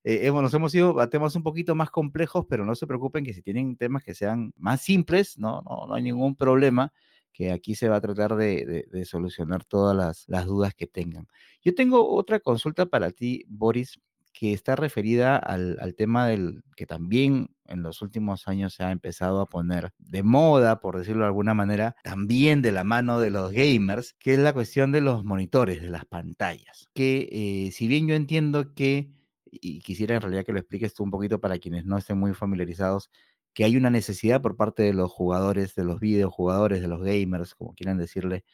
eh, 0.03 0.31
nos 0.31 0.53
hemos 0.53 0.75
ido 0.75 0.99
a 0.99 1.09
temas 1.09 1.35
un 1.35 1.41
poquito 1.41 1.73
más 1.73 1.89
complejos, 1.89 2.45
pero 2.47 2.65
no 2.65 2.75
se 2.75 2.85
preocupen 2.85 3.25
que 3.25 3.33
si 3.33 3.41
tienen 3.41 3.75
temas 3.75 4.03
que 4.03 4.13
sean 4.13 4.53
más 4.57 4.81
simples, 4.81 5.39
no, 5.39 5.63
no, 5.63 5.87
no 5.87 5.95
hay 5.95 6.03
ningún 6.03 6.35
problema, 6.35 6.93
que 7.33 7.51
aquí 7.51 7.73
se 7.73 7.89
va 7.89 7.95
a 7.95 8.01
tratar 8.01 8.35
de, 8.35 8.87
solucionar 9.05 9.65
todas 9.65 9.97
las, 9.97 10.23
las 10.27 10.45
dudas 10.45 10.75
que 10.75 10.85
tengan. 10.85 11.27
Yo 11.63 11.73
tengo 11.73 12.15
otra 12.15 12.39
consulta 12.39 12.85
para 12.85 13.11
ti, 13.11 13.43
Boris, 13.47 13.99
que 14.39 14.53
está 14.53 14.75
referida 14.75 15.35
al, 15.35 15.95
tema 15.97 16.27
del 16.27 16.63
que 16.75 16.85
también 16.85 17.49
en 17.65 17.81
los 17.81 18.03
últimos 18.03 18.47
años 18.47 18.75
se 18.75 18.83
ha 18.83 18.91
empezado 18.91 19.41
a 19.41 19.49
poner 19.49 19.93
de 19.97 20.21
moda, 20.21 20.79
por 20.79 20.95
decirlo 20.95 21.23
de 21.23 21.29
alguna 21.29 21.55
manera, 21.55 21.95
también 22.03 22.61
de 22.61 22.71
la 22.71 22.83
mano 22.83 23.19
de 23.19 23.31
los 23.31 23.51
gamers, 23.51 24.13
que 24.19 24.35
es 24.35 24.39
la 24.39 24.53
cuestión 24.53 24.91
de 24.91 25.01
los 25.01 25.25
monitores, 25.25 25.81
de 25.81 25.89
las 25.89 26.05
pantallas. 26.05 26.87
Que 26.93 27.27
eh, 27.31 27.71
si 27.71 27.87
bien 27.87 28.07
yo 28.07 28.13
entiendo 28.13 28.75
que, 28.75 29.11
y 29.49 29.79
quisiera 29.79 30.15
en 30.15 30.21
realidad 30.21 30.45
que 30.45 30.53
lo 30.53 30.59
expliques 30.59 30.93
tú 30.93 31.03
un 31.03 31.11
poquito 31.11 31.41
para 31.41 31.57
quienes 31.57 31.85
no 31.85 31.97
estén 31.97 32.19
muy 32.19 32.35
familiarizados, 32.35 33.09
que 33.55 33.63
hay 33.63 33.75
una 33.75 33.89
necesidad 33.89 34.39
por 34.39 34.55
parte 34.55 34.83
de 34.83 34.93
los 34.93 35.11
jugadores, 35.11 35.73
de 35.73 35.83
los 35.83 35.99
videojugadores, 35.99 36.79
de 36.79 36.87
los 36.87 37.01
gamers, 37.01 37.55
como 37.55 37.73
quieran 37.73 37.97
decirle, 37.97 38.45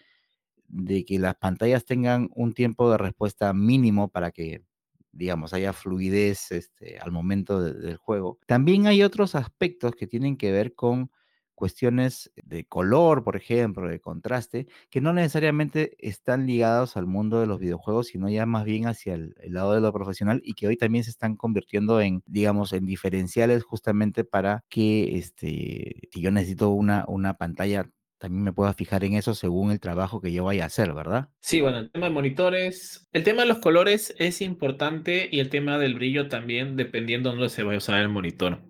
de 0.70 1.04
que 1.04 1.20
las 1.20 1.36
pantallas 1.36 1.84
tengan 1.84 2.30
un 2.36 2.54
tiempo 2.54 2.90
de 2.90 2.98
respuesta 2.98 3.52
mínimo 3.54 4.08
para 4.08 4.32
que 4.32 4.64
digamos, 5.14 5.54
haya 5.54 5.72
fluidez 5.74 6.52
este, 6.52 7.00
al 7.00 7.12
momento 7.12 7.62
del 7.62 7.98
juego. 7.98 8.40
También 8.48 8.88
hay 8.88 9.04
otros 9.04 9.36
aspectos 9.36 9.96
que 9.96 10.08
tienen 10.08 10.38
que 10.38 10.52
ver 10.52 10.74
con 10.74 11.12
cuestiones 11.56 12.32
de 12.44 12.66
color, 12.66 13.24
por 13.24 13.36
ejemplo, 13.36 13.88
de 13.88 14.00
contraste, 14.00 14.68
que 14.90 15.02
no 15.02 15.14
necesariamente 15.14 15.96
están 16.00 16.46
ligados 16.46 16.98
al 16.98 17.06
mundo 17.06 17.40
de 17.40 17.48
los 17.48 17.60
videojuegos, 17.60 18.08
sino 18.08 18.28
ya 18.28 18.46
más 18.46 18.66
bien 18.66 18.88
hacia 18.88 19.14
el, 19.14 19.36
lado 19.48 19.74
de 19.74 19.82
lo 19.82 19.94
profesional 19.94 20.42
y 20.44 20.56
que 20.56 20.68
hoy 20.68 20.78
también 20.78 21.04
se 21.04 21.12
están 21.12 21.36
convirtiendo 21.36 22.02
en, 22.02 22.24
digamos, 22.26 22.74
en 22.74 22.86
diferenciales 22.86 23.64
justamente 23.64 24.24
para 24.24 24.66
que, 24.68 25.18
este, 25.18 26.10
si 26.12 26.22
yo 26.22 26.32
necesito 26.32 26.70
una, 26.70 27.06
una 27.08 27.36
pantalla 27.36 27.90
también 28.24 28.46
me 28.46 28.54
pueda 28.54 28.74
fijar 28.74 29.04
en 29.04 29.16
eso 29.16 29.36
según 29.36 29.72
el 29.72 29.82
trabajo 29.82 30.22
que 30.22 30.32
yo 30.32 30.46
vaya 30.46 30.64
a 30.64 30.68
hacer, 30.68 30.94
¿verdad? 30.94 31.28
Sí, 31.42 31.60
bueno, 31.60 31.80
el 31.80 31.92
tema 31.92 32.06
de 32.06 32.14
monitores, 32.14 33.06
el 33.12 33.22
tema 33.26 33.42
de 33.42 33.50
los 33.50 33.58
colores 33.58 34.16
es 34.18 34.40
importante 34.40 35.28
y 35.30 35.42
el 35.42 35.50
tema 35.50 35.78
del 35.78 35.96
brillo 35.96 36.30
también, 36.30 36.78
dependiendo 36.78 37.30
de 37.30 37.36
dónde 37.36 37.50
se 37.50 37.64
vaya 37.64 37.76
a 37.76 37.80
usar 37.80 38.00
el 38.00 38.08
monitor. 38.08 38.62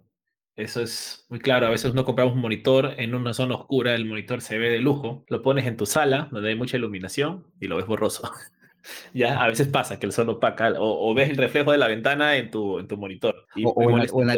Eso 0.55 0.81
es 0.81 1.27
muy 1.29 1.37
claro. 1.37 1.67
A 1.67 1.69
veces 1.69 1.93
no 1.93 2.03
compramos 2.03 2.33
un 2.33 2.41
monitor 2.41 2.95
en 2.97 3.13
una 3.13 3.35
zona 3.35 3.53
oscura, 3.53 3.93
el 3.93 4.05
monitor 4.05 4.41
se 4.41 4.57
ve 4.57 4.71
de 4.71 4.79
lujo, 4.79 5.23
lo 5.27 5.43
pones 5.43 5.67
en 5.67 5.77
tu 5.77 5.85
sala 5.85 6.29
donde 6.31 6.49
hay 6.49 6.55
mucha 6.55 6.77
iluminación 6.77 7.45
y 7.59 7.67
lo 7.67 7.75
ves 7.75 7.85
borroso. 7.85 8.31
ya, 9.13 9.39
a 9.39 9.47
veces 9.49 9.67
pasa 9.67 9.99
que 9.99 10.07
el 10.07 10.13
sol 10.13 10.29
opaca 10.29 10.71
o, 10.79 11.11
o, 11.11 11.13
ves 11.13 11.29
el 11.29 11.37
reflejo 11.37 11.71
de 11.71 11.77
la 11.77 11.87
ventana 11.87 12.37
en 12.37 12.49
tu, 12.49 12.79
en 12.79 12.87
tu 12.87 12.97
monitor 12.97 13.45
y 13.55 13.65
o, 13.65 13.69
o 13.69 13.99
en, 13.99 14.07
o, 14.11 14.21
en 14.21 14.27
la, 14.29 14.35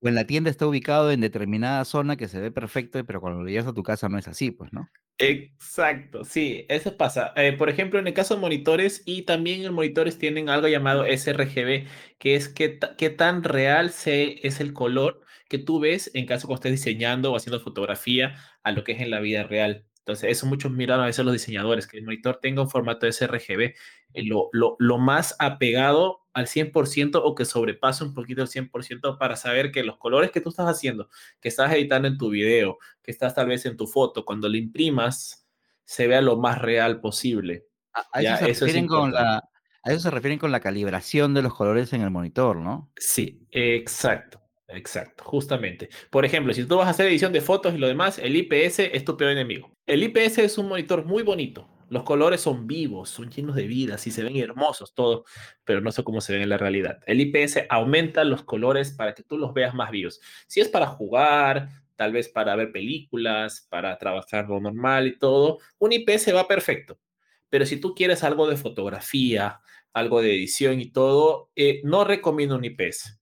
o 0.00 0.08
en 0.08 0.14
la 0.14 0.26
tienda 0.26 0.50
está 0.50 0.66
ubicado 0.66 1.10
en 1.10 1.20
determinada 1.20 1.84
zona 1.84 2.16
que 2.16 2.28
se 2.28 2.40
ve 2.40 2.50
perfecto, 2.50 3.04
pero 3.04 3.20
cuando 3.20 3.42
lo 3.42 3.48
llevas 3.48 3.68
a 3.68 3.74
tu 3.74 3.82
casa 3.82 4.08
no 4.08 4.18
es 4.18 4.28
así, 4.28 4.50
pues, 4.50 4.72
¿no? 4.72 4.88
Exacto, 5.18 6.24
sí, 6.24 6.64
eso 6.70 6.96
pasa. 6.96 7.34
Eh, 7.36 7.52
por 7.52 7.68
ejemplo, 7.68 7.98
en 7.98 8.06
el 8.06 8.14
caso 8.14 8.34
de 8.34 8.40
monitores 8.40 9.02
y 9.04 9.22
también 9.22 9.64
en 9.64 9.74
monitores 9.74 10.18
tienen 10.18 10.48
algo 10.48 10.68
llamado 10.68 11.04
sRGB, 11.04 11.86
que 12.18 12.34
es 12.34 12.48
qué, 12.48 12.78
qué 12.96 13.10
tan 13.10 13.44
real 13.44 13.90
se, 13.90 14.46
es 14.46 14.60
el 14.60 14.72
color 14.72 15.20
que 15.50 15.58
tú 15.58 15.80
ves 15.80 16.10
en 16.14 16.26
caso 16.26 16.48
que 16.48 16.54
estés 16.54 16.72
diseñando 16.72 17.32
o 17.32 17.36
haciendo 17.36 17.60
fotografía 17.60 18.36
a 18.62 18.72
lo 18.72 18.84
que 18.84 18.92
es 18.92 19.00
en 19.00 19.10
la 19.10 19.20
vida 19.20 19.42
real. 19.42 19.84
Entonces, 19.98 20.30
eso 20.30 20.46
muchos 20.46 20.72
miran 20.72 21.00
a 21.00 21.06
veces 21.06 21.24
los 21.24 21.34
diseñadores, 21.34 21.86
que 21.86 21.98
el 21.98 22.04
monitor 22.04 22.38
tenga 22.40 22.62
un 22.62 22.70
formato 22.70 23.10
sRGB, 23.10 23.74
eh, 24.14 24.24
lo, 24.24 24.48
lo, 24.52 24.76
lo, 24.78 24.98
más 24.98 25.36
apegado 25.38 26.19
al 26.32 26.46
100% 26.46 27.20
o 27.22 27.34
que 27.34 27.44
sobrepase 27.44 28.04
un 28.04 28.14
poquito 28.14 28.42
el 28.42 28.48
100% 28.48 29.18
para 29.18 29.36
saber 29.36 29.72
que 29.72 29.82
los 29.82 29.96
colores 29.98 30.30
que 30.30 30.40
tú 30.40 30.50
estás 30.50 30.68
haciendo, 30.68 31.08
que 31.40 31.48
estás 31.48 31.72
editando 31.72 32.08
en 32.08 32.18
tu 32.18 32.30
video, 32.30 32.78
que 33.02 33.10
estás 33.10 33.34
tal 33.34 33.48
vez 33.48 33.66
en 33.66 33.76
tu 33.76 33.86
foto, 33.86 34.24
cuando 34.24 34.48
lo 34.48 34.56
imprimas, 34.56 35.46
se 35.84 36.06
vea 36.06 36.20
lo 36.20 36.36
más 36.36 36.60
real 36.60 37.00
posible. 37.00 37.66
A, 37.92 38.06
a 38.12 38.22
eso, 38.22 38.44
se 38.44 38.50
eso, 38.50 38.66
es 38.66 38.86
con 38.86 39.12
la, 39.12 39.42
a 39.82 39.92
eso 39.92 40.00
se 40.00 40.10
refieren 40.10 40.38
con 40.38 40.52
la 40.52 40.60
calibración 40.60 41.34
de 41.34 41.42
los 41.42 41.54
colores 41.54 41.92
en 41.92 42.02
el 42.02 42.10
monitor, 42.10 42.56
¿no? 42.56 42.90
Sí, 42.96 43.46
exacto. 43.50 44.40
Exacto, 44.72 45.24
justamente. 45.24 45.88
Por 46.10 46.24
ejemplo, 46.24 46.54
si 46.54 46.64
tú 46.64 46.76
vas 46.76 46.86
a 46.86 46.90
hacer 46.90 47.06
edición 47.06 47.32
de 47.32 47.40
fotos 47.40 47.74
y 47.74 47.78
lo 47.78 47.88
demás, 47.88 48.18
el 48.18 48.36
IPS 48.36 48.78
es 48.78 49.04
tu 49.04 49.16
peor 49.16 49.32
enemigo. 49.32 49.72
El 49.86 50.02
IPS 50.04 50.38
es 50.38 50.58
un 50.58 50.68
monitor 50.68 51.04
muy 51.04 51.22
bonito. 51.22 51.68
Los 51.90 52.04
colores 52.04 52.40
son 52.40 52.66
vivos, 52.66 53.10
son 53.10 53.30
llenos 53.30 53.56
de 53.56 53.66
vida, 53.66 53.98
sí 53.98 54.10
se 54.10 54.22
ven 54.22 54.36
hermosos 54.36 54.94
todos, 54.94 55.28
pero 55.64 55.82
no 55.82 55.92
sé 55.92 56.02
cómo 56.02 56.22
se 56.22 56.32
ven 56.32 56.42
en 56.42 56.48
la 56.48 56.56
realidad. 56.56 57.00
El 57.06 57.20
IPS 57.20 57.66
aumenta 57.68 58.24
los 58.24 58.44
colores 58.44 58.92
para 58.92 59.14
que 59.14 59.22
tú 59.22 59.36
los 59.36 59.52
veas 59.52 59.74
más 59.74 59.90
vivos. 59.90 60.20
Si 60.46 60.60
es 60.60 60.68
para 60.68 60.86
jugar, 60.86 61.68
tal 61.96 62.12
vez 62.12 62.28
para 62.28 62.56
ver 62.56 62.72
películas, 62.72 63.66
para 63.68 63.98
trabajar 63.98 64.48
lo 64.48 64.60
normal 64.60 65.08
y 65.08 65.18
todo, 65.18 65.58
un 65.78 65.92
IPS 65.92 66.34
va 66.34 66.48
perfecto. 66.48 66.98
Pero 67.50 67.66
si 67.66 67.78
tú 67.78 67.94
quieres 67.94 68.24
algo 68.24 68.48
de 68.48 68.56
fotografía, 68.56 69.60
algo 69.92 70.22
de 70.22 70.34
edición 70.34 70.80
y 70.80 70.92
todo, 70.92 71.50
eh, 71.56 71.82
no 71.84 72.04
recomiendo 72.04 72.56
un 72.56 72.64
IPS 72.64 73.20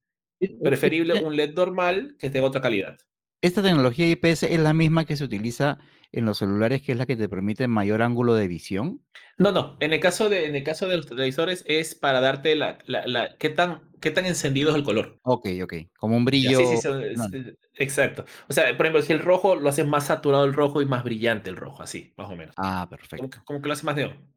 Preferible 0.62 1.22
un 1.24 1.36
LED 1.36 1.54
normal 1.54 2.16
que 2.18 2.30
tenga 2.30 2.46
otra 2.46 2.60
calidad. 2.60 2.96
Esta 3.40 3.62
tecnología 3.62 4.08
IPS 4.08 4.44
es 4.44 4.60
la 4.60 4.72
misma 4.72 5.04
que 5.04 5.16
se 5.16 5.24
utiliza 5.24 5.78
en 6.12 6.24
los 6.24 6.38
celulares, 6.38 6.82
que 6.82 6.92
es 6.92 6.98
la 6.98 7.06
que 7.06 7.16
te 7.16 7.28
permite 7.28 7.68
mayor 7.68 8.02
ángulo 8.02 8.34
de 8.34 8.48
visión. 8.48 9.02
No, 9.36 9.52
no. 9.52 9.76
En 9.80 9.92
el 9.92 10.00
caso 10.00 10.28
de, 10.28 10.46
en 10.46 10.56
el 10.56 10.64
caso 10.64 10.88
de 10.88 10.96
los 10.96 11.06
televisores 11.06 11.64
es 11.66 11.94
para 11.94 12.20
darte 12.20 12.56
la, 12.56 12.78
la, 12.86 13.06
la 13.06 13.36
qué 13.36 13.50
tan 13.50 13.88
qué 14.00 14.10
tan 14.10 14.26
encendido 14.26 14.70
es 14.70 14.76
el 14.76 14.84
color. 14.84 15.18
Ok, 15.22 15.48
ok. 15.62 15.74
Como 15.98 16.16
un 16.16 16.24
brillo. 16.24 16.58
Sí, 16.58 16.66
sí, 16.66 16.76
sí, 16.76 16.88
no. 17.16 17.26
Exacto. 17.74 18.24
O 18.48 18.52
sea, 18.52 18.76
por 18.76 18.86
ejemplo, 18.86 19.02
si 19.02 19.12
el 19.12 19.20
rojo 19.20 19.56
lo 19.56 19.68
haces 19.68 19.86
más 19.86 20.06
saturado 20.06 20.44
el 20.44 20.54
rojo 20.54 20.82
y 20.82 20.86
más 20.86 21.04
brillante 21.04 21.50
el 21.50 21.56
rojo, 21.56 21.82
así, 21.82 22.12
más 22.16 22.30
o 22.30 22.36
menos. 22.36 22.54
Ah, 22.56 22.86
perfecto. 22.88 23.28
Como, 23.30 23.44
como 23.44 23.62
que 23.62 23.68
lo 23.68 23.72
hace 23.74 23.86
más 23.86 23.96
neón, 23.96 24.32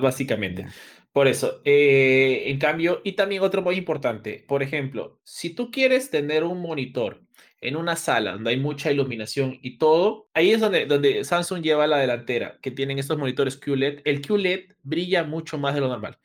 básicamente. 0.00 0.62
Yeah. 0.62 0.72
Por 1.12 1.28
eso. 1.28 1.60
Eh, 1.64 2.44
en 2.46 2.58
cambio, 2.58 3.00
y 3.04 3.12
también 3.12 3.42
otro 3.42 3.62
muy 3.62 3.76
importante, 3.76 4.44
por 4.46 4.62
ejemplo, 4.62 5.20
si 5.22 5.50
tú 5.50 5.70
quieres 5.70 6.10
tener 6.10 6.44
un 6.44 6.60
monitor 6.60 7.22
en 7.62 7.76
una 7.76 7.96
sala 7.96 8.32
donde 8.32 8.50
hay 8.50 8.58
mucha 8.58 8.92
iluminación 8.92 9.58
y 9.62 9.78
todo, 9.78 10.28
ahí 10.34 10.50
es 10.50 10.60
donde, 10.60 10.84
donde 10.86 11.24
Samsung 11.24 11.62
lleva 11.62 11.86
la 11.86 11.98
delantera, 11.98 12.58
que 12.60 12.70
tienen 12.70 12.98
estos 12.98 13.16
monitores 13.16 13.56
QLED. 13.56 14.00
El 14.04 14.20
QLED 14.20 14.72
brilla 14.82 15.24
mucho 15.24 15.58
más 15.58 15.74
de 15.74 15.80
lo 15.80 15.88
normal. 15.88 16.18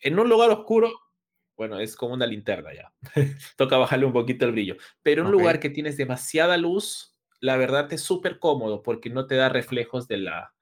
En 0.00 0.18
un 0.18 0.28
lugar 0.28 0.50
oscuro 0.50 0.92
bueno, 1.58 1.80
es 1.80 1.96
como 1.96 2.14
una 2.14 2.24
linterna 2.24 2.70
ya. 2.72 2.92
Toca 3.56 3.76
bajarle 3.76 4.06
un 4.06 4.12
poquito 4.12 4.46
el 4.46 4.52
brillo. 4.52 4.76
Pero 5.02 5.22
en 5.22 5.26
un 5.26 5.34
okay. 5.34 5.40
lugar 5.40 5.60
que 5.60 5.70
tienes 5.70 5.96
demasiada 5.96 6.56
luz, 6.56 7.18
la 7.40 7.56
verdad 7.56 7.92
es 7.92 8.00
súper 8.00 8.38
cómodo 8.38 8.80
porque 8.80 9.10
no 9.10 9.26
te 9.26 9.34
da 9.34 9.48
reflejos 9.48 10.06
de 10.06 10.18
la 10.18 10.54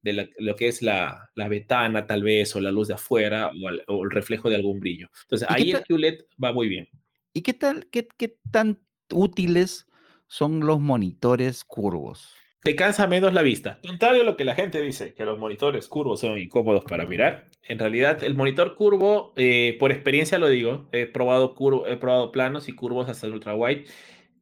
de 0.00 0.12
la, 0.12 0.28
lo 0.38 0.54
que 0.54 0.68
es 0.68 0.80
la, 0.80 1.28
la, 1.34 1.48
ventana 1.48 2.06
tal 2.06 2.22
vez 2.22 2.54
o 2.54 2.60
la 2.60 2.70
luz 2.70 2.88
de 2.88 2.94
afuera 2.94 3.48
o 3.48 3.68
el, 3.68 3.82
o 3.88 4.04
el 4.04 4.10
reflejo 4.10 4.48
de 4.48 4.56
algún 4.56 4.80
brillo. 4.80 5.10
Entonces 5.22 5.46
ahí 5.50 5.72
el 5.72 5.82
QLED 5.82 6.20
va 6.42 6.52
muy 6.52 6.68
bien. 6.68 6.88
¿Y 7.34 7.42
qué 7.42 7.52
tal, 7.52 7.86
qué, 7.90 8.08
qué 8.16 8.38
tan 8.50 8.80
útiles 9.12 9.86
son 10.26 10.60
los 10.60 10.80
monitores 10.80 11.64
curvos? 11.64 12.38
te 12.62 12.76
cansa 12.76 13.06
menos 13.06 13.32
la 13.32 13.42
vista. 13.42 13.78
Contrario 13.86 14.22
a 14.22 14.24
lo 14.24 14.36
que 14.36 14.44
la 14.44 14.54
gente 14.54 14.82
dice, 14.82 15.14
que 15.14 15.24
los 15.24 15.38
monitores 15.38 15.88
curvos 15.88 16.20
son 16.20 16.38
incómodos 16.38 16.84
para 16.84 17.06
mirar. 17.06 17.48
En 17.62 17.78
realidad, 17.78 18.22
el 18.24 18.34
monitor 18.34 18.74
curvo, 18.74 19.32
eh, 19.36 19.76
por 19.78 19.92
experiencia 19.92 20.38
lo 20.38 20.48
digo, 20.48 20.88
he 20.92 21.06
probado, 21.06 21.54
curvo, 21.54 21.86
he 21.86 21.96
probado 21.96 22.32
planos 22.32 22.68
y 22.68 22.74
curvos 22.74 23.08
hasta 23.08 23.26
el 23.26 23.34
ultra 23.34 23.54
wide. 23.54 23.86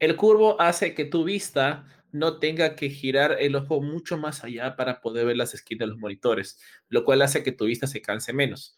El 0.00 0.16
curvo 0.16 0.60
hace 0.60 0.94
que 0.94 1.04
tu 1.04 1.24
vista 1.24 1.84
no 2.12 2.38
tenga 2.38 2.74
que 2.74 2.88
girar 2.88 3.36
el 3.38 3.54
ojo 3.54 3.80
mucho 3.80 4.16
más 4.16 4.42
allá 4.42 4.76
para 4.76 5.00
poder 5.00 5.26
ver 5.26 5.36
las 5.36 5.54
esquinas 5.54 5.86
de 5.86 5.92
los 5.92 5.98
monitores, 5.98 6.60
lo 6.88 7.04
cual 7.04 7.22
hace 7.22 7.42
que 7.42 7.52
tu 7.52 7.66
vista 7.66 7.86
se 7.86 8.00
canse 8.00 8.32
menos. 8.32 8.76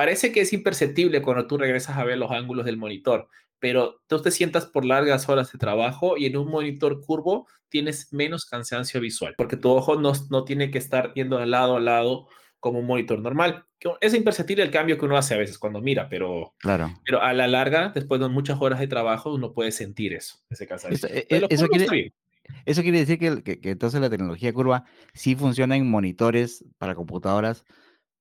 Parece 0.00 0.32
que 0.32 0.40
es 0.40 0.54
imperceptible 0.54 1.20
cuando 1.20 1.46
tú 1.46 1.58
regresas 1.58 1.98
a 1.98 2.04
ver 2.04 2.16
los 2.16 2.30
ángulos 2.30 2.64
del 2.64 2.78
monitor, 2.78 3.28
pero 3.58 4.00
tú 4.06 4.18
te 4.22 4.30
sientas 4.30 4.64
por 4.64 4.86
largas 4.86 5.28
horas 5.28 5.52
de 5.52 5.58
trabajo 5.58 6.16
y 6.16 6.24
en 6.24 6.38
un 6.38 6.48
monitor 6.48 7.02
curvo 7.04 7.46
tienes 7.68 8.10
menos 8.10 8.46
cansancio 8.46 8.98
visual, 8.98 9.34
porque 9.36 9.58
tu 9.58 9.68
ojo 9.68 10.00
no, 10.00 10.12
no 10.30 10.44
tiene 10.44 10.70
que 10.70 10.78
estar 10.78 11.12
yendo 11.12 11.36
de 11.36 11.44
lado 11.44 11.76
a 11.76 11.80
lado 11.80 12.28
como 12.60 12.78
un 12.78 12.86
monitor 12.86 13.20
normal. 13.20 13.66
Es 14.00 14.14
imperceptible 14.14 14.62
el 14.62 14.70
cambio 14.70 14.96
que 14.96 15.04
uno 15.04 15.18
hace 15.18 15.34
a 15.34 15.36
veces 15.36 15.58
cuando 15.58 15.82
mira, 15.82 16.08
pero, 16.08 16.54
claro. 16.60 16.98
pero 17.04 17.20
a 17.20 17.34
la 17.34 17.46
larga, 17.46 17.92
después 17.94 18.22
de 18.22 18.28
muchas 18.30 18.58
horas 18.58 18.80
de 18.80 18.88
trabajo, 18.88 19.34
uno 19.34 19.52
puede 19.52 19.70
sentir 19.70 20.14
eso, 20.14 20.38
ese 20.48 20.66
cansancio. 20.66 21.08
Eso, 21.10 21.14
eh, 21.14 21.26
eso, 21.50 21.68
quiere, 21.68 22.14
eso 22.64 22.80
quiere, 22.80 23.00
decir 23.00 23.18
que, 23.18 23.42
que, 23.42 23.60
que 23.60 23.70
entonces 23.72 24.00
la 24.00 24.08
tecnología 24.08 24.50
curva 24.54 24.84
sí 25.12 25.36
funciona 25.36 25.76
en 25.76 25.90
monitores 25.90 26.64
para 26.78 26.94
computadoras 26.94 27.66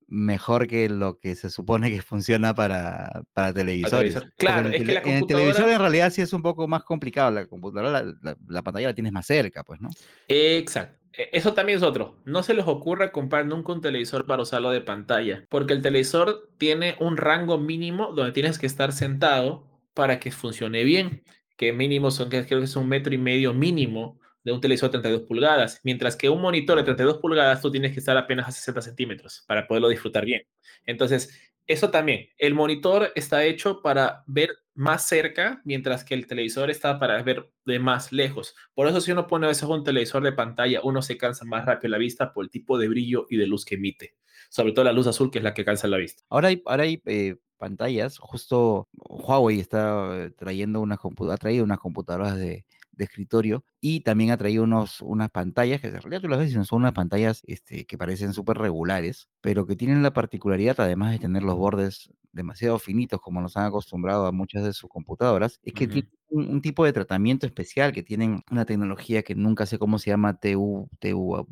mejor 0.09 0.67
que 0.67 0.89
lo 0.89 1.19
que 1.19 1.35
se 1.35 1.49
supone 1.49 1.91
que 1.91 2.01
funciona 2.01 2.53
para, 2.53 3.23
para 3.33 3.53
televisores. 3.53 4.13
Televisor. 4.13 4.33
Claro, 4.37 4.69
es 4.69 4.83
que 4.83 4.93
la 4.93 5.01
en 5.01 5.09
el 5.09 5.27
televisor 5.27 5.69
en 5.69 5.79
realidad 5.79 6.11
sí 6.11 6.21
es 6.21 6.33
un 6.33 6.41
poco 6.41 6.67
más 6.67 6.83
complicado. 6.83 7.31
La 7.31 7.45
computadora, 7.45 7.91
la, 7.91 8.15
la, 8.21 8.37
la, 8.47 8.61
pantalla 8.61 8.87
la 8.87 8.93
tienes 8.93 9.13
más 9.13 9.25
cerca, 9.25 9.63
pues, 9.63 9.79
¿no? 9.79 9.89
Exacto. 10.27 10.99
Eso 11.13 11.53
también 11.53 11.77
es 11.77 11.83
otro. 11.83 12.15
No 12.25 12.43
se 12.43 12.53
les 12.53 12.65
ocurra 12.67 13.11
comprar 13.11 13.45
nunca 13.45 13.73
un 13.73 13.81
televisor 13.81 14.25
para 14.25 14.43
usarlo 14.43 14.71
de 14.71 14.81
pantalla, 14.81 15.45
porque 15.49 15.73
el 15.73 15.81
televisor 15.81 16.49
tiene 16.57 16.95
un 16.99 17.17
rango 17.17 17.57
mínimo 17.57 18.13
donde 18.13 18.31
tienes 18.31 18.59
que 18.59 18.67
estar 18.67 18.93
sentado 18.93 19.67
para 19.93 20.19
que 20.19 20.31
funcione 20.31 20.83
bien, 20.83 21.23
que 21.57 21.73
mínimo 21.73 22.11
son, 22.11 22.29
creo 22.29 22.45
que 22.45 22.63
es 22.63 22.75
un 22.75 22.87
metro 22.87 23.13
y 23.13 23.17
medio 23.17 23.53
mínimo 23.53 24.19
de 24.49 24.55
un 24.55 24.61
televisor 24.61 24.89
de 24.89 24.93
32 24.99 25.27
pulgadas, 25.27 25.79
mientras 25.83 26.15
que 26.15 26.27
un 26.27 26.41
monitor 26.41 26.75
de 26.77 26.83
32 26.83 27.19
pulgadas 27.19 27.61
tú 27.61 27.71
tienes 27.71 27.93
que 27.93 27.99
estar 27.99 28.17
apenas 28.17 28.47
a 28.47 28.51
60 28.51 28.81
centímetros 28.81 29.43
para 29.47 29.67
poderlo 29.67 29.89
disfrutar 29.89 30.25
bien. 30.25 30.41
Entonces, 30.87 31.29
eso 31.67 31.91
también, 31.91 32.29
el 32.39 32.55
monitor 32.55 33.11
está 33.13 33.43
hecho 33.43 33.83
para 33.83 34.23
ver 34.25 34.49
más 34.73 35.07
cerca, 35.07 35.61
mientras 35.65 36.03
que 36.03 36.15
el 36.15 36.25
televisor 36.25 36.71
está 36.71 36.97
para 36.97 37.21
ver 37.21 37.51
de 37.63 37.77
más 37.77 38.11
lejos. 38.11 38.55
Por 38.73 38.87
eso 38.87 39.01
si 39.01 39.11
uno 39.11 39.27
pone 39.27 39.45
a 39.45 39.49
veces 39.49 39.69
un 39.69 39.83
televisor 39.83 40.23
de 40.23 40.31
pantalla, 40.31 40.79
uno 40.83 41.03
se 41.03 41.15
cansa 41.15 41.45
más 41.45 41.65
rápido 41.67 41.91
la 41.91 41.99
vista 41.99 42.33
por 42.33 42.43
el 42.43 42.49
tipo 42.49 42.79
de 42.79 42.87
brillo 42.87 43.27
y 43.29 43.37
de 43.37 43.45
luz 43.45 43.65
que 43.65 43.75
emite. 43.75 44.15
Sobre 44.49 44.71
todo 44.71 44.85
la 44.85 44.93
luz 44.93 45.05
azul, 45.05 45.29
que 45.29 45.37
es 45.37 45.43
la 45.43 45.53
que 45.53 45.63
cansa 45.63 45.87
la 45.87 45.97
vista. 45.97 46.23
Ahora 46.29 46.47
hay, 46.47 46.63
ahora 46.65 46.83
hay 46.83 47.03
eh, 47.05 47.35
pantallas, 47.59 48.17
justo 48.17 48.87
Huawei 48.93 49.59
está 49.59 50.31
trayendo 50.37 50.81
unas, 50.81 50.97
ha 51.29 51.37
traído 51.37 51.63
unas 51.63 51.77
computadoras 51.77 52.35
de, 52.35 52.65
de 52.99 53.05
escritorio 53.05 53.63
y 53.79 54.01
también 54.01 54.31
ha 54.31 54.37
traído 54.37 54.65
unos, 54.65 55.01
unas 55.01 55.31
pantallas 55.31 55.79
que 55.79 55.87
en 55.87 55.93
realidad 56.01 56.21
tú 56.21 56.27
las 56.27 56.37
ves 56.37 56.51
y 56.51 56.65
son 56.65 56.81
unas 56.81 56.91
pantallas 56.91 57.41
este, 57.47 57.85
que 57.85 57.97
parecen 57.97 58.33
súper 58.33 58.57
regulares, 58.57 59.29
pero 59.39 59.65
que 59.65 59.77
tienen 59.77 60.03
la 60.03 60.11
particularidad, 60.11 60.75
además 60.81 61.13
de 61.13 61.19
tener 61.19 61.43
los 61.43 61.55
bordes 61.55 62.11
demasiado 62.33 62.77
finitos 62.77 63.21
como 63.21 63.41
nos 63.41 63.55
han 63.55 63.65
acostumbrado 63.65 64.25
a 64.25 64.33
muchas 64.33 64.65
de 64.65 64.73
sus 64.73 64.89
computadoras, 64.89 65.61
es 65.63 65.73
que 65.73 65.85
uh 65.85 65.87
-huh. 65.87 65.91
tienen 65.91 66.11
un, 66.27 66.49
un, 66.49 66.61
tipo 66.61 66.83
de 66.83 66.91
tratamiento 66.91 67.47
especial, 67.47 67.93
que 67.93 68.03
tienen 68.03 68.43
una 68.51 68.65
tecnología 68.65 69.23
que 69.23 69.33
nunca 69.33 69.65
sé 69.65 69.79
cómo 69.79 69.97
se 69.97 70.09
llama, 70.09 70.37
TU, 70.37 70.89
TUV, 70.99 71.47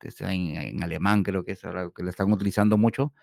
que 0.00 0.08
está 0.08 0.34
en, 0.34 0.56
en 0.56 0.82
alemán, 0.82 1.22
creo 1.22 1.44
que 1.44 1.52
es 1.52 1.64
ahora 1.64 1.90
que 1.94 2.02
la 2.02 2.10
están 2.10 2.32
utilizando 2.32 2.76
mucho, 2.76 3.14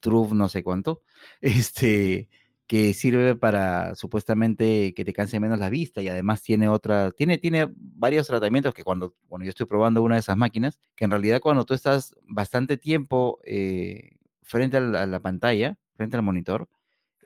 TRUF 0.00 0.32
no 0.32 0.48
sé 0.48 0.64
cuánto, 0.64 1.02
este 1.40 2.28
que 2.68 2.92
sirve 2.92 3.34
para 3.34 3.94
supuestamente 3.94 4.92
que 4.92 5.02
te 5.02 5.14
canse 5.14 5.40
menos 5.40 5.58
la 5.58 5.70
vista 5.70 6.02
y 6.02 6.08
además 6.08 6.42
tiene 6.42 6.68
otra, 6.68 7.10
tiene, 7.12 7.38
tiene 7.38 7.66
varios 7.74 8.26
tratamientos 8.26 8.74
que 8.74 8.84
cuando, 8.84 9.14
cuando 9.26 9.46
yo 9.46 9.48
estoy 9.48 9.64
probando 9.64 10.02
una 10.02 10.16
de 10.16 10.20
esas 10.20 10.36
máquinas, 10.36 10.78
que 10.94 11.06
en 11.06 11.10
realidad 11.10 11.40
cuando 11.40 11.64
tú 11.64 11.72
estás 11.72 12.14
bastante 12.24 12.76
tiempo 12.76 13.40
eh, 13.44 14.18
frente 14.42 14.76
a 14.76 14.80
la, 14.80 15.20
pantalla, 15.20 15.78
frente 15.94 16.18
al 16.18 16.22
monitor, 16.22 16.68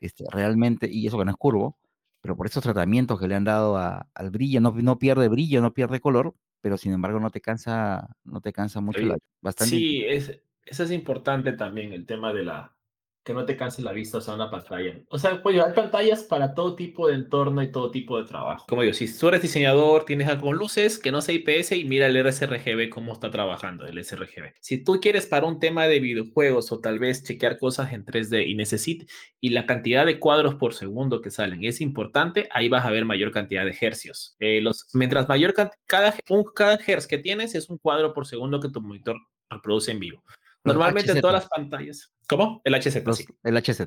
este, 0.00 0.24
realmente, 0.30 0.88
y 0.88 1.08
eso 1.08 1.18
que 1.18 1.24
no 1.24 1.32
es 1.32 1.36
curvo, 1.36 1.76
pero 2.20 2.36
por 2.36 2.46
esos 2.46 2.62
tratamientos 2.62 3.18
que 3.18 3.26
le 3.26 3.34
han 3.34 3.44
dado 3.44 3.76
al 3.76 4.30
brillo, 4.30 4.60
no, 4.60 4.70
no 4.70 4.96
pierde 5.00 5.26
brillo, 5.26 5.60
no 5.60 5.74
pierde 5.74 5.98
color, 5.98 6.36
pero 6.60 6.78
sin 6.78 6.92
embargo 6.92 7.18
no 7.18 7.30
te 7.30 7.40
cansa, 7.40 8.16
no 8.22 8.40
te 8.40 8.52
cansa 8.52 8.80
mucho. 8.80 9.00
La, 9.00 9.18
bastante. 9.40 9.74
Sí, 9.74 10.04
es, 10.04 10.40
eso 10.64 10.84
es 10.84 10.92
importante 10.92 11.52
también, 11.54 11.92
el 11.92 12.06
tema 12.06 12.32
de 12.32 12.44
la, 12.44 12.76
que 13.24 13.32
no 13.34 13.44
te 13.44 13.56
canse 13.56 13.82
la 13.82 13.92
vista 13.92 14.18
usar 14.18 14.34
una 14.34 14.50
pantalla. 14.50 15.00
O 15.08 15.18
sea, 15.18 15.42
pues 15.42 15.60
hay 15.60 15.72
pantallas 15.72 16.24
para 16.24 16.54
todo 16.54 16.74
tipo 16.74 17.08
de 17.08 17.14
entorno 17.14 17.62
y 17.62 17.70
todo 17.70 17.90
tipo 17.90 18.18
de 18.18 18.24
trabajo. 18.24 18.66
Como 18.68 18.82
digo, 18.82 18.94
si 18.94 19.12
tú 19.16 19.28
eres 19.28 19.42
diseñador, 19.42 20.04
tienes 20.04 20.28
algo 20.28 20.48
con 20.48 20.56
luces, 20.56 20.98
que 20.98 21.12
no 21.12 21.20
sea 21.20 21.34
IPS 21.34 21.72
y 21.72 21.84
mira 21.84 22.06
el 22.06 22.16
RSRGB 22.24 22.88
cómo 22.90 23.12
está 23.12 23.30
trabajando 23.30 23.86
el 23.86 24.02
sRGB. 24.04 24.54
Si 24.60 24.82
tú 24.82 24.98
quieres 25.00 25.26
para 25.26 25.46
un 25.46 25.60
tema 25.60 25.86
de 25.86 26.00
videojuegos 26.00 26.72
o 26.72 26.80
tal 26.80 26.98
vez 26.98 27.22
chequear 27.22 27.58
cosas 27.58 27.92
en 27.92 28.04
3D 28.04 28.46
y 28.48 28.54
necesitas 28.54 29.06
y 29.40 29.50
la 29.50 29.66
cantidad 29.66 30.04
de 30.04 30.18
cuadros 30.18 30.56
por 30.56 30.74
segundo 30.74 31.20
que 31.20 31.30
salen 31.30 31.64
es 31.64 31.80
importante, 31.80 32.48
ahí 32.50 32.68
vas 32.68 32.84
a 32.84 32.90
ver 32.90 33.04
mayor 33.04 33.30
cantidad 33.30 33.64
de 33.64 33.76
hercios. 33.80 34.36
Eh, 34.40 34.60
los, 34.60 34.88
mientras 34.94 35.28
mayor 35.28 35.54
cada, 35.86 36.14
un, 36.28 36.44
cada 36.54 36.78
hertz 36.84 37.06
que 37.06 37.18
tienes 37.18 37.54
es 37.54 37.70
un 37.70 37.78
cuadro 37.78 38.12
por 38.12 38.26
segundo 38.26 38.60
que 38.60 38.68
tu 38.68 38.80
monitor 38.80 39.16
reproduce 39.48 39.92
en 39.92 40.00
vivo. 40.00 40.22
Normalmente 40.64 41.12
en 41.12 41.20
todas 41.20 41.34
las 41.34 41.48
pantallas. 41.48 42.12
¿Cómo? 42.28 42.60
El 42.64 42.74
HZ. 42.74 42.96
El 43.42 43.56
HZ. 43.56 43.80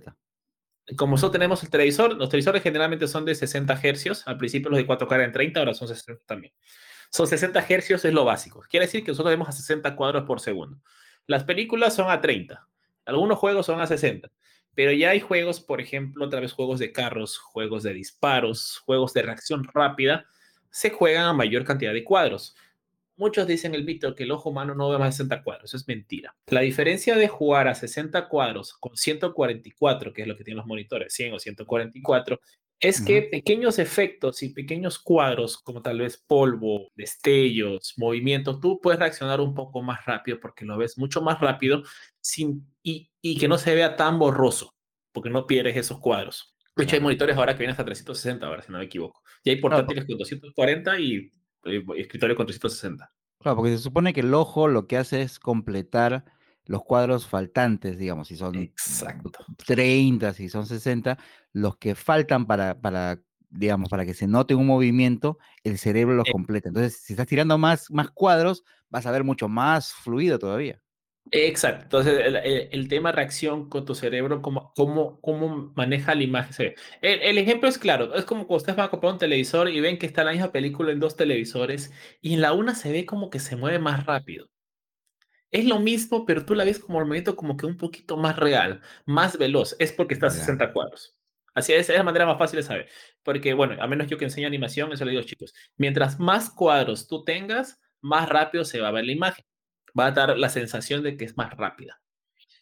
Como 0.97 1.11
nosotros 1.11 1.32
tenemos 1.32 1.63
el 1.63 1.69
televisor, 1.69 2.15
los 2.15 2.30
televisores 2.30 2.61
generalmente 2.61 3.07
son 3.07 3.26
de 3.26 3.34
60 3.34 3.80
hercios. 3.82 4.28
Al 4.28 4.38
principio 4.38 4.69
los 4.69 4.78
de 4.78 4.86
4K 4.86 5.15
eran 5.15 5.32
30, 5.32 5.59
ahora 5.59 5.73
son 5.73 5.88
60 5.88 6.21
también. 6.26 6.53
Son 7.09 7.28
60 7.28 7.65
hercios, 7.69 8.05
es 8.05 8.13
lo 8.13 8.26
básico. 8.26 8.63
Quiere 8.69 8.86
decir 8.86 9.03
que 9.03 9.11
nosotros 9.11 9.32
vemos 9.32 9.49
a 9.49 9.51
60 9.51 9.95
cuadros 9.95 10.23
por 10.26 10.39
segundo. 10.39 10.80
Las 11.28 11.43
películas 11.43 11.95
son 11.95 12.11
a 12.11 12.21
30. 12.21 12.67
Algunos 13.05 13.39
juegos 13.39 13.65
son 13.65 13.82
a 13.82 13.88
60. 13.88 14.30
Pero 14.76 14.91
ya 14.91 15.11
hay 15.11 15.21
juegos, 15.21 15.61
por 15.61 15.80
ejemplo, 15.80 16.26
otra 16.26 16.41
vez 16.41 16.51
juegos 16.51 16.80
de 16.80 16.91
carros, 16.91 17.38
juegos 17.38 17.84
de 17.84 17.93
disparos, 17.93 18.80
juegos 18.86 19.13
de 19.13 19.21
reacción 19.21 19.63
rápida, 19.63 20.26
se 20.69 20.89
juegan 20.89 21.26
a 21.26 21.34
mayor 21.34 21.63
cantidad 21.63 21.93
de 21.93 22.03
cuadros. 22.03 22.55
Muchos 23.18 23.47
dicen 23.47 23.74
el 23.74 23.86
Víctor 23.86 24.16
que 24.16 24.24
el 24.24 24.32
ojo 24.32 24.49
humano 24.49 24.76
no 24.76 24.89
ve 24.89 24.97
más 24.97 25.18
de 25.18 25.24
60 25.24 25.43
cuadros. 25.43 25.70
Eso 25.70 25.78
es 25.78 25.88
mentira. 25.88 26.36
La 26.47 26.61
diferencia 26.61 27.16
de 27.16 27.28
jugar 27.28 27.68
a 27.68 27.76
60 27.76 28.28
cuadros 28.28 28.74
con 28.74 28.95
144, 28.95 30.13
que 30.13 30.24
es 30.24 30.28
lo 30.28 30.36
que 30.36 30.43
tienen 30.43 30.57
los 30.57 30.66
monitores, 30.66 31.13
100 31.13 31.34
o 31.34 31.39
144, 31.39 32.39
es 32.80 33.01
que 33.01 33.22
pequeños 33.24 33.80
efectos 33.80 34.43
y 34.43 34.49
pequeños 34.49 34.99
cuadros, 34.99 35.57
como 35.57 35.82
tal 35.82 35.99
vez 35.99 36.24
polvo, 36.28 36.91
destellos, 36.95 37.93
movimientos, 37.97 38.59
tú 38.59 38.80
puedes 38.82 38.99
reaccionar 38.99 39.39
un 39.39 39.53
poco 39.53 39.82
más 39.82 40.05
rápido 40.05 40.39
porque 40.39 40.66
lo 40.66 40.78
ves 40.78 40.97
mucho 40.97 41.22
más 41.22 41.39
rápido 41.39 41.84
sin, 42.20 42.68
y, 42.84 43.09
y 43.22 43.38
que 43.38 43.47
no 43.47 43.57
se 43.57 43.74
vea 43.74 43.95
tan 43.95 44.20
borroso, 44.20 44.76
porque 45.13 45.30
no 45.30 45.47
pierdes 45.47 45.78
esos 45.78 45.99
cuadros. 45.99 46.55
De 46.76 46.84
hecho, 46.84 46.97
hay 46.97 47.01
monitores 47.01 47.38
ahora 47.38 47.53
que 47.53 47.59
vienen 47.59 47.72
hasta 47.72 47.86
360, 47.86 48.45
ahora 48.45 48.61
si 48.61 48.72
no 48.72 48.80
me 48.80 48.86
equivoco. 48.86 49.24
Y 49.43 49.51
hay 49.51 49.55
portátiles 49.57 50.05
con 50.05 50.18
240 50.18 50.99
y 50.99 51.32
escritorio 51.66 52.36
con 52.36 52.45
360. 52.45 53.11
Claro, 53.39 53.57
porque 53.57 53.72
se 53.72 53.84
supone 53.84 54.13
que 54.13 54.22
el 54.22 54.34
ojo 54.34 54.68
lo 54.68 54.88
que 54.88 54.97
hace 54.97 55.22
es 55.22 55.39
completar 55.39 56.26
los 56.66 56.84
cuadros 56.84 57.28
faltantes, 57.28 57.97
digamos, 57.97 58.28
si 58.28 58.36
son 58.36 58.55
Exacto. 58.55 59.45
30, 59.66 60.34
si 60.34 60.49
son 60.49 60.66
60, 60.66 61.18
los 61.53 61.78
que 61.78 61.93
faltan 61.95 62.47
para, 62.47 62.80
para, 62.82 63.22
digamos, 63.49 63.89
para 63.89 64.05
que 64.05 64.13
se 64.13 64.28
note 64.28 64.55
un 64.55 64.66
movimiento, 64.66 65.38
el 65.63 65.78
cerebro 65.78 66.16
los 66.16 66.28
eh 66.28 66.32
completa. 66.32 66.70
Entonces, 66.70 66.97
si 67.03 67.13
estás 67.13 67.28
tirando 67.28 67.57
más, 67.57 67.91
más 67.91 68.09
cuadros, 68.09 68.63
vas 68.89 69.05
a 69.05 69.11
ver 69.11 69.24
mucho 69.24 69.47
más 69.47 69.93
fluido 69.93 70.39
todavía. 70.39 70.82
Exacto. 71.32 71.84
Entonces, 72.01 72.69
el, 72.71 72.88
tema 72.88 73.11
reacción 73.11 73.67
con 73.69 73.86
tu 73.86 73.95
cerebro, 73.95 74.41
cómo, 74.41 74.71
cómo, 74.76 75.19
cómo 75.21 75.73
maneja 75.76 76.13
la 76.15 76.23
imagen. 76.23 76.76
El, 77.01 77.21
el, 77.21 77.38
ejemplo 77.38 77.67
es 77.67 77.78
claro. 77.78 78.13
Es 78.15 78.26
como 78.26 78.45
cuando 78.47 78.57
ustedes 78.57 78.78
van 78.78 78.88
a 78.88 78.89
comprar 78.89 79.13
un 79.13 79.19
televisor 79.19 79.69
y 79.69 79.80
ven 79.82 79.97
que 79.97 80.05
está 80.05 80.23
la 80.23 80.32
misma 80.32 80.51
película 80.51 80.91
en 80.91 80.99
dos 80.99 81.15
televisores 81.15 81.91
y 82.21 82.34
en 82.36 82.41
la 82.41 82.53
una 82.53 82.76
se 82.76 82.91
ve 82.91 83.05
como 83.05 83.30
que 83.30 83.39
se 83.39 83.55
mueve 83.55 83.80
más 83.80 84.05
rápido. 84.05 84.49
Es 85.51 85.65
lo 85.65 85.80
mismo, 85.80 86.26
pero 86.26 86.45
tú 86.45 86.53
la 86.53 86.65
ves 86.65 86.80
como 86.80 86.99
el 86.99 87.05
movimiento 87.05 87.36
como 87.36 87.57
que 87.57 87.65
un 87.65 87.78
poquito 87.78 88.17
más 88.17 88.36
real, 88.36 88.82
más 89.05 89.38
veloz. 89.38 89.76
Es 89.80 89.91
porque 89.93 90.13
está 90.13 90.28
a 90.28 90.30
60 90.30 90.73
cuadros. 90.73 91.15
Así 91.53 91.71
es, 91.73 91.89
es 91.89 91.95
la 91.95 92.03
manera 92.03 92.26
más 92.26 92.38
fácil 92.38 92.57
de 92.57 92.63
saber. 92.63 92.89
Porque, 93.23 93.53
bueno, 93.53 93.82
a 93.82 93.88
menos 93.88 94.07
yo 94.07 94.17
que 94.17 94.26
enseño 94.26 94.47
animación, 94.47 94.91
eso 94.91 95.05
le 95.05 95.11
digo 95.11 95.23
chicos. 95.23 95.53
Mientras 95.78 96.19
más 96.19 96.49
cuadros 96.49 97.07
tú 97.07 97.23
tengas, 97.23 97.80
más 98.01 98.28
rápido 98.30 98.65
se 98.65 98.82
va 98.82 98.89
a 98.89 98.91
ver 98.91 99.05
la 99.05 99.13
imagen 99.13 99.45
va 99.98 100.08
a 100.08 100.12
dar 100.12 100.38
la 100.38 100.50
sensación 100.50 101.04
de 101.04 101.18
que 101.18 101.26
es 101.26 101.38
más 101.38 101.56
rápida. 101.56 102.02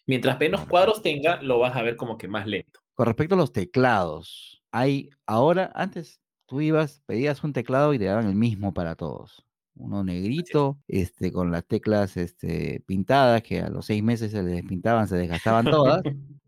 Mientras 0.06 0.40
menos 0.40 0.66
cuadros 0.66 1.02
tenga, 1.02 1.42
lo 1.42 1.60
vas 1.60 1.76
a 1.76 1.82
ver 1.82 1.96
como 1.96 2.18
que 2.18 2.28
más 2.28 2.46
lento. 2.46 2.82
Con 2.94 3.06
respecto 3.06 3.36
a 3.36 3.38
los 3.38 3.54
teclados, 3.54 4.64
hay 4.72 5.10
ahora, 5.26 5.72
antes 5.76 6.20
tú 6.46 6.62
ibas, 6.62 7.02
pedías 7.06 7.44
un 7.44 7.54
teclado 7.54 7.94
y 7.94 8.00
te 8.00 8.06
daban 8.06 8.28
el 8.28 8.36
mismo 8.36 8.74
para 8.74 8.96
todos. 8.96 9.46
Uno 9.76 10.04
negrito, 10.04 10.78
este, 10.88 11.32
con 11.32 11.52
las 11.52 11.66
teclas 11.66 12.18
este, 12.18 12.84
pintadas, 12.86 13.42
que 13.42 13.62
a 13.62 13.70
los 13.70 13.88
seis 13.88 14.04
meses 14.04 14.32
se 14.32 14.44
les 14.44 14.56
despintaban, 14.56 15.08
se 15.08 15.16
desgastaban 15.16 15.66
todas. 15.66 16.04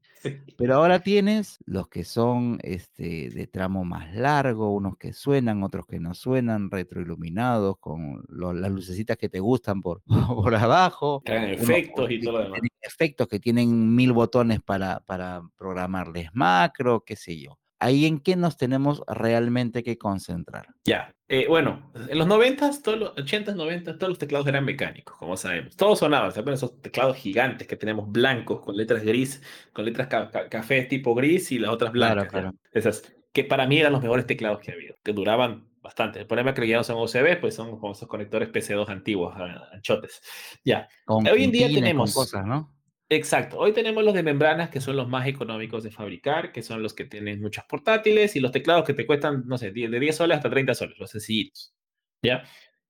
Pero 0.58 0.76
ahora 0.76 1.00
tienes 1.00 1.60
los 1.66 1.88
que 1.88 2.04
son 2.04 2.60
este, 2.64 3.30
de 3.30 3.48
tramo 3.48 3.84
más 3.84 4.16
largo, 4.16 4.74
unos 4.74 4.98
que 4.98 5.14
suenan, 5.14 5.64
otros 5.64 5.86
que 5.86 6.00
no 6.00 6.14
suenan, 6.14 6.72
retroiluminados, 6.72 7.78
con 7.80 8.24
las 8.30 8.72
lucecitas 8.72 9.18
que 9.18 9.30
te 9.30 9.40
gustan 9.40 9.82
por, 9.82 10.02
por 10.28 10.56
abajo. 10.56 11.22
efectos 11.26 12.10
y 12.12 12.20
todo 12.20 12.34
lo 12.34 12.44
demás. 12.44 12.60
Efectos 12.82 13.28
que 13.28 13.40
tienen 13.40 13.96
mil 13.96 14.14
botones 14.14 14.62
para, 14.62 15.00
para 15.02 15.42
programarles 15.58 16.30
macro, 16.34 17.04
qué 17.06 17.16
sé 17.16 17.40
yo 17.40 17.58
ahí 17.86 18.06
en 18.08 18.20
qué 18.20 18.36
nos 18.36 18.58
tenemos 18.58 19.04
realmente 19.08 19.84
que 19.84 19.98
concentrar. 19.98 20.68
Ya, 20.86 21.14
eh, 21.28 21.46
bueno, 21.48 21.92
en 22.10 22.18
los 22.18 22.26
90, 22.26 22.82
todos 22.82 22.98
los 22.98 23.10
80, 23.18 23.54
90, 23.54 23.98
todos 23.98 24.10
los 24.10 24.18
teclados 24.18 24.48
eran 24.48 24.66
mecánicos, 24.66 25.16
como 25.18 25.38
sabemos. 25.38 25.76
Todos 25.76 26.00
sonaban, 26.00 26.32
¿saben? 26.32 26.56
Esos 26.56 26.82
teclados 26.82 27.16
gigantes 27.16 27.68
que 27.68 27.76
tenemos 27.76 28.12
blancos, 28.12 28.62
con 28.62 28.76
letras 28.76 29.04
gris, 29.04 29.42
con 29.72 29.86
letras 29.86 30.08
café 30.50 30.84
tipo 30.86 31.14
gris 31.14 31.52
y 31.52 31.60
las 31.60 31.72
otras 31.72 31.92
blancas. 31.92 32.28
Claro, 32.30 32.50
claro. 32.50 32.58
Esas, 32.72 33.04
que 33.32 33.44
para 33.44 33.68
mí 33.68 33.78
eran 33.78 33.94
los 33.94 34.02
mejores 34.02 34.26
teclados 34.26 34.60
que 34.60 34.72
ha 34.72 34.74
habido, 34.74 34.96
que 35.04 35.14
duraban 35.14 35.68
bastante. 35.80 36.20
El 36.20 36.26
problema 36.26 36.50
es 36.50 36.60
que 36.60 36.68
ya 36.68 36.78
no 36.78 36.84
son 36.84 36.98
USB, 36.98 37.40
pues 37.40 37.54
son 37.54 37.80
como 37.80 37.92
esos 37.92 38.08
conectores 38.08 38.50
PC2 38.50 38.90
antiguos, 38.90 39.36
anchotes. 39.72 40.22
Ya. 40.64 40.88
Hoy 41.06 41.44
en 41.44 41.52
día 41.52 41.68
tenemos... 41.68 42.16
cosas, 42.16 42.46
¿no? 42.46 42.75
Exacto. 43.10 43.60
Hoy 43.60 43.72
tenemos 43.72 44.04
los 44.04 44.16
de 44.16 44.24
membranas, 44.24 44.70
que 44.70 44.82
son 44.82 44.96
los 44.96 45.08
más 45.08 45.28
económicos 45.28 45.84
de 45.84 45.92
fabricar, 45.92 46.52
que 46.52 46.64
son 46.64 46.82
los 46.82 46.94
que 46.94 47.06
tienen 47.06 47.40
muchos 47.40 47.64
portátiles 47.66 48.36
y 48.36 48.40
los 48.40 48.52
teclados 48.52 48.84
que 48.84 48.96
te 48.96 49.06
cuestan, 49.06 49.44
no 49.46 49.58
sé, 49.60 49.72
de 49.72 50.00
10 50.00 50.16
soles 50.16 50.38
hasta 50.38 50.50
30 50.50 50.74
soles, 50.74 50.98
los 50.98 51.12
sencillitos. 51.12 51.76
¿Ya? 52.24 52.44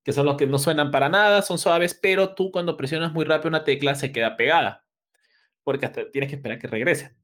Que 0.03 0.13
son 0.13 0.25
los 0.25 0.37
que 0.37 0.47
no 0.47 0.57
suenan 0.57 0.91
para 0.91 1.09
nada, 1.09 1.41
son 1.41 1.57
suaves, 1.57 1.99
pero 2.01 2.33
tú 2.33 2.51
cuando 2.51 2.77
presionas 2.77 3.11
muy 3.11 3.25
rápido 3.25 3.49
una 3.49 3.65
tecla 3.65 3.95
se 3.95 4.13
queda 4.13 4.37
pegada, 4.37 4.85
porque 5.63 5.85
hasta 5.85 6.09
tienes 6.11 6.29
que 6.29 6.37
esperar 6.37 6.59
que 6.59 6.67
regrese. 6.67 7.15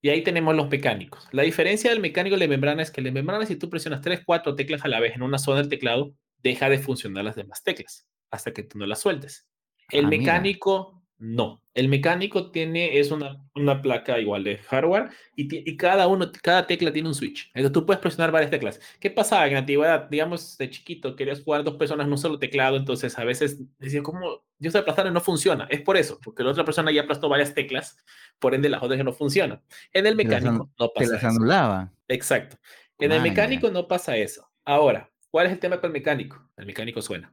Y 0.00 0.10
ahí 0.10 0.22
tenemos 0.22 0.54
los 0.54 0.68
mecánicos. 0.68 1.28
La 1.32 1.42
diferencia 1.42 1.90
del 1.90 2.00
mecánico 2.00 2.36
y 2.36 2.40
de 2.40 2.48
membrana 2.48 2.82
es 2.82 2.90
que 2.90 3.02
la 3.02 3.10
membrana, 3.10 3.46
si 3.46 3.56
tú 3.56 3.68
presionas 3.68 4.00
3, 4.00 4.22
4 4.24 4.54
teclas 4.54 4.84
a 4.84 4.88
la 4.88 5.00
vez 5.00 5.16
en 5.16 5.22
una 5.22 5.38
zona 5.38 5.58
del 5.58 5.68
teclado, 5.68 6.14
deja 6.38 6.68
de 6.68 6.78
funcionar 6.78 7.24
las 7.24 7.36
demás 7.36 7.62
teclas 7.64 8.08
hasta 8.30 8.52
que 8.52 8.62
tú 8.62 8.78
no 8.78 8.86
las 8.86 9.00
sueltes. 9.00 9.48
El 9.90 10.06
ah, 10.06 10.08
mecánico 10.08 11.01
no, 11.24 11.62
el 11.72 11.88
mecánico 11.88 12.50
tiene, 12.50 12.98
es 12.98 13.12
una, 13.12 13.40
una 13.54 13.80
placa 13.80 14.18
igual 14.18 14.42
de 14.42 14.58
hardware 14.58 15.10
y, 15.36 15.70
y, 15.70 15.76
cada 15.76 16.08
uno, 16.08 16.32
cada 16.42 16.66
tecla 16.66 16.92
tiene 16.92 17.06
un 17.06 17.14
switch. 17.14 17.46
Entonces 17.54 17.70
tú 17.70 17.86
puedes 17.86 18.02
presionar 18.02 18.32
varias 18.32 18.50
teclas. 18.50 18.80
¿Qué 18.98 19.08
pasaba 19.08 19.46
en 19.46 19.52
la 19.52 19.60
antigüedad? 19.60 20.08
Digamos, 20.10 20.58
de 20.58 20.68
chiquito, 20.68 21.14
querías 21.14 21.40
jugar 21.40 21.62
dos 21.62 21.76
personas 21.76 22.06
en 22.06 22.12
un 22.12 22.18
solo 22.18 22.40
teclado, 22.40 22.76
entonces 22.76 23.16
a 23.20 23.22
veces 23.22 23.60
decía, 23.78 24.02
¿cómo? 24.02 24.42
Yo 24.58 24.68
estoy 24.68 24.80
aplastando 24.80 25.12
y 25.12 25.14
no 25.14 25.20
funciona. 25.20 25.68
Es 25.70 25.80
por 25.82 25.96
eso, 25.96 26.18
porque 26.24 26.42
la 26.42 26.50
otra 26.50 26.64
persona 26.64 26.90
ya 26.90 27.02
aplastó 27.02 27.28
varias 27.28 27.54
teclas, 27.54 27.96
por 28.40 28.56
ende 28.56 28.68
las 28.68 28.82
otras 28.82 29.04
no 29.04 29.12
funcionan. 29.12 29.62
En 29.92 30.06
el 30.06 30.16
mecánico 30.16 30.72
no 30.76 30.92
pasa 30.92 31.18
eso. 31.18 31.28
anulaba. 31.28 31.92
Exacto. 32.08 32.56
En 32.98 33.12
el 33.12 33.22
mecánico 33.22 33.70
no 33.70 33.86
pasa 33.86 34.16
eso. 34.16 34.50
Ahora, 34.64 35.08
¿cuál 35.30 35.46
es 35.46 35.52
el 35.52 35.60
tema 35.60 35.80
con 35.80 35.90
el 35.90 35.92
mecánico? 35.92 36.50
El 36.56 36.66
mecánico 36.66 37.00
suena. 37.00 37.32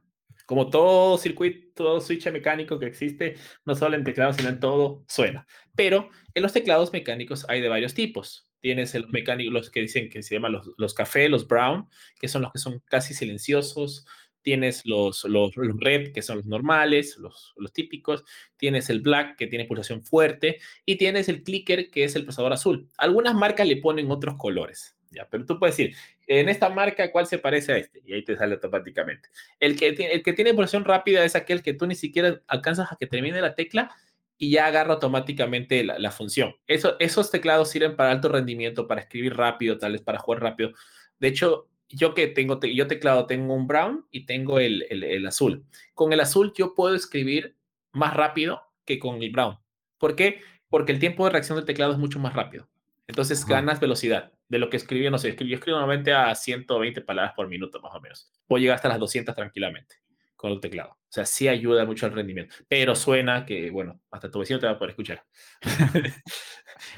Como 0.50 0.68
todo 0.68 1.16
circuito, 1.16 1.68
todo 1.76 2.00
switch 2.00 2.28
mecánico 2.32 2.80
que 2.80 2.86
existe, 2.86 3.36
no 3.64 3.76
solo 3.76 3.94
en 3.94 4.02
teclados, 4.02 4.34
sino 4.34 4.48
en 4.48 4.58
todo, 4.58 5.04
suena. 5.06 5.46
Pero 5.76 6.10
en 6.34 6.42
los 6.42 6.52
teclados 6.52 6.92
mecánicos 6.92 7.46
hay 7.48 7.60
de 7.60 7.68
varios 7.68 7.94
tipos. 7.94 8.50
Tienes 8.58 8.92
los 8.96 9.10
mecánicos, 9.10 9.52
los 9.52 9.70
que 9.70 9.82
dicen 9.82 10.10
que 10.10 10.24
se 10.24 10.34
llaman 10.34 10.50
los, 10.50 10.68
los 10.76 10.92
café, 10.92 11.28
los 11.28 11.46
brown, 11.46 11.88
que 12.18 12.26
son 12.26 12.42
los 12.42 12.50
que 12.50 12.58
son 12.58 12.82
casi 12.86 13.14
silenciosos, 13.14 14.04
tienes 14.42 14.84
los, 14.86 15.22
los, 15.22 15.52
red, 15.54 16.12
que 16.12 16.20
son 16.20 16.38
los 16.38 16.46
normales, 16.46 17.16
los, 17.18 17.52
los 17.56 17.72
típicos, 17.72 18.24
tienes 18.56 18.90
el 18.90 19.02
black, 19.02 19.36
que 19.36 19.46
tiene 19.46 19.66
pulsación 19.66 20.02
fuerte, 20.02 20.58
y 20.84 20.96
tienes 20.96 21.28
el 21.28 21.44
clicker, 21.44 21.92
que 21.92 22.02
es 22.02 22.16
el 22.16 22.24
procesador 22.24 22.54
azul. 22.54 22.90
Algunas 22.98 23.36
marcas 23.36 23.68
le 23.68 23.76
ponen 23.76 24.10
otros 24.10 24.34
colores. 24.36 24.96
Ya, 25.10 25.26
pero 25.28 25.44
tú 25.44 25.58
puedes 25.58 25.76
decir, 25.76 25.96
en 26.28 26.48
esta 26.48 26.68
marca, 26.68 27.10
¿cuál 27.10 27.26
se 27.26 27.38
parece 27.38 27.72
a 27.72 27.76
este? 27.78 28.00
Y 28.06 28.12
ahí 28.12 28.24
te 28.24 28.36
sale 28.36 28.54
automáticamente. 28.54 29.28
El 29.58 29.76
que, 29.76 29.88
el 29.88 30.22
que 30.22 30.32
tiene 30.32 30.54
pulsación 30.54 30.84
rápida 30.84 31.24
es 31.24 31.34
aquel 31.34 31.62
que 31.62 31.74
tú 31.74 31.86
ni 31.86 31.96
siquiera 31.96 32.40
alcanzas 32.46 32.92
a 32.92 32.96
que 32.96 33.06
termine 33.06 33.40
la 33.40 33.56
tecla 33.56 33.90
y 34.38 34.52
ya 34.52 34.66
agarra 34.66 34.94
automáticamente 34.94 35.84
la, 35.84 36.10
función. 36.12 36.54
Eso, 36.66 36.96
esos 37.00 37.30
teclados 37.30 37.68
sirven 37.70 37.96
para 37.96 38.12
alto 38.12 38.28
rendimiento, 38.28 38.86
para 38.86 39.02
escribir 39.02 39.36
rápido, 39.36 39.78
tal 39.78 39.92
vez 39.92 40.00
para 40.00 40.18
jugar 40.18 40.42
rápido. 40.42 40.72
De 41.18 41.28
hecho, 41.28 41.68
yo 41.88 42.14
que 42.14 42.28
tengo, 42.28 42.60
yo 42.60 42.86
teclado 42.86 43.26
tengo 43.26 43.52
un 43.52 43.66
brown 43.66 44.06
y 44.10 44.24
tengo 44.26 44.60
el, 44.60 44.86
el, 44.88 45.26
azul. 45.26 45.66
Con 45.92 46.12
el 46.12 46.20
azul 46.20 46.52
yo 46.56 46.74
puedo 46.74 46.94
escribir 46.94 47.56
más 47.92 48.14
rápido 48.14 48.62
que 48.84 48.98
con 48.98 49.22
el 49.22 49.30
brown. 49.30 49.58
¿Por 49.98 50.14
qué? 50.14 50.40
Porque 50.68 50.92
el 50.92 51.00
tiempo 51.00 51.24
de 51.24 51.32
reacción 51.32 51.56
del 51.56 51.66
teclado 51.66 51.92
es 51.92 51.98
mucho 51.98 52.20
más 52.20 52.32
rápido. 52.32 52.68
Entonces 53.08 53.44
ganas 53.44 53.80
velocidad 53.80 54.32
de 54.50 54.58
lo 54.58 54.68
que 54.68 54.76
escribí, 54.76 55.08
no 55.08 55.16
sé, 55.16 55.36
yo 55.36 55.54
escribo 55.54 55.78
normalmente 55.78 56.12
a 56.12 56.34
120 56.34 57.02
palabras 57.02 57.34
por 57.34 57.48
minuto 57.48 57.80
más 57.80 57.94
o 57.94 58.00
menos. 58.00 58.28
Puedo 58.48 58.60
llegar 58.60 58.74
hasta 58.74 58.88
las 58.88 58.98
200 58.98 59.32
tranquilamente 59.32 59.94
con 60.34 60.50
el 60.50 60.60
teclado. 60.60 60.90
O 60.90 61.12
sea, 61.12 61.24
sí 61.24 61.46
ayuda 61.46 61.84
mucho 61.84 62.06
al 62.06 62.12
rendimiento. 62.12 62.56
Pero 62.66 62.96
suena 62.96 63.46
que, 63.46 63.70
bueno, 63.70 64.00
hasta 64.10 64.28
tu 64.28 64.40
vecino 64.40 64.58
te 64.58 64.66
va 64.66 64.72
a 64.72 64.78
poder 64.78 64.90
escuchar. 64.90 65.24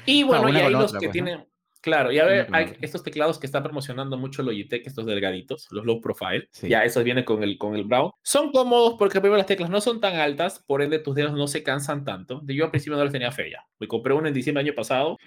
y 0.07 0.23
bueno, 0.23 0.49
y 0.49 0.55
hay 0.55 0.71
los 0.71 0.93
que 0.93 0.97
pues, 0.97 1.11
tienen, 1.11 1.45
Claro, 1.83 2.13
ya 2.13 2.23
ve, 2.23 2.47
hay 2.53 2.77
estos 2.79 3.03
teclados 3.03 3.37
que 3.37 3.45
están 3.45 3.61
promocionando 3.61 4.17
mucho 4.17 4.41
Logitech, 4.41 4.87
estos 4.87 5.05
delgaditos, 5.05 5.67
los 5.69 5.85
low 5.85 5.99
profile. 5.99 6.47
Ya 6.61 6.85
esos 6.85 7.03
vienen 7.03 7.25
con 7.25 7.43
el, 7.43 7.57
con 7.57 7.75
el 7.75 7.83
brown. 7.83 8.11
Son 8.21 8.53
cómodos 8.53 8.95
porque 8.97 9.19
primero 9.19 9.35
las 9.35 9.47
teclas 9.47 9.69
no 9.69 9.81
son 9.81 9.99
tan 9.99 10.15
altas, 10.15 10.63
por 10.65 10.81
ende 10.81 10.99
tus 10.99 11.13
dedos 11.13 11.33
no 11.33 11.45
se 11.45 11.61
cansan 11.61 12.05
tanto. 12.05 12.41
Yo 12.47 12.63
al 12.63 12.71
principio 12.71 12.95
no 12.95 13.03
los 13.03 13.11
tenía 13.11 13.33
fe 13.33 13.51
ya. 13.51 13.67
Me 13.79 13.89
compré 13.89 14.13
uno 14.13 14.29
en 14.29 14.33
diciembre 14.33 14.63
del 14.63 14.69
año 14.69 14.77
pasado. 14.77 15.17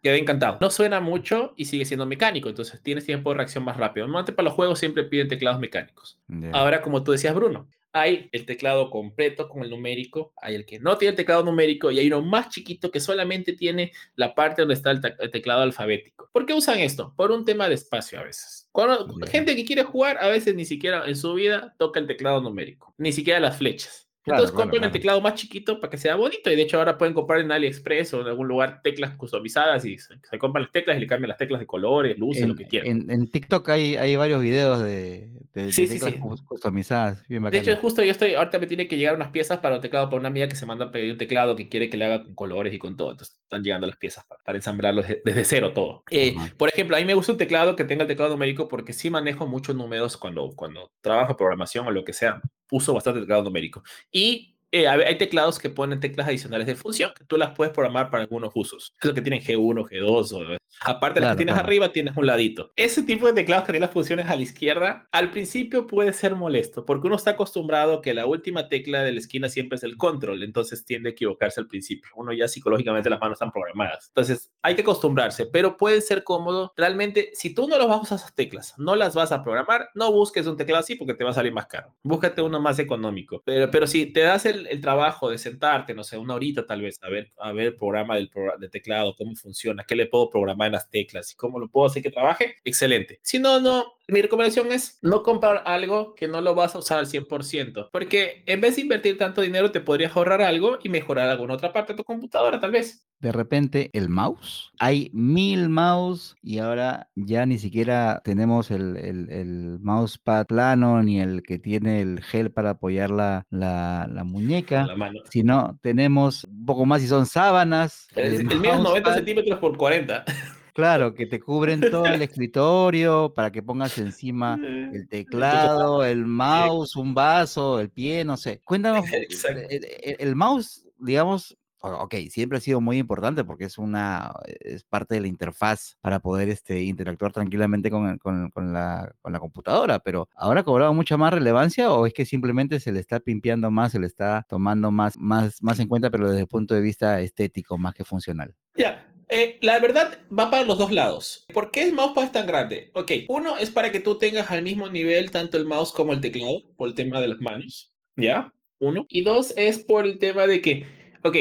Quedé 0.00 0.18
encantado. 0.18 0.58
No 0.60 0.70
suena 0.70 1.00
mucho 1.00 1.52
y 1.56 1.64
sigue 1.64 1.84
siendo 1.84 2.06
mecánico, 2.06 2.48
entonces 2.48 2.80
tienes 2.80 3.04
tiempo 3.04 3.30
de 3.30 3.38
reacción 3.38 3.64
más 3.64 3.76
rápido. 3.76 4.06
Normalmente 4.06 4.32
para 4.32 4.44
los 4.44 4.54
juegos 4.54 4.78
siempre 4.78 5.02
piden 5.02 5.26
teclados 5.26 5.58
mecánicos. 5.58 6.20
Ahora, 6.52 6.80
como 6.80 7.02
tú 7.02 7.10
decías, 7.10 7.34
Bruno, 7.34 7.68
hay 7.92 8.28
el 8.32 8.44
teclado 8.44 8.90
completo 8.90 9.48
con 9.48 9.62
el 9.62 9.70
numérico, 9.70 10.32
hay 10.40 10.54
el 10.54 10.66
que 10.66 10.78
no 10.78 10.96
tiene 10.98 11.10
el 11.10 11.16
teclado 11.16 11.42
numérico 11.42 11.90
y 11.90 11.98
hay 11.98 12.06
uno 12.08 12.22
más 12.22 12.48
chiquito 12.48 12.90
que 12.90 13.00
solamente 13.00 13.52
tiene 13.52 13.92
la 14.14 14.34
parte 14.34 14.62
donde 14.62 14.74
está 14.74 14.90
el, 14.90 15.00
teclado 15.30 15.62
alfabético. 15.62 16.28
¿Por 16.32 16.46
qué 16.46 16.54
usan 16.54 16.80
esto? 16.80 17.14
Por 17.16 17.30
un 17.30 17.44
tema 17.44 17.68
de 17.68 17.74
espacio 17.74 18.20
a 18.20 18.24
veces. 18.24 18.68
Cuando 18.72 19.08
gente 19.26 19.56
que 19.56 19.64
quiere 19.64 19.82
jugar, 19.82 20.18
a 20.20 20.28
veces 20.28 20.54
ni 20.54 20.64
siquiera 20.64 21.04
en 21.06 21.16
su 21.16 21.34
vida 21.34 21.74
toca 21.78 22.00
el 22.00 22.06
teclado 22.06 22.40
numérico, 22.40 22.94
ni 22.98 23.12
siquiera 23.12 23.40
las 23.40 23.56
flechas. 23.56 24.07
Entonces 24.24 24.52
compren 24.52 24.84
el 24.84 24.90
teclado 24.90 25.20
más 25.20 25.34
chiquito 25.34 25.80
para 25.80 25.90
que 25.90 25.96
sea 25.96 26.16
bonito 26.16 26.50
y 26.50 26.56
de 26.56 26.62
hecho 26.62 26.78
ahora 26.78 26.98
pueden 26.98 27.14
comprar 27.14 27.40
en 27.40 27.50
AliExpress 27.50 28.14
o 28.14 28.20
en 28.20 28.26
algún 28.26 28.48
lugar 28.48 28.80
teclas 28.82 29.16
customizadas 29.16 29.84
y 29.84 29.96
se, 29.98 30.38
compran 30.38 30.64
las 30.64 30.72
teclas 30.72 30.96
y 30.96 31.00
le 31.00 31.06
cambian 31.06 31.28
las 31.28 31.38
teclas 31.38 31.60
de 31.60 31.66
colores, 31.66 32.18
luces, 32.18 32.46
lo 32.46 32.54
que 32.54 32.66
quieran. 32.66 33.10
En, 33.10 33.30
TikTok 33.30 33.68
hay, 33.70 33.96
hay 33.96 34.16
varios 34.16 34.42
videos 34.42 34.82
de, 34.82 35.30
teclas 35.52 36.14
customizadas. 36.46 37.26
de 37.28 37.58
hecho, 37.58 37.76
justo 37.76 38.02
yo 38.02 38.10
estoy, 38.10 38.34
ahorita 38.34 38.58
me 38.58 38.66
tiene 38.66 38.88
que 38.88 38.96
llegar 38.96 39.14
unas 39.14 39.30
piezas 39.30 39.58
para 39.58 39.76
un 39.76 39.80
teclado 39.80 40.08
para 40.08 40.20
una 40.20 40.28
amiga 40.28 40.48
que 40.48 40.56
se 40.56 40.66
manda 40.66 40.86
a 40.86 40.90
pedir 40.90 41.12
un 41.12 41.18
teclado 41.18 41.56
que 41.56 41.68
quiere 41.68 41.88
que 41.88 41.96
le 41.96 42.04
haga 42.04 42.22
con 42.24 42.34
colores 42.34 42.74
y 42.74 42.78
con 42.78 42.96
todo. 42.96 43.12
Entonces 43.12 43.38
están 43.42 43.62
llegando 43.62 43.86
las 43.86 43.96
piezas 43.96 44.24
para, 44.44 44.56
ensamblarlos 44.56 45.06
desde, 45.24 45.44
cero 45.44 45.72
todo. 45.72 46.04
Eh, 46.10 46.34
por 46.56 46.68
ejemplo, 46.68 46.96
a 46.96 47.00
mí 47.00 47.04
me 47.04 47.14
gusta 47.14 47.32
un 47.32 47.38
teclado 47.38 47.76
que 47.76 47.84
tenga 47.84 48.02
el 48.02 48.08
teclado 48.08 48.32
numérico 48.32 48.68
porque 48.68 48.92
sí 48.92 49.10
manejo 49.10 49.46
muchos 49.46 49.74
números 49.74 50.16
cuando, 50.16 50.50
cuando 50.54 50.90
trabajo 51.00 51.36
programación 51.36 51.86
o 51.86 51.90
lo 51.90 52.04
que 52.04 52.12
sea. 52.12 52.40
Uso 52.70 52.94
bastante 52.94 53.20
teclado 53.20 53.42
numérico. 53.44 53.82
Y 54.12 54.57
eh, 54.70 54.86
hay 54.86 55.16
teclados 55.16 55.58
que 55.58 55.70
ponen 55.70 56.00
teclas 56.00 56.28
adicionales 56.28 56.66
de 56.66 56.74
función, 56.74 57.12
que 57.16 57.24
tú 57.24 57.36
las 57.36 57.54
puedes 57.54 57.72
programar 57.72 58.10
para 58.10 58.22
algunos 58.24 58.52
usos. 58.54 58.94
Lo 59.02 59.14
que 59.14 59.22
tienen 59.22 59.40
G1, 59.40 59.88
G2, 59.88 60.32
o, 60.32 60.58
aparte 60.82 61.20
de 61.20 61.26
las 61.26 61.34
que 61.34 61.44
tienes 61.44 61.56
arriba, 61.56 61.90
tienes 61.90 62.16
un 62.16 62.26
ladito. 62.26 62.72
Ese 62.76 63.02
tipo 63.02 63.26
de 63.26 63.32
teclados 63.32 63.64
que 63.64 63.72
tienen 63.72 63.86
las 63.86 63.92
funciones 63.92 64.26
a 64.26 64.36
la 64.36 64.42
izquierda, 64.42 65.08
al 65.10 65.30
principio 65.30 65.86
puede 65.86 66.12
ser 66.12 66.36
molesto, 66.36 66.84
porque 66.84 67.06
uno 67.06 67.16
está 67.16 67.32
acostumbrado 67.32 68.02
que 68.02 68.12
la 68.12 68.26
última 68.26 68.68
tecla 68.68 69.02
de 69.02 69.12
la 69.12 69.18
esquina 69.18 69.48
siempre 69.48 69.76
es 69.76 69.82
el 69.84 69.96
control, 69.96 70.42
entonces 70.42 70.84
tiende 70.84 71.10
a 71.10 71.12
equivocarse 71.12 71.60
al 71.60 71.66
principio. 71.66 72.10
Uno 72.16 72.32
ya 72.32 72.46
psicológicamente 72.46 73.08
las 73.08 73.20
manos 73.20 73.36
están 73.36 73.52
programadas. 73.52 74.08
Entonces 74.08 74.50
hay 74.62 74.74
que 74.74 74.82
acostumbrarse, 74.82 75.46
pero 75.46 75.76
puede 75.76 76.00
ser 76.02 76.24
cómodo. 76.24 76.72
Realmente, 76.76 77.30
si 77.32 77.54
tú 77.54 77.66
no 77.68 77.78
lo 77.78 77.88
vas 77.88 77.98
a 77.98 78.02
usar 78.02 78.18
esas 78.18 78.34
teclas, 78.34 78.74
no 78.76 78.96
las 78.96 79.14
vas 79.14 79.32
a 79.32 79.42
programar, 79.42 79.88
no 79.94 80.12
busques 80.12 80.46
un 80.46 80.56
teclado 80.56 80.80
así 80.80 80.94
porque 80.94 81.14
te 81.14 81.24
va 81.24 81.30
a 81.30 81.34
salir 81.34 81.52
más 81.52 81.66
caro. 81.66 81.94
Búscate 82.02 82.42
uno 82.42 82.60
más 82.60 82.78
económico. 82.78 83.42
Pero, 83.44 83.70
pero 83.70 83.86
si 83.86 84.06
te 84.06 84.20
das 84.20 84.44
el 84.46 84.57
el, 84.66 84.80
trabajo 84.80 85.30
de 85.30 85.38
sentarte, 85.38 85.94
no 85.94 86.04
sé, 86.04 86.18
una 86.18 86.34
horita 86.34 86.66
tal 86.66 86.82
vez, 86.82 86.98
a 87.02 87.08
ver, 87.08 87.32
a 87.38 87.52
ver 87.52 87.66
el 87.68 87.76
programa 87.76 88.16
del 88.16 88.30
de 88.58 88.68
teclado, 88.68 89.14
cómo 89.16 89.34
funciona, 89.34 89.84
qué 89.84 89.94
le 89.94 90.06
puedo 90.06 90.30
programar 90.30 90.66
en 90.66 90.72
las 90.72 90.90
teclas 90.90 91.32
y 91.32 91.36
cómo 91.36 91.58
lo 91.58 91.68
puedo 91.68 91.86
hacer 91.86 92.02
que 92.02 92.10
trabaje, 92.10 92.56
excelente. 92.64 93.20
Si 93.22 93.38
no, 93.38 93.60
no, 93.60 93.97
mi 94.08 94.22
recomendación 94.22 94.72
es 94.72 94.98
no 95.02 95.22
comprar 95.22 95.62
algo 95.66 96.14
que 96.14 96.28
no 96.28 96.40
lo 96.40 96.54
vas 96.54 96.74
a 96.74 96.78
usar 96.78 96.98
al 96.98 97.06
100%, 97.06 97.90
porque 97.92 98.42
en 98.46 98.60
vez 98.62 98.76
de 98.76 98.82
invertir 98.82 99.18
tanto 99.18 99.42
dinero, 99.42 99.70
te 99.70 99.82
podrías 99.82 100.16
ahorrar 100.16 100.40
algo 100.40 100.78
y 100.82 100.88
mejorar 100.88 101.28
alguna 101.28 101.54
otra 101.54 101.74
parte 101.74 101.92
de 101.92 101.98
tu 101.98 102.04
computadora, 102.04 102.58
tal 102.58 102.70
vez. 102.70 103.06
De 103.20 103.32
repente, 103.32 103.90
el 103.92 104.08
mouse. 104.08 104.70
Hay 104.78 105.10
mil 105.12 105.68
mouse 105.68 106.36
y 106.42 106.58
ahora 106.58 107.10
ya 107.16 107.44
ni 107.44 107.58
siquiera 107.58 108.22
tenemos 108.24 108.70
el, 108.70 108.96
el, 108.96 109.30
el 109.30 109.78
mousepad 109.80 110.46
plano 110.46 111.02
ni 111.02 111.20
el 111.20 111.42
que 111.42 111.58
tiene 111.58 112.00
el 112.00 112.22
gel 112.22 112.50
para 112.50 112.70
apoyar 112.70 113.10
la, 113.10 113.44
la, 113.50 114.08
la 114.10 114.24
muñeca, 114.24 114.86
la 114.86 115.12
sino 115.30 115.78
tenemos 115.82 116.44
un 116.44 116.64
poco 116.64 116.86
más 116.86 117.02
y 117.02 117.08
son 117.08 117.26
sábanas. 117.26 118.08
El, 118.14 118.50
el 118.50 118.60
mío 118.60 118.72
es 118.72 118.80
90 118.80 119.14
centímetros 119.14 119.58
por 119.58 119.76
40. 119.76 120.24
Claro, 120.78 121.12
que 121.12 121.26
te 121.26 121.40
cubren 121.40 121.80
todo 121.80 122.06
el 122.06 122.22
escritorio 122.22 123.34
para 123.34 123.50
que 123.50 123.64
pongas 123.64 123.98
encima 123.98 124.56
el 124.92 125.08
teclado, 125.08 126.04
el 126.04 126.24
mouse, 126.24 126.94
un 126.94 127.14
vaso, 127.14 127.80
el 127.80 127.90
pie, 127.90 128.24
no 128.24 128.36
sé. 128.36 128.60
Cuéntanos, 128.64 129.04
el, 129.10 130.36
mouse, 130.36 130.86
digamos, 131.00 131.58
ok, 131.80 132.14
siempre 132.30 132.58
ha 132.58 132.60
sido 132.60 132.80
muy 132.80 132.98
importante 132.98 133.42
porque 133.42 133.64
es 133.64 133.76
una, 133.76 134.32
es 134.46 134.84
parte 134.84 135.16
de 135.16 135.22
la 135.22 135.26
interfaz 135.26 135.96
para 136.00 136.20
poder 136.20 136.48
este, 136.48 136.80
interactuar 136.84 137.32
tranquilamente 137.32 137.90
con, 137.90 138.16
con, 138.18 138.72
la, 138.72 139.12
con 139.20 139.32
la 139.32 139.40
computadora, 139.40 139.98
pero 139.98 140.28
¿ahora 140.36 140.60
ha 140.60 140.64
cobrado 140.64 140.94
mucha 140.94 141.16
más 141.16 141.34
relevancia 141.34 141.90
o 141.90 142.06
es 142.06 142.12
que 142.12 142.24
simplemente 142.24 142.78
se 142.78 142.92
le 142.92 143.00
está 143.00 143.18
pimpeando 143.18 143.68
más, 143.72 143.90
se 143.90 143.98
le 143.98 144.06
está 144.06 144.46
tomando 144.48 144.92
más, 144.92 145.18
más, 145.18 145.60
más 145.60 145.80
en 145.80 145.88
cuenta, 145.88 146.08
pero 146.08 146.28
desde 146.28 146.42
el 146.42 146.46
punto 146.46 146.76
de 146.76 146.82
vista 146.82 147.20
estético 147.20 147.78
más 147.78 147.94
que 147.94 148.04
funcional? 148.04 148.54
Ya, 148.76 149.07
eh, 149.28 149.58
la 149.60 149.78
verdad 149.78 150.18
va 150.36 150.50
para 150.50 150.64
los 150.64 150.78
dos 150.78 150.90
lados. 150.90 151.46
¿Por 151.52 151.70
qué 151.70 151.82
el 151.84 151.92
mousepad 151.92 152.24
es 152.24 152.32
tan 152.32 152.46
grande? 152.46 152.90
Ok, 152.94 153.12
uno 153.28 153.56
es 153.58 153.70
para 153.70 153.92
que 153.92 154.00
tú 154.00 154.18
tengas 154.18 154.50
al 154.50 154.62
mismo 154.62 154.88
nivel 154.88 155.30
tanto 155.30 155.56
el 155.56 155.66
mouse 155.66 155.92
como 155.92 156.12
el 156.12 156.20
teclado, 156.20 156.62
por 156.76 156.88
el 156.88 156.94
tema 156.94 157.20
de 157.20 157.28
las 157.28 157.40
manos, 157.40 157.92
¿ya? 158.16 158.52
Uno. 158.78 159.06
Y 159.08 159.22
dos 159.22 159.52
es 159.56 159.78
por 159.78 160.06
el 160.06 160.18
tema 160.18 160.46
de 160.46 160.60
que, 160.60 160.86
ok, 161.24 161.36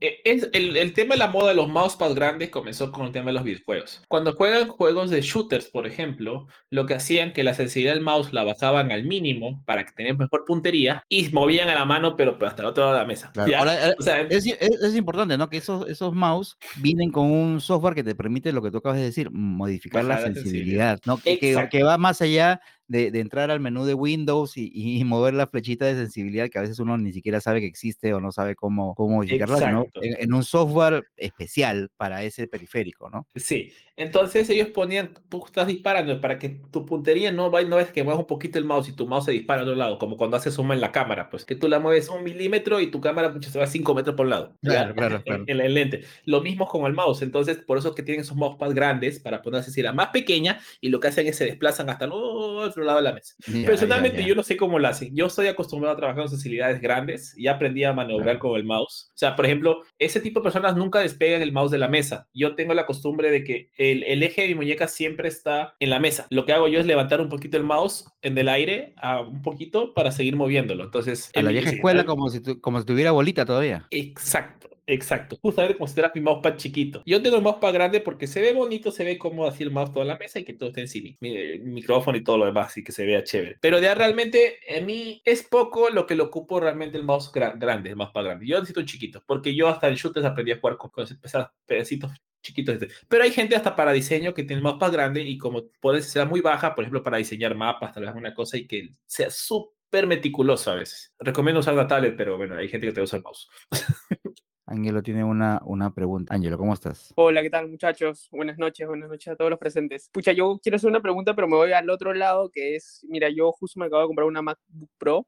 es 0.00 0.48
el, 0.52 0.76
el, 0.76 0.92
tema 0.92 1.14
de 1.14 1.18
la 1.18 1.28
moda 1.28 1.48
de 1.48 1.54
los 1.54 1.68
mousepads 1.68 2.14
grandes 2.14 2.50
comenzó 2.50 2.92
con 2.92 3.06
el 3.06 3.12
tema 3.12 3.26
de 3.26 3.34
los 3.34 3.44
videojuegos. 3.44 4.02
Cuando 4.08 4.34
juegan 4.34 4.68
juegos 4.68 5.10
de 5.10 5.20
shooters, 5.22 5.66
por 5.66 5.86
ejemplo, 5.86 6.46
lo 6.70 6.86
que 6.86 6.94
hacían 6.94 7.32
que 7.32 7.44
la 7.44 7.54
sensibilidad 7.54 7.94
del 7.94 8.02
mouse 8.02 8.32
la 8.32 8.44
bajaban 8.44 8.92
al 8.92 9.04
mínimo 9.04 9.62
para 9.64 9.84
que 9.84 9.92
tener 9.92 10.18
mejor 10.18 10.44
puntería 10.44 11.02
y 11.08 11.28
movían 11.30 11.68
a 11.68 11.74
la 11.74 11.84
mano, 11.84 12.16
pero 12.16 12.36
hasta 12.44 12.62
el 12.62 12.68
otro 12.68 12.84
lado 12.84 12.94
de 12.94 13.00
la 13.00 13.06
mesa. 13.06 13.32
Eh, 13.46 14.26
es, 14.30 14.46
es, 14.46 14.96
importante, 14.96 15.38
¿no? 15.38 15.48
Que 15.48 15.58
esos, 15.58 15.88
esos 15.88 16.12
mouse 16.12 16.56
vienen 16.76 17.10
con 17.10 17.30
un 17.30 17.60
software 17.60 17.94
que 17.94 18.04
te 18.04 18.14
permite 18.14 18.52
lo 18.52 18.62
que 18.62 18.70
tú 18.70 18.78
acabas 18.78 18.98
de 18.98 19.04
decir, 19.04 19.30
modificar 19.30 20.04
la, 20.04 20.20
sensibilidad, 20.20 21.00
¿no? 21.06 21.18
Que, 21.18 21.38
que, 21.38 21.82
va 21.82 21.98
más 21.98 22.20
allá 22.20 22.60
de, 22.86 23.06
entrar 23.18 23.50
al 23.50 23.60
menú 23.60 23.84
de 23.84 23.94
Windows 23.94 24.52
y, 24.56 25.02
mover 25.04 25.34
la 25.34 25.46
flechita 25.46 25.86
de 25.86 25.94
sensibilidad 25.94 26.48
que 26.48 26.58
a 26.58 26.62
veces 26.62 26.78
uno 26.78 26.96
ni 26.98 27.12
siquiera 27.12 27.40
sabe 27.40 27.60
que 27.60 27.66
existe 27.66 28.14
o 28.14 28.20
no 28.20 28.32
sabe 28.32 28.54
cómo, 28.54 28.94
cómo 28.94 29.16
modificarla, 29.16 29.72
¿no? 29.72 29.86
en, 29.94 30.32
un 30.32 30.44
software 30.44 31.04
especial 31.16 31.90
para 31.96 32.22
ese 32.24 32.46
periférico, 32.46 33.10
¿no? 33.10 33.26
Sí, 33.34 33.72
entonces 33.96 34.50
ellos 34.50 34.68
ponían, 34.68 35.14
tú 35.28 35.44
estás 35.46 35.68
disparando 35.68 36.20
para 36.20 36.38
que 36.38 36.60
tu 36.72 36.84
puntería 36.84 37.30
no 37.30 37.50
vaya, 37.50 37.68
no 37.68 37.78
es 37.78 37.90
que 37.90 38.02
muevas 38.02 38.20
un 38.20 38.26
poquito 38.26 38.58
el 38.58 38.64
mouse 38.64 38.88
y 38.88 38.92
tu 38.92 39.06
mouse 39.06 39.26
se 39.26 39.32
dispara 39.32 39.60
a 39.60 39.64
otro 39.64 39.76
lado, 39.76 39.98
como 39.98 40.16
cuando 40.16 40.36
haces 40.36 40.54
zoom 40.54 40.72
en 40.72 40.80
la 40.80 40.90
cámara, 40.90 41.30
pues 41.30 41.44
que 41.44 41.54
tú 41.54 41.68
la 41.68 41.78
mueves 41.78 42.08
un 42.08 42.24
milímetro 42.24 42.80
y 42.80 42.88
tu 42.88 43.00
cámara 43.00 43.32
se 43.40 43.58
va 43.58 43.66
cinco 43.66 43.94
metros 43.94 44.16
por 44.16 44.26
un 44.26 44.30
lado. 44.30 44.56
Claro, 44.62 44.94
claro, 44.94 45.22
claro. 45.22 45.44
En, 45.46 45.60
el 45.60 45.74
lente. 45.74 46.02
Lo 46.24 46.40
mismo 46.40 46.66
con 46.66 46.86
el 46.86 46.92
mouse, 46.92 47.22
entonces 47.22 47.58
por 47.58 47.78
eso 47.78 47.90
es 47.90 47.94
que 47.94 48.02
tienen 48.02 48.22
esos 48.22 48.36
mousepads 48.36 48.74
grandes 48.74 49.20
para 49.20 49.42
ponerse 49.42 49.70
así 49.70 49.80
la 49.80 49.92
más 49.92 50.08
pequeña 50.08 50.58
y 50.80 50.88
lo 50.88 50.98
que 50.98 51.08
hacen 51.08 51.28
es 51.28 51.36
se 51.36 51.44
desplazan 51.44 51.88
hasta 51.88 52.06
el 52.06 52.12
otro 52.12 52.82
lado 52.82 52.98
de 52.98 53.04
la 53.04 53.12
mesa. 53.12 53.34
Personalmente 53.64 54.24
yo 54.24 54.34
no 54.34 54.42
sé 54.42 54.56
cómo 54.56 54.78
lo 54.78 54.88
hacen. 54.88 55.14
Yo 55.14 55.26
estoy 55.26 55.46
acostumbrado 55.46 55.94
a 55.94 55.96
trabajar 55.96 56.22
con 56.22 56.30
sensibilidades 56.30 56.80
grandes 56.80 57.36
y 57.36 57.46
aprendí 57.46 57.84
a 57.84 57.92
maniobrar 57.92 58.38
con 58.38 58.56
el 58.56 58.64
mouse. 58.64 59.10
O 59.14 59.18
sea, 59.18 59.36
por 59.36 59.46
ejemplo, 59.46 59.82
ese 59.98 60.20
tipo 60.20 60.40
de 60.40 60.44
personas 60.44 60.76
nunca 60.76 60.98
despegan 60.98 61.42
el 61.42 61.52
mouse 61.52 61.70
de 61.70 61.78
la 61.78 61.88
mesa. 61.88 62.28
Yo 62.32 62.54
tengo 62.56 62.74
la 62.74 62.86
costumbre 62.86 63.30
de 63.30 63.44
que 63.44 63.70
el, 63.92 64.02
el, 64.04 64.22
eje 64.22 64.42
de 64.42 64.48
mi 64.48 64.54
muñeca 64.54 64.88
siempre 64.88 65.28
está 65.28 65.74
en 65.80 65.90
la 65.90 66.00
mesa. 66.00 66.26
Lo 66.30 66.44
que 66.44 66.52
hago 66.52 66.68
yo 66.68 66.80
es 66.80 66.86
levantar 66.86 67.20
un 67.20 67.28
poquito 67.28 67.56
el 67.56 67.64
mouse 67.64 68.06
en 68.22 68.36
el 68.38 68.48
aire, 68.48 68.94
a 68.96 69.20
un 69.20 69.42
poquito, 69.42 69.94
para 69.94 70.12
seguir 70.12 70.36
moviéndolo. 70.36 70.84
Entonces, 70.84 71.30
a 71.34 71.42
la 71.42 71.50
vieja 71.50 71.70
escuela, 71.70 72.04
como 72.04 72.28
si, 72.28 72.42
como 72.60 72.80
si 72.80 72.86
tuviera 72.86 73.12
bolita 73.12 73.44
todavía. 73.44 73.86
Exacto. 73.90 74.73
Exacto, 74.86 75.38
justamente 75.40 75.76
como 75.76 75.88
si 75.88 75.94
fuera 75.94 76.12
mi 76.14 76.20
mousepad 76.20 76.56
chiquito. 76.56 77.02
Yo 77.06 77.22
tengo 77.22 77.36
el 77.36 77.42
mousepad 77.42 77.72
grande 77.72 78.00
porque 78.00 78.26
se 78.26 78.40
ve 78.40 78.52
bonito, 78.52 78.90
se 78.90 79.04
ve 79.04 79.16
como 79.16 79.46
así 79.46 79.62
el 79.62 79.70
mouse 79.70 79.92
toda 79.92 80.04
la 80.04 80.18
mesa 80.18 80.38
y 80.38 80.44
que 80.44 80.52
todo 80.52 80.68
esté 80.68 80.82
en 80.82 80.88
cine, 80.88 81.16
mi, 81.20 81.58
micrófono 81.60 82.18
y 82.18 82.24
todo 82.24 82.38
lo 82.38 82.46
demás, 82.46 82.76
y 82.76 82.84
que 82.84 82.92
se 82.92 83.06
vea 83.06 83.24
chévere. 83.24 83.56
Pero 83.60 83.80
ya 83.80 83.94
realmente 83.94 84.58
a 84.76 84.80
mí 84.82 85.22
es 85.24 85.42
poco 85.42 85.88
lo 85.88 86.06
que 86.06 86.14
lo 86.14 86.24
ocupo 86.24 86.60
realmente 86.60 86.98
el 86.98 87.04
mouse 87.04 87.32
grande, 87.32 87.90
el 87.90 87.96
mousepad 87.96 88.24
grande. 88.24 88.46
Yo 88.46 88.56
necesito 88.58 88.80
un 88.80 88.86
chiquito, 88.86 89.22
porque 89.26 89.54
yo 89.54 89.68
hasta 89.68 89.88
en 89.88 89.94
shooters 89.94 90.26
aprendí 90.26 90.52
a 90.52 90.58
jugar 90.58 90.76
con, 90.76 90.90
con 90.90 91.04
esos 91.04 91.18
pedacitos 91.66 92.12
chiquitos. 92.44 92.74
Este. 92.74 92.88
Pero 93.08 93.24
hay 93.24 93.32
gente 93.32 93.56
hasta 93.56 93.74
para 93.74 93.92
diseño 93.92 94.34
que 94.34 94.44
tiene 94.44 94.58
el 94.58 94.62
mousepad 94.62 94.92
grande 94.92 95.22
y 95.22 95.38
como 95.38 95.64
puede 95.80 96.02
ser 96.02 96.28
muy 96.28 96.40
baja, 96.40 96.74
por 96.74 96.84
ejemplo, 96.84 97.02
para 97.02 97.16
diseñar 97.16 97.54
mapas, 97.56 97.92
tal 97.92 98.04
vez 98.04 98.14
una 98.14 98.34
cosa 98.34 98.56
y 98.58 98.66
que 98.66 98.90
sea 99.06 99.30
súper 99.30 100.06
meticuloso 100.06 100.70
a 100.70 100.76
veces. 100.76 101.12
Recomiendo 101.18 101.60
usar 101.60 101.74
la 101.74 101.88
tablet, 101.88 102.14
pero 102.16 102.36
bueno, 102.36 102.56
hay 102.56 102.68
gente 102.68 102.86
que 102.86 102.92
te 102.92 103.00
usa 103.00 103.16
el 103.16 103.22
mouse. 103.24 103.48
Ángelo 104.74 105.02
tiene 105.02 105.22
una, 105.22 105.60
una 105.64 105.94
pregunta. 105.94 106.34
Ángelo, 106.34 106.58
¿cómo 106.58 106.74
estás? 106.74 107.12
Hola, 107.14 107.42
¿qué 107.42 107.50
tal 107.50 107.68
muchachos? 107.68 108.28
Buenas 108.32 108.58
noches, 108.58 108.88
buenas 108.88 109.08
noches 109.08 109.28
a 109.28 109.36
todos 109.36 109.50
los 109.50 109.58
presentes. 109.60 110.10
Pucha, 110.12 110.32
yo 110.32 110.58
quiero 110.60 110.76
hacer 110.76 110.90
una 110.90 111.00
pregunta, 111.00 111.34
pero 111.34 111.46
me 111.46 111.54
voy 111.56 111.72
al 111.72 111.88
otro 111.90 112.12
lado, 112.12 112.50
que 112.50 112.74
es, 112.74 113.06
mira, 113.08 113.28
yo 113.28 113.52
justo 113.52 113.78
me 113.78 113.86
acabo 113.86 114.02
de 114.02 114.08
comprar 114.08 114.26
una 114.26 114.42
MacBook 114.42 114.90
Pro 114.98 115.26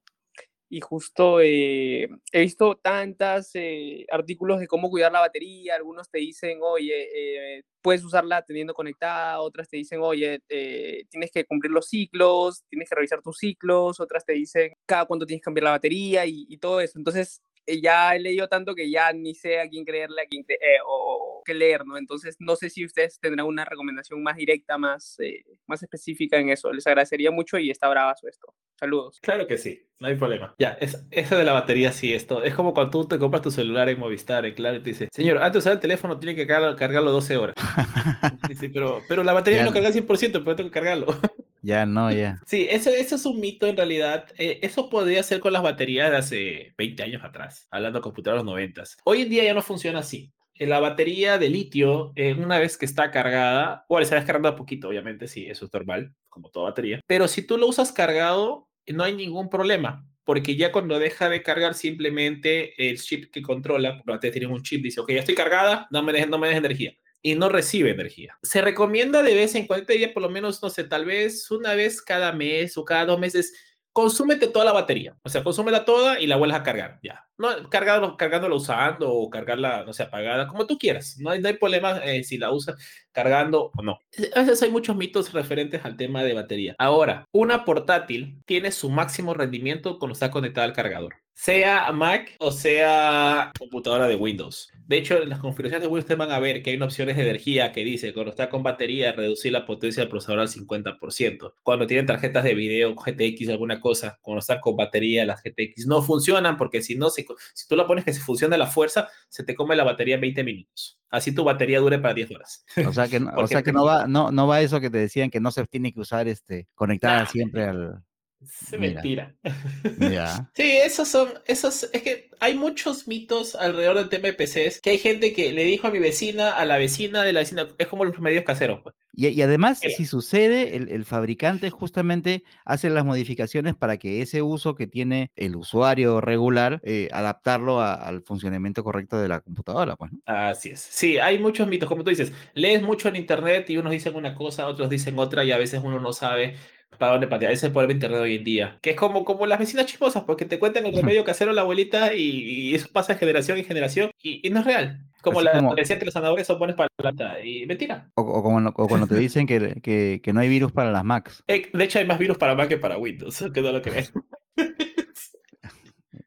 y 0.68 0.80
justo 0.80 1.40
eh, 1.40 2.08
he 2.32 2.40
visto 2.40 2.74
tantos 2.74 3.50
eh, 3.54 4.04
artículos 4.10 4.58
de 4.58 4.66
cómo 4.66 4.90
cuidar 4.90 5.12
la 5.12 5.20
batería. 5.20 5.76
Algunos 5.76 6.10
te 6.10 6.18
dicen, 6.18 6.58
oye, 6.60 7.06
eh, 7.14 7.62
puedes 7.80 8.02
usarla 8.04 8.42
teniendo 8.42 8.74
conectada, 8.74 9.40
otras 9.40 9.68
te 9.68 9.76
dicen, 9.76 10.00
oye, 10.02 10.40
tienes 10.48 11.30
que 11.32 11.44
cumplir 11.44 11.70
los 11.70 11.86
ciclos, 11.86 12.64
tienes 12.68 12.88
que 12.88 12.96
revisar 12.96 13.22
tus 13.22 13.38
ciclos, 13.38 14.00
otras 14.00 14.24
te 14.24 14.32
dicen 14.32 14.72
cada 14.86 15.04
cuánto 15.04 15.24
tienes 15.24 15.40
que 15.40 15.44
cambiar 15.44 15.64
la 15.64 15.70
batería 15.70 16.26
y, 16.26 16.46
y 16.48 16.58
todo 16.58 16.80
eso. 16.80 16.98
Entonces, 16.98 17.40
eh, 17.54 17.55
ya 17.80 18.14
he 18.14 18.20
leído 18.20 18.48
tanto 18.48 18.74
que 18.74 18.90
ya 18.90 19.12
ni 19.12 19.34
sé 19.34 19.60
a 19.60 19.68
quién 19.68 19.84
creerle, 19.84 20.22
a 20.22 20.26
quién 20.26 20.44
eh, 20.48 20.78
o, 20.86 21.42
qué 21.44 21.54
leer, 21.54 21.86
¿no? 21.86 21.96
Entonces, 21.96 22.36
no 22.38 22.56
sé 22.56 22.70
si 22.70 22.84
ustedes 22.84 23.20
tendrán 23.20 23.46
una 23.46 23.64
recomendación 23.64 24.22
más 24.22 24.36
directa, 24.36 24.78
más, 24.78 25.18
eh, 25.20 25.44
más 25.66 25.82
específica 25.82 26.38
en 26.38 26.50
eso. 26.50 26.72
Les 26.72 26.86
agradecería 26.86 27.30
mucho 27.30 27.58
y 27.58 27.70
está 27.70 27.88
bravazo 27.88 28.28
esto. 28.28 28.54
Saludos. 28.78 29.20
Claro 29.20 29.46
que 29.46 29.56
sí, 29.56 29.88
no 30.00 30.08
hay 30.08 30.16
problema. 30.16 30.54
Ya, 30.58 30.76
es, 30.80 31.06
eso 31.10 31.38
de 31.38 31.44
la 31.44 31.52
batería 31.52 31.92
sí, 31.92 32.12
esto. 32.12 32.42
Es 32.42 32.54
como 32.54 32.74
cuando 32.74 32.90
tú 32.90 33.08
te 33.08 33.18
compras 33.18 33.42
tu 33.42 33.50
celular 33.50 33.88
en 33.88 33.98
Movistar, 33.98 34.44
en 34.44 34.54
Claro, 34.54 34.76
y 34.76 34.80
te 34.80 34.90
dice, 34.90 35.08
señor, 35.12 35.38
antes 35.38 35.52
de 35.54 35.58
usar 35.58 35.72
el 35.74 35.80
teléfono 35.80 36.18
tiene 36.18 36.34
que 36.34 36.46
cargarlo, 36.46 37.12
12 37.12 37.36
horas. 37.36 37.54
sí, 38.58 38.68
pero, 38.68 39.02
pero 39.08 39.22
la 39.22 39.32
batería 39.32 39.64
no 39.64 39.72
carga 39.72 39.88
al 39.88 39.94
100%, 39.94 40.42
pero 40.44 40.56
tengo 40.56 40.70
que 40.70 40.74
cargarlo. 40.74 41.06
Ya 41.66 41.84
no, 41.84 42.12
ya. 42.12 42.40
Sí, 42.46 42.68
eso, 42.70 42.90
eso 42.90 43.16
es 43.16 43.26
un 43.26 43.40
mito 43.40 43.66
en 43.66 43.76
realidad. 43.76 44.28
Eh, 44.38 44.60
eso 44.62 44.88
podría 44.88 45.20
ser 45.24 45.40
con 45.40 45.52
las 45.52 45.64
baterías 45.64 46.12
de 46.12 46.16
hace 46.16 46.74
20 46.78 47.02
años 47.02 47.24
atrás, 47.24 47.66
hablando 47.72 47.98
de 47.98 48.04
computadoras 48.04 48.44
90. 48.44 48.84
Hoy 49.02 49.22
en 49.22 49.30
día 49.30 49.42
ya 49.42 49.52
no 49.52 49.62
funciona 49.62 49.98
así. 49.98 50.32
Eh, 50.54 50.68
la 50.68 50.78
batería 50.78 51.38
de 51.38 51.48
litio, 51.48 52.12
eh, 52.14 52.34
una 52.34 52.60
vez 52.60 52.78
que 52.78 52.86
está 52.86 53.10
cargada, 53.10 53.84
bueno, 53.88 54.06
se 54.06 54.14
va 54.14 54.20
descargando 54.20 54.48
a 54.48 54.54
poquito, 54.54 54.86
obviamente, 54.88 55.26
sí, 55.26 55.46
eso 55.46 55.64
es 55.64 55.72
normal, 55.72 56.14
como 56.28 56.50
toda 56.50 56.66
batería. 56.66 57.00
Pero 57.04 57.26
si 57.26 57.42
tú 57.44 57.58
lo 57.58 57.66
usas 57.66 57.90
cargado, 57.90 58.68
no 58.86 59.02
hay 59.02 59.16
ningún 59.16 59.50
problema 59.50 60.06
porque 60.22 60.56
ya 60.56 60.72
cuando 60.72 60.98
deja 60.98 61.28
de 61.28 61.42
cargar 61.42 61.74
simplemente 61.74 62.90
el 62.90 63.00
chip 63.00 63.30
que 63.32 63.42
controla, 63.42 63.96
porque 63.96 64.10
batería 64.10 64.32
tiene 64.32 64.54
un 64.54 64.62
chip, 64.62 64.82
dice, 64.82 65.00
ok, 65.00 65.12
ya 65.12 65.20
estoy 65.20 65.36
cargada, 65.36 65.86
no 65.92 66.02
me 66.02 66.12
dejes, 66.12 66.28
no 66.28 66.38
me 66.38 66.48
dejes 66.48 66.58
energía 66.58 66.96
y 67.22 67.34
no 67.34 67.48
recibe 67.48 67.90
energía. 67.90 68.38
Se 68.42 68.60
recomienda 68.60 69.22
de 69.22 69.34
vez 69.34 69.54
en 69.54 69.66
cuando, 69.66 69.86
por 70.14 70.22
lo 70.22 70.30
menos, 70.30 70.62
no 70.62 70.70
sé, 70.70 70.84
tal 70.84 71.04
vez 71.04 71.50
una 71.50 71.74
vez 71.74 72.00
cada 72.02 72.32
mes 72.32 72.76
o 72.76 72.84
cada 72.84 73.06
dos 73.06 73.18
meses, 73.18 73.52
consúmete 73.96 74.48
toda 74.48 74.66
la 74.66 74.72
batería. 74.72 75.16
O 75.22 75.28
sea, 75.30 75.42
consúmela 75.42 75.86
toda 75.86 76.20
y 76.20 76.26
la 76.26 76.36
vuelves 76.36 76.58
a 76.58 76.62
cargar, 76.62 77.00
ya. 77.02 77.24
No, 77.38 77.48
cargando, 77.70 78.16
cargándola 78.16 78.54
usando 78.54 79.10
o 79.10 79.30
cargarla, 79.30 79.84
no 79.84 79.94
sé, 79.94 80.02
apagada, 80.02 80.46
como 80.48 80.66
tú 80.66 80.76
quieras. 80.76 81.16
No 81.18 81.30
hay, 81.30 81.40
no 81.40 81.48
hay 81.48 81.54
problema 81.54 81.98
eh, 82.04 82.22
si 82.22 82.36
la 82.36 82.50
usas 82.50 82.76
cargando 83.10 83.70
o 83.74 83.82
no. 83.82 83.98
A 84.34 84.40
veces 84.40 84.62
hay 84.62 84.70
muchos 84.70 84.96
mitos 84.96 85.32
referentes 85.32 85.82
al 85.84 85.96
tema 85.96 86.22
de 86.22 86.34
batería. 86.34 86.76
Ahora, 86.78 87.24
una 87.32 87.64
portátil 87.64 88.42
tiene 88.44 88.70
su 88.70 88.90
máximo 88.90 89.32
rendimiento 89.32 89.98
cuando 89.98 90.12
está 90.12 90.30
conectada 90.30 90.66
al 90.66 90.74
cargador 90.74 91.25
sea 91.36 91.92
Mac 91.92 92.34
o 92.38 92.50
sea 92.50 93.52
computadora 93.58 94.08
de 94.08 94.16
Windows. 94.16 94.72
De 94.86 94.98
hecho, 94.98 95.20
en 95.20 95.28
las 95.28 95.40
configuraciones 95.40 95.82
de 95.82 95.88
Windows 95.88 96.04
ustedes 96.04 96.18
van 96.18 96.30
a 96.30 96.38
ver 96.38 96.62
que 96.62 96.70
hay 96.70 96.76
unas 96.76 96.92
opciones 96.92 97.16
de 97.16 97.22
energía 97.22 97.72
que 97.72 97.84
dice, 97.84 98.14
cuando 98.14 98.30
está 98.30 98.48
con 98.48 98.62
batería, 98.62 99.12
reducir 99.12 99.52
la 99.52 99.66
potencia 99.66 100.00
del 100.00 100.08
procesador 100.08 100.40
al 100.40 100.48
50%. 100.48 101.54
Cuando 101.62 101.86
tienen 101.86 102.06
tarjetas 102.06 102.44
de 102.44 102.54
video, 102.54 102.94
GTX, 102.94 103.48
alguna 103.48 103.80
cosa, 103.80 104.18
cuando 104.22 104.38
están 104.38 104.60
con 104.60 104.76
batería, 104.76 105.26
las 105.26 105.42
GTX 105.42 105.86
no 105.88 106.02
funcionan 106.02 106.56
porque 106.56 106.82
si 106.82 106.94
no, 106.94 107.10
si, 107.10 107.26
si 107.52 107.68
tú 107.68 107.74
la 107.74 107.86
pones 107.86 108.04
que 108.04 108.12
se 108.12 108.20
funcione 108.20 108.54
a 108.54 108.58
la 108.58 108.68
fuerza, 108.68 109.08
se 109.28 109.42
te 109.42 109.56
come 109.56 109.74
la 109.74 109.84
batería 109.84 110.14
en 110.14 110.20
20 110.20 110.44
minutos. 110.44 111.00
Así 111.10 111.34
tu 111.34 111.44
batería 111.44 111.80
dure 111.80 111.98
para 111.98 112.14
10 112.14 112.30
horas. 112.30 112.64
O 112.86 112.92
sea 112.92 113.08
que, 113.08 113.18
o 113.18 113.46
sea 113.48 113.62
que 113.62 113.72
no, 113.72 113.84
va, 113.84 114.06
no, 114.06 114.30
no 114.30 114.46
va 114.46 114.60
eso 114.60 114.80
que 114.80 114.90
te 114.90 114.98
decían 114.98 115.30
que 115.30 115.40
no 115.40 115.50
se 115.50 115.66
tiene 115.66 115.92
que 115.92 116.00
usar 116.00 116.28
este, 116.28 116.68
conectada 116.74 117.26
siempre 117.26 117.64
al... 117.64 118.04
Se 118.44 118.78
mentira. 118.78 119.34
Sí, 120.54 120.76
esos 120.84 121.08
son, 121.08 121.28
esos, 121.46 121.88
es 121.92 122.02
que 122.02 122.30
hay 122.40 122.54
muchos 122.54 123.08
mitos 123.08 123.54
alrededor 123.54 123.96
del 123.96 124.08
tema 124.08 124.28
de 124.28 124.34
PCs, 124.34 124.80
que 124.80 124.90
hay 124.90 124.98
gente 124.98 125.32
que 125.32 125.52
le 125.52 125.64
dijo 125.64 125.86
a 125.86 125.90
mi 125.90 125.98
vecina, 125.98 126.52
a 126.52 126.64
la 126.64 126.78
vecina 126.78 127.22
de 127.22 127.32
la 127.32 127.40
vecina, 127.40 127.68
es 127.78 127.86
como 127.86 128.04
los 128.04 128.18
medios 128.18 128.44
caseros. 128.44 128.80
Pues. 128.82 128.94
Y, 129.18 129.40
además, 129.40 129.80
si 129.80 130.04
sucede, 130.04 130.76
el, 130.76 131.04
fabricante 131.06 131.70
justamente 131.70 132.44
hace 132.66 132.90
las 132.90 133.04
modificaciones 133.04 133.74
para 133.74 133.96
que 133.96 134.20
ese 134.20 134.42
uso 134.42 134.74
que 134.74 134.86
tiene 134.86 135.30
el 135.36 135.56
usuario 135.56 136.20
regular, 136.20 136.80
eh, 136.84 137.08
adaptarlo 137.12 137.80
al 137.80 138.22
funcionamiento 138.22 138.84
correcto 138.84 139.18
de 139.18 139.28
la 139.28 139.40
computadora. 139.40 139.96
Pues, 139.96 140.10
Así 140.26 140.70
es. 140.70 140.80
Sí, 140.80 141.18
hay 141.18 141.38
muchos 141.38 141.66
mitos, 141.66 141.88
como 141.88 142.04
tú 142.04 142.10
dices, 142.10 142.32
lees 142.52 142.82
mucho 142.82 143.08
en 143.08 143.16
internet 143.16 143.70
y 143.70 143.78
unos 143.78 143.92
dicen 143.92 144.16
una 144.16 144.34
cosa, 144.34 144.66
otros 144.66 144.90
dicen 144.90 145.18
otra 145.18 145.44
y 145.44 145.52
a 145.52 145.56
veces 145.58 145.80
uno 145.82 145.98
no 145.98 146.12
sabe 146.12 146.56
para 146.96 147.12
dónde 147.12 147.26
patear. 147.26 147.52
Ese 147.52 147.58
es 147.58 147.64
el 147.64 147.72
problema 147.72 147.88
de 147.88 147.94
internet 147.94 148.20
hoy 148.20 148.36
en 148.36 148.44
día. 148.44 148.78
Que 148.80 148.90
es 148.90 148.96
como, 148.96 149.24
como 149.24 149.46
las 149.46 149.58
vecinas 149.58 149.86
chismosas, 149.86 150.24
porque 150.24 150.44
te 150.44 150.58
cuentan 150.58 150.86
el 150.86 150.94
remedio 150.94 151.24
casero 151.24 151.52
la 151.52 151.62
abuelita 151.62 152.14
y, 152.14 152.74
eso 152.74 152.88
pasa 152.92 153.14
de 153.14 153.18
generación 153.18 153.58
en 153.58 153.64
generación 153.64 154.10
y, 154.22 154.48
no 154.50 154.60
es 154.60 154.66
real. 154.66 155.00
Como 155.22 155.40
la 155.40 155.52
como... 155.52 155.74
decían 155.74 155.98
que 155.98 156.04
los 156.04 156.14
sanadores 156.14 156.46
son 156.46 156.58
buenos 156.58 156.76
para 156.76 156.88
la 156.98 157.02
planta. 157.02 157.44
Y 157.44 157.66
mentira. 157.66 158.10
O, 158.14 158.42
como, 158.42 158.72
cuando 158.72 159.06
te 159.06 159.16
dicen 159.16 159.46
que, 159.46 159.80
que, 159.82 160.20
que, 160.22 160.32
no 160.32 160.40
hay 160.40 160.48
virus 160.48 160.72
para 160.72 160.92
las 160.92 161.04
Macs. 161.04 161.42
Eh, 161.48 161.68
de 161.72 161.84
hecho, 161.84 161.98
hay 161.98 162.06
más 162.06 162.18
virus 162.18 162.38
para 162.38 162.54
Mac 162.54 162.68
que 162.68 162.76
para 162.76 162.98
Windows, 162.98 163.44
que 163.54 163.60
no 163.60 163.72
lo 163.72 163.82
que 163.82 163.90
ves. 163.90 164.12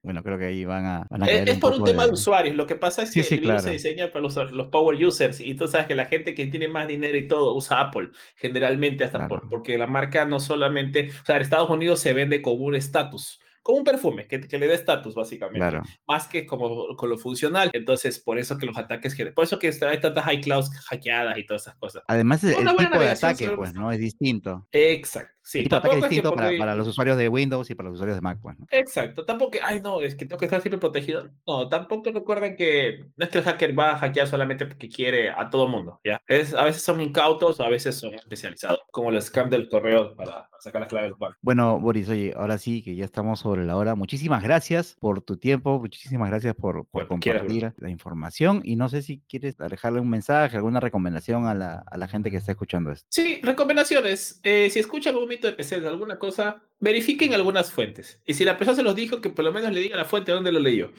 Bueno, 0.09 0.23
creo 0.23 0.39
que 0.39 0.45
ahí 0.45 0.65
van 0.65 0.87
a. 0.87 1.07
es, 1.27 1.59
por 1.59 1.71
un 1.71 1.83
tema 1.83 2.07
de... 2.07 2.13
usuarios. 2.13 2.55
Lo 2.55 2.65
que 2.65 2.73
pasa 2.73 3.03
es 3.03 3.11
que 3.11 3.19
el 3.19 3.41
virus 3.41 3.61
se 3.61 3.69
diseña 3.69 4.11
para 4.11 4.23
los, 4.23 4.35
los, 4.51 4.67
power 4.69 5.05
users. 5.05 5.39
Y 5.39 5.53
tú 5.53 5.67
sabes 5.67 5.85
que 5.85 5.93
la 5.93 6.07
gente 6.07 6.33
que 6.33 6.47
tiene 6.47 6.67
más 6.67 6.87
dinero 6.87 7.15
y 7.15 7.27
todo 7.27 7.53
usa 7.53 7.79
Apple, 7.79 8.09
generalmente, 8.35 9.03
hasta 9.03 9.27
por, 9.27 9.47
porque 9.47 9.77
la 9.77 9.85
marca 9.85 10.25
no 10.25 10.39
solamente. 10.39 11.11
O 11.21 11.25
sea, 11.25 11.35
en 11.35 11.43
Estados 11.43 11.69
Unidos 11.69 11.99
se 11.99 12.13
vende 12.13 12.41
como 12.41 12.65
un 12.65 12.73
estatus 12.73 13.39
como 13.61 13.79
un 13.79 13.83
perfume 13.83 14.25
que, 14.25 14.39
que 14.39 14.57
le 14.57 14.67
dé 14.67 14.73
estatus, 14.73 15.13
básicamente. 15.13 15.79
Más 16.07 16.27
que 16.27 16.47
como 16.47 16.95
con 16.95 17.07
lo 17.07 17.19
funcional. 17.19 17.69
Entonces, 17.73 18.17
por 18.17 18.39
eso 18.39 18.57
que 18.57 18.65
los 18.65 18.75
ataques, 18.75 19.15
por 19.35 19.43
eso 19.43 19.59
que 19.59 19.71
hay 19.81 19.99
tantas 19.99 20.33
iClouds 20.33 20.71
hackeadas 20.85 21.37
y 21.37 21.45
todas 21.45 21.63
esas 21.63 21.75
cosas. 21.75 22.03
Además, 22.07 22.43
el, 22.43 22.55
tipo 22.55 22.99
de 22.99 23.09
ataque, 23.09 23.51
pues, 23.51 23.75
¿no? 23.75 23.91
Es 23.91 23.99
distinto. 23.99 24.67
Exacto. 24.71 25.38
Sí, 25.49 25.61
el 25.61 25.73
ataque 25.73 25.95
es 25.95 26.01
distinto 26.01 26.35
para, 26.35 26.55
para, 26.59 26.75
los 26.75 26.87
usuarios 26.87 27.17
de 27.17 27.27
Windows 27.27 27.71
y 27.71 27.73
para 27.73 27.89
los 27.89 27.95
usuarios 27.95 28.17
de 28.17 28.21
Mac, 28.21 28.37
pues, 28.39 28.59
¿no? 28.59 28.67
Exacto. 28.69 29.25
Tampoco, 29.25 29.57
ay, 29.63 29.81
no, 29.81 29.99
es 29.99 30.13
que 30.13 30.25
tengo 30.25 30.37
que 30.37 30.45
estar 30.45 30.61
siempre 30.61 30.77
protegido. 30.77 31.31
No, 31.47 31.67
tampoco 31.67 32.11
recuerden 32.11 32.55
que 32.55 33.05
nuestro 33.17 33.41
hacker 33.41 33.77
va 33.77 33.93
a 33.93 33.97
hackear 33.97 34.27
solamente 34.27 34.67
porque 34.67 34.87
quiere 34.87 35.31
a 35.31 35.49
todo 35.49 35.67
mundo, 35.67 35.99
¿ya? 36.03 36.21
Es, 36.27 36.53
a 36.53 36.65
veces 36.65 36.83
son 36.83 37.01
incautos, 37.01 37.59
a 37.61 37.67
veces 37.67 37.95
son 37.95 38.13
especializados, 38.13 38.81
como 38.91 39.09
el 39.09 39.19
scam 39.23 39.49
del 39.49 39.69
correo 39.69 40.15
para 40.15 40.47
sacar 40.59 40.81
las 40.81 40.89
claves 40.89 41.09
del 41.09 41.17
banco. 41.17 41.35
Bueno, 41.41 41.79
Boris, 41.79 42.09
oye, 42.09 42.33
ahora 42.37 42.59
sí 42.59 42.83
que 42.83 42.95
ya 42.95 43.05
estamos 43.05 43.39
sobre 43.39 43.65
la 43.65 43.75
hora. 43.75 43.95
Muchísimas 43.95 44.43
gracias 44.43 44.97
por 44.99 45.23
tu 45.23 45.37
tiempo, 45.37 45.79
muchísimas 45.79 46.29
gracias 46.29 46.53
por, 46.53 46.85
por 46.85 47.07
compartir 47.07 47.73
la 47.77 47.89
información 47.89 48.61
y 48.63 48.75
no 48.75 48.87
sé 48.87 49.01
si 49.01 49.23
quieres 49.27 49.57
dejarle 49.57 49.99
un 49.99 50.11
mensaje, 50.11 50.57
alguna 50.57 50.79
recomendación 50.79 51.47
a 51.47 51.55
la, 51.55 51.83
a 51.89 51.97
la 51.97 52.07
gente 52.07 52.29
que 52.29 52.37
está 52.37 52.51
escuchando 52.51 52.91
esto. 52.91 53.07
Sí, 53.09 53.39
recomendaciones. 53.41 54.39
Eh, 54.43 54.69
si 54.69 54.77
escuchan 54.77 55.15
mito 55.29 55.38
de 55.47 55.53
PC 55.53 55.81
de 55.81 55.87
alguna 55.87 56.19
cosa, 56.19 56.63
verifiquen 56.79 57.33
algunas 57.33 57.71
fuentes. 57.71 58.21
Y 58.25 58.33
si 58.33 58.45
la 58.45 58.57
persona 58.57 58.75
se 58.77 58.83
los 58.83 58.95
dijo, 58.95 59.21
que 59.21 59.29
por 59.29 59.45
lo 59.45 59.51
menos 59.51 59.71
le 59.71 59.81
diga 59.81 59.97
la 59.97 60.05
fuente 60.05 60.31
donde 60.31 60.51
lo 60.51 60.59
leyó 60.59 60.91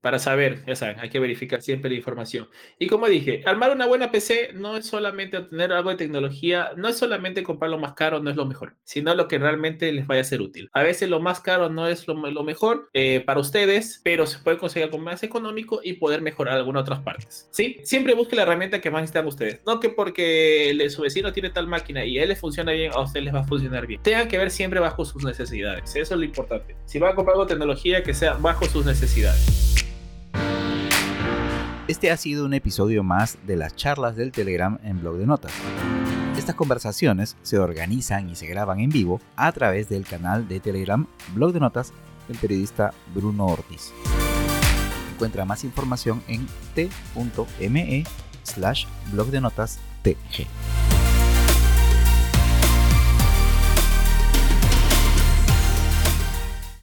para 0.00 0.18
saber, 0.18 0.64
ya 0.66 0.76
saben, 0.76 1.00
hay 1.00 1.10
que 1.10 1.18
verificar 1.18 1.60
siempre 1.60 1.90
la 1.90 1.96
información. 1.96 2.48
Y 2.78 2.86
como 2.86 3.08
dije, 3.08 3.42
armar 3.46 3.72
una 3.72 3.86
buena 3.86 4.12
PC 4.12 4.50
no 4.54 4.76
es 4.76 4.86
solamente 4.86 5.38
obtener 5.38 5.72
algo 5.72 5.90
de 5.90 5.96
tecnología, 5.96 6.70
no 6.76 6.88
es 6.88 6.96
solamente 6.96 7.42
comprar 7.42 7.70
lo 7.70 7.78
más 7.78 7.94
caro, 7.94 8.20
no 8.20 8.30
es 8.30 8.36
lo 8.36 8.46
mejor, 8.46 8.76
sino 8.84 9.14
lo 9.14 9.26
que 9.26 9.38
realmente 9.38 9.90
les 9.92 10.06
vaya 10.06 10.20
a 10.20 10.24
ser 10.24 10.40
útil. 10.40 10.70
A 10.72 10.82
veces 10.82 11.10
lo 11.10 11.20
más 11.20 11.40
caro 11.40 11.68
no 11.68 11.88
es 11.88 12.06
lo, 12.06 12.14
mejor 12.44 12.88
eh, 12.92 13.22
para 13.26 13.40
ustedes, 13.40 14.00
pero 14.04 14.26
se 14.26 14.38
puede 14.38 14.58
conseguir 14.58 14.84
algo 14.84 14.98
más 14.98 15.22
económico 15.24 15.80
y 15.82 15.94
poder 15.94 16.22
mejorar 16.22 16.54
algunas 16.54 16.82
otras 16.82 17.00
partes. 17.00 17.48
¿Sí? 17.50 17.78
Siempre 17.82 18.14
busque 18.14 18.36
la 18.36 18.42
herramienta 18.42 18.80
que 18.80 18.90
más 18.90 19.02
necesitan 19.02 19.26
ustedes. 19.26 19.60
No 19.66 19.80
que 19.80 19.88
porque 19.88 20.86
su 20.90 21.02
vecino 21.02 21.32
tiene 21.32 21.50
tal 21.50 21.66
máquina 21.66 22.04
y 22.04 22.18
a 22.18 22.22
él 22.22 22.28
le 22.28 22.36
funciona 22.36 22.72
bien, 22.72 22.92
a 22.94 23.00
ustedes 23.00 23.24
les 23.24 23.34
va 23.34 23.40
a 23.40 23.44
funcionar 23.44 23.86
bien. 23.86 24.00
Tengan 24.02 24.28
que 24.28 24.38
ver 24.38 24.50
siempre 24.50 24.78
bajo 24.78 25.04
sus 25.04 25.24
necesidades. 25.28 25.94
Eso 25.94 26.14
es 26.14 26.18
lo 26.18 26.24
importante. 26.24 26.74
Si 26.86 26.98
van 26.98 27.12
a 27.12 27.14
comprar 27.14 27.34
algo 27.34 27.46
tecnología, 27.46 28.02
que 28.02 28.14
sea 28.14 28.34
bajo 28.34 28.64
sus 28.64 28.84
necesidades. 28.84 29.84
Este 31.86 32.10
ha 32.10 32.16
sido 32.16 32.44
un 32.44 32.52
episodio 32.52 33.02
más 33.02 33.38
de 33.46 33.56
las 33.56 33.74
charlas 33.76 34.16
del 34.16 34.32
Telegram 34.32 34.78
en 34.82 35.00
Blog 35.00 35.16
de 35.16 35.26
Notas. 35.26 35.52
Estas 36.36 36.54
conversaciones 36.54 37.36
se 37.42 37.58
organizan 37.58 38.28
y 38.28 38.34
se 38.34 38.46
graban 38.46 38.80
en 38.80 38.90
vivo 38.90 39.20
a 39.36 39.50
través 39.52 39.88
del 39.88 40.04
canal 40.04 40.48
de 40.48 40.60
Telegram 40.60 41.06
Blog 41.34 41.52
de 41.52 41.60
Notas 41.60 41.92
del 42.28 42.36
periodista 42.36 42.92
Bruno 43.14 43.46
Ortiz. 43.46 43.92
Encuentra 45.14 45.44
más 45.44 45.64
información 45.64 46.22
en 46.28 46.46
t.me 46.74 48.04
slash 48.44 48.86
blog 49.12 49.28
de 49.28 49.40
notas 49.40 49.80
tg. 50.02 50.46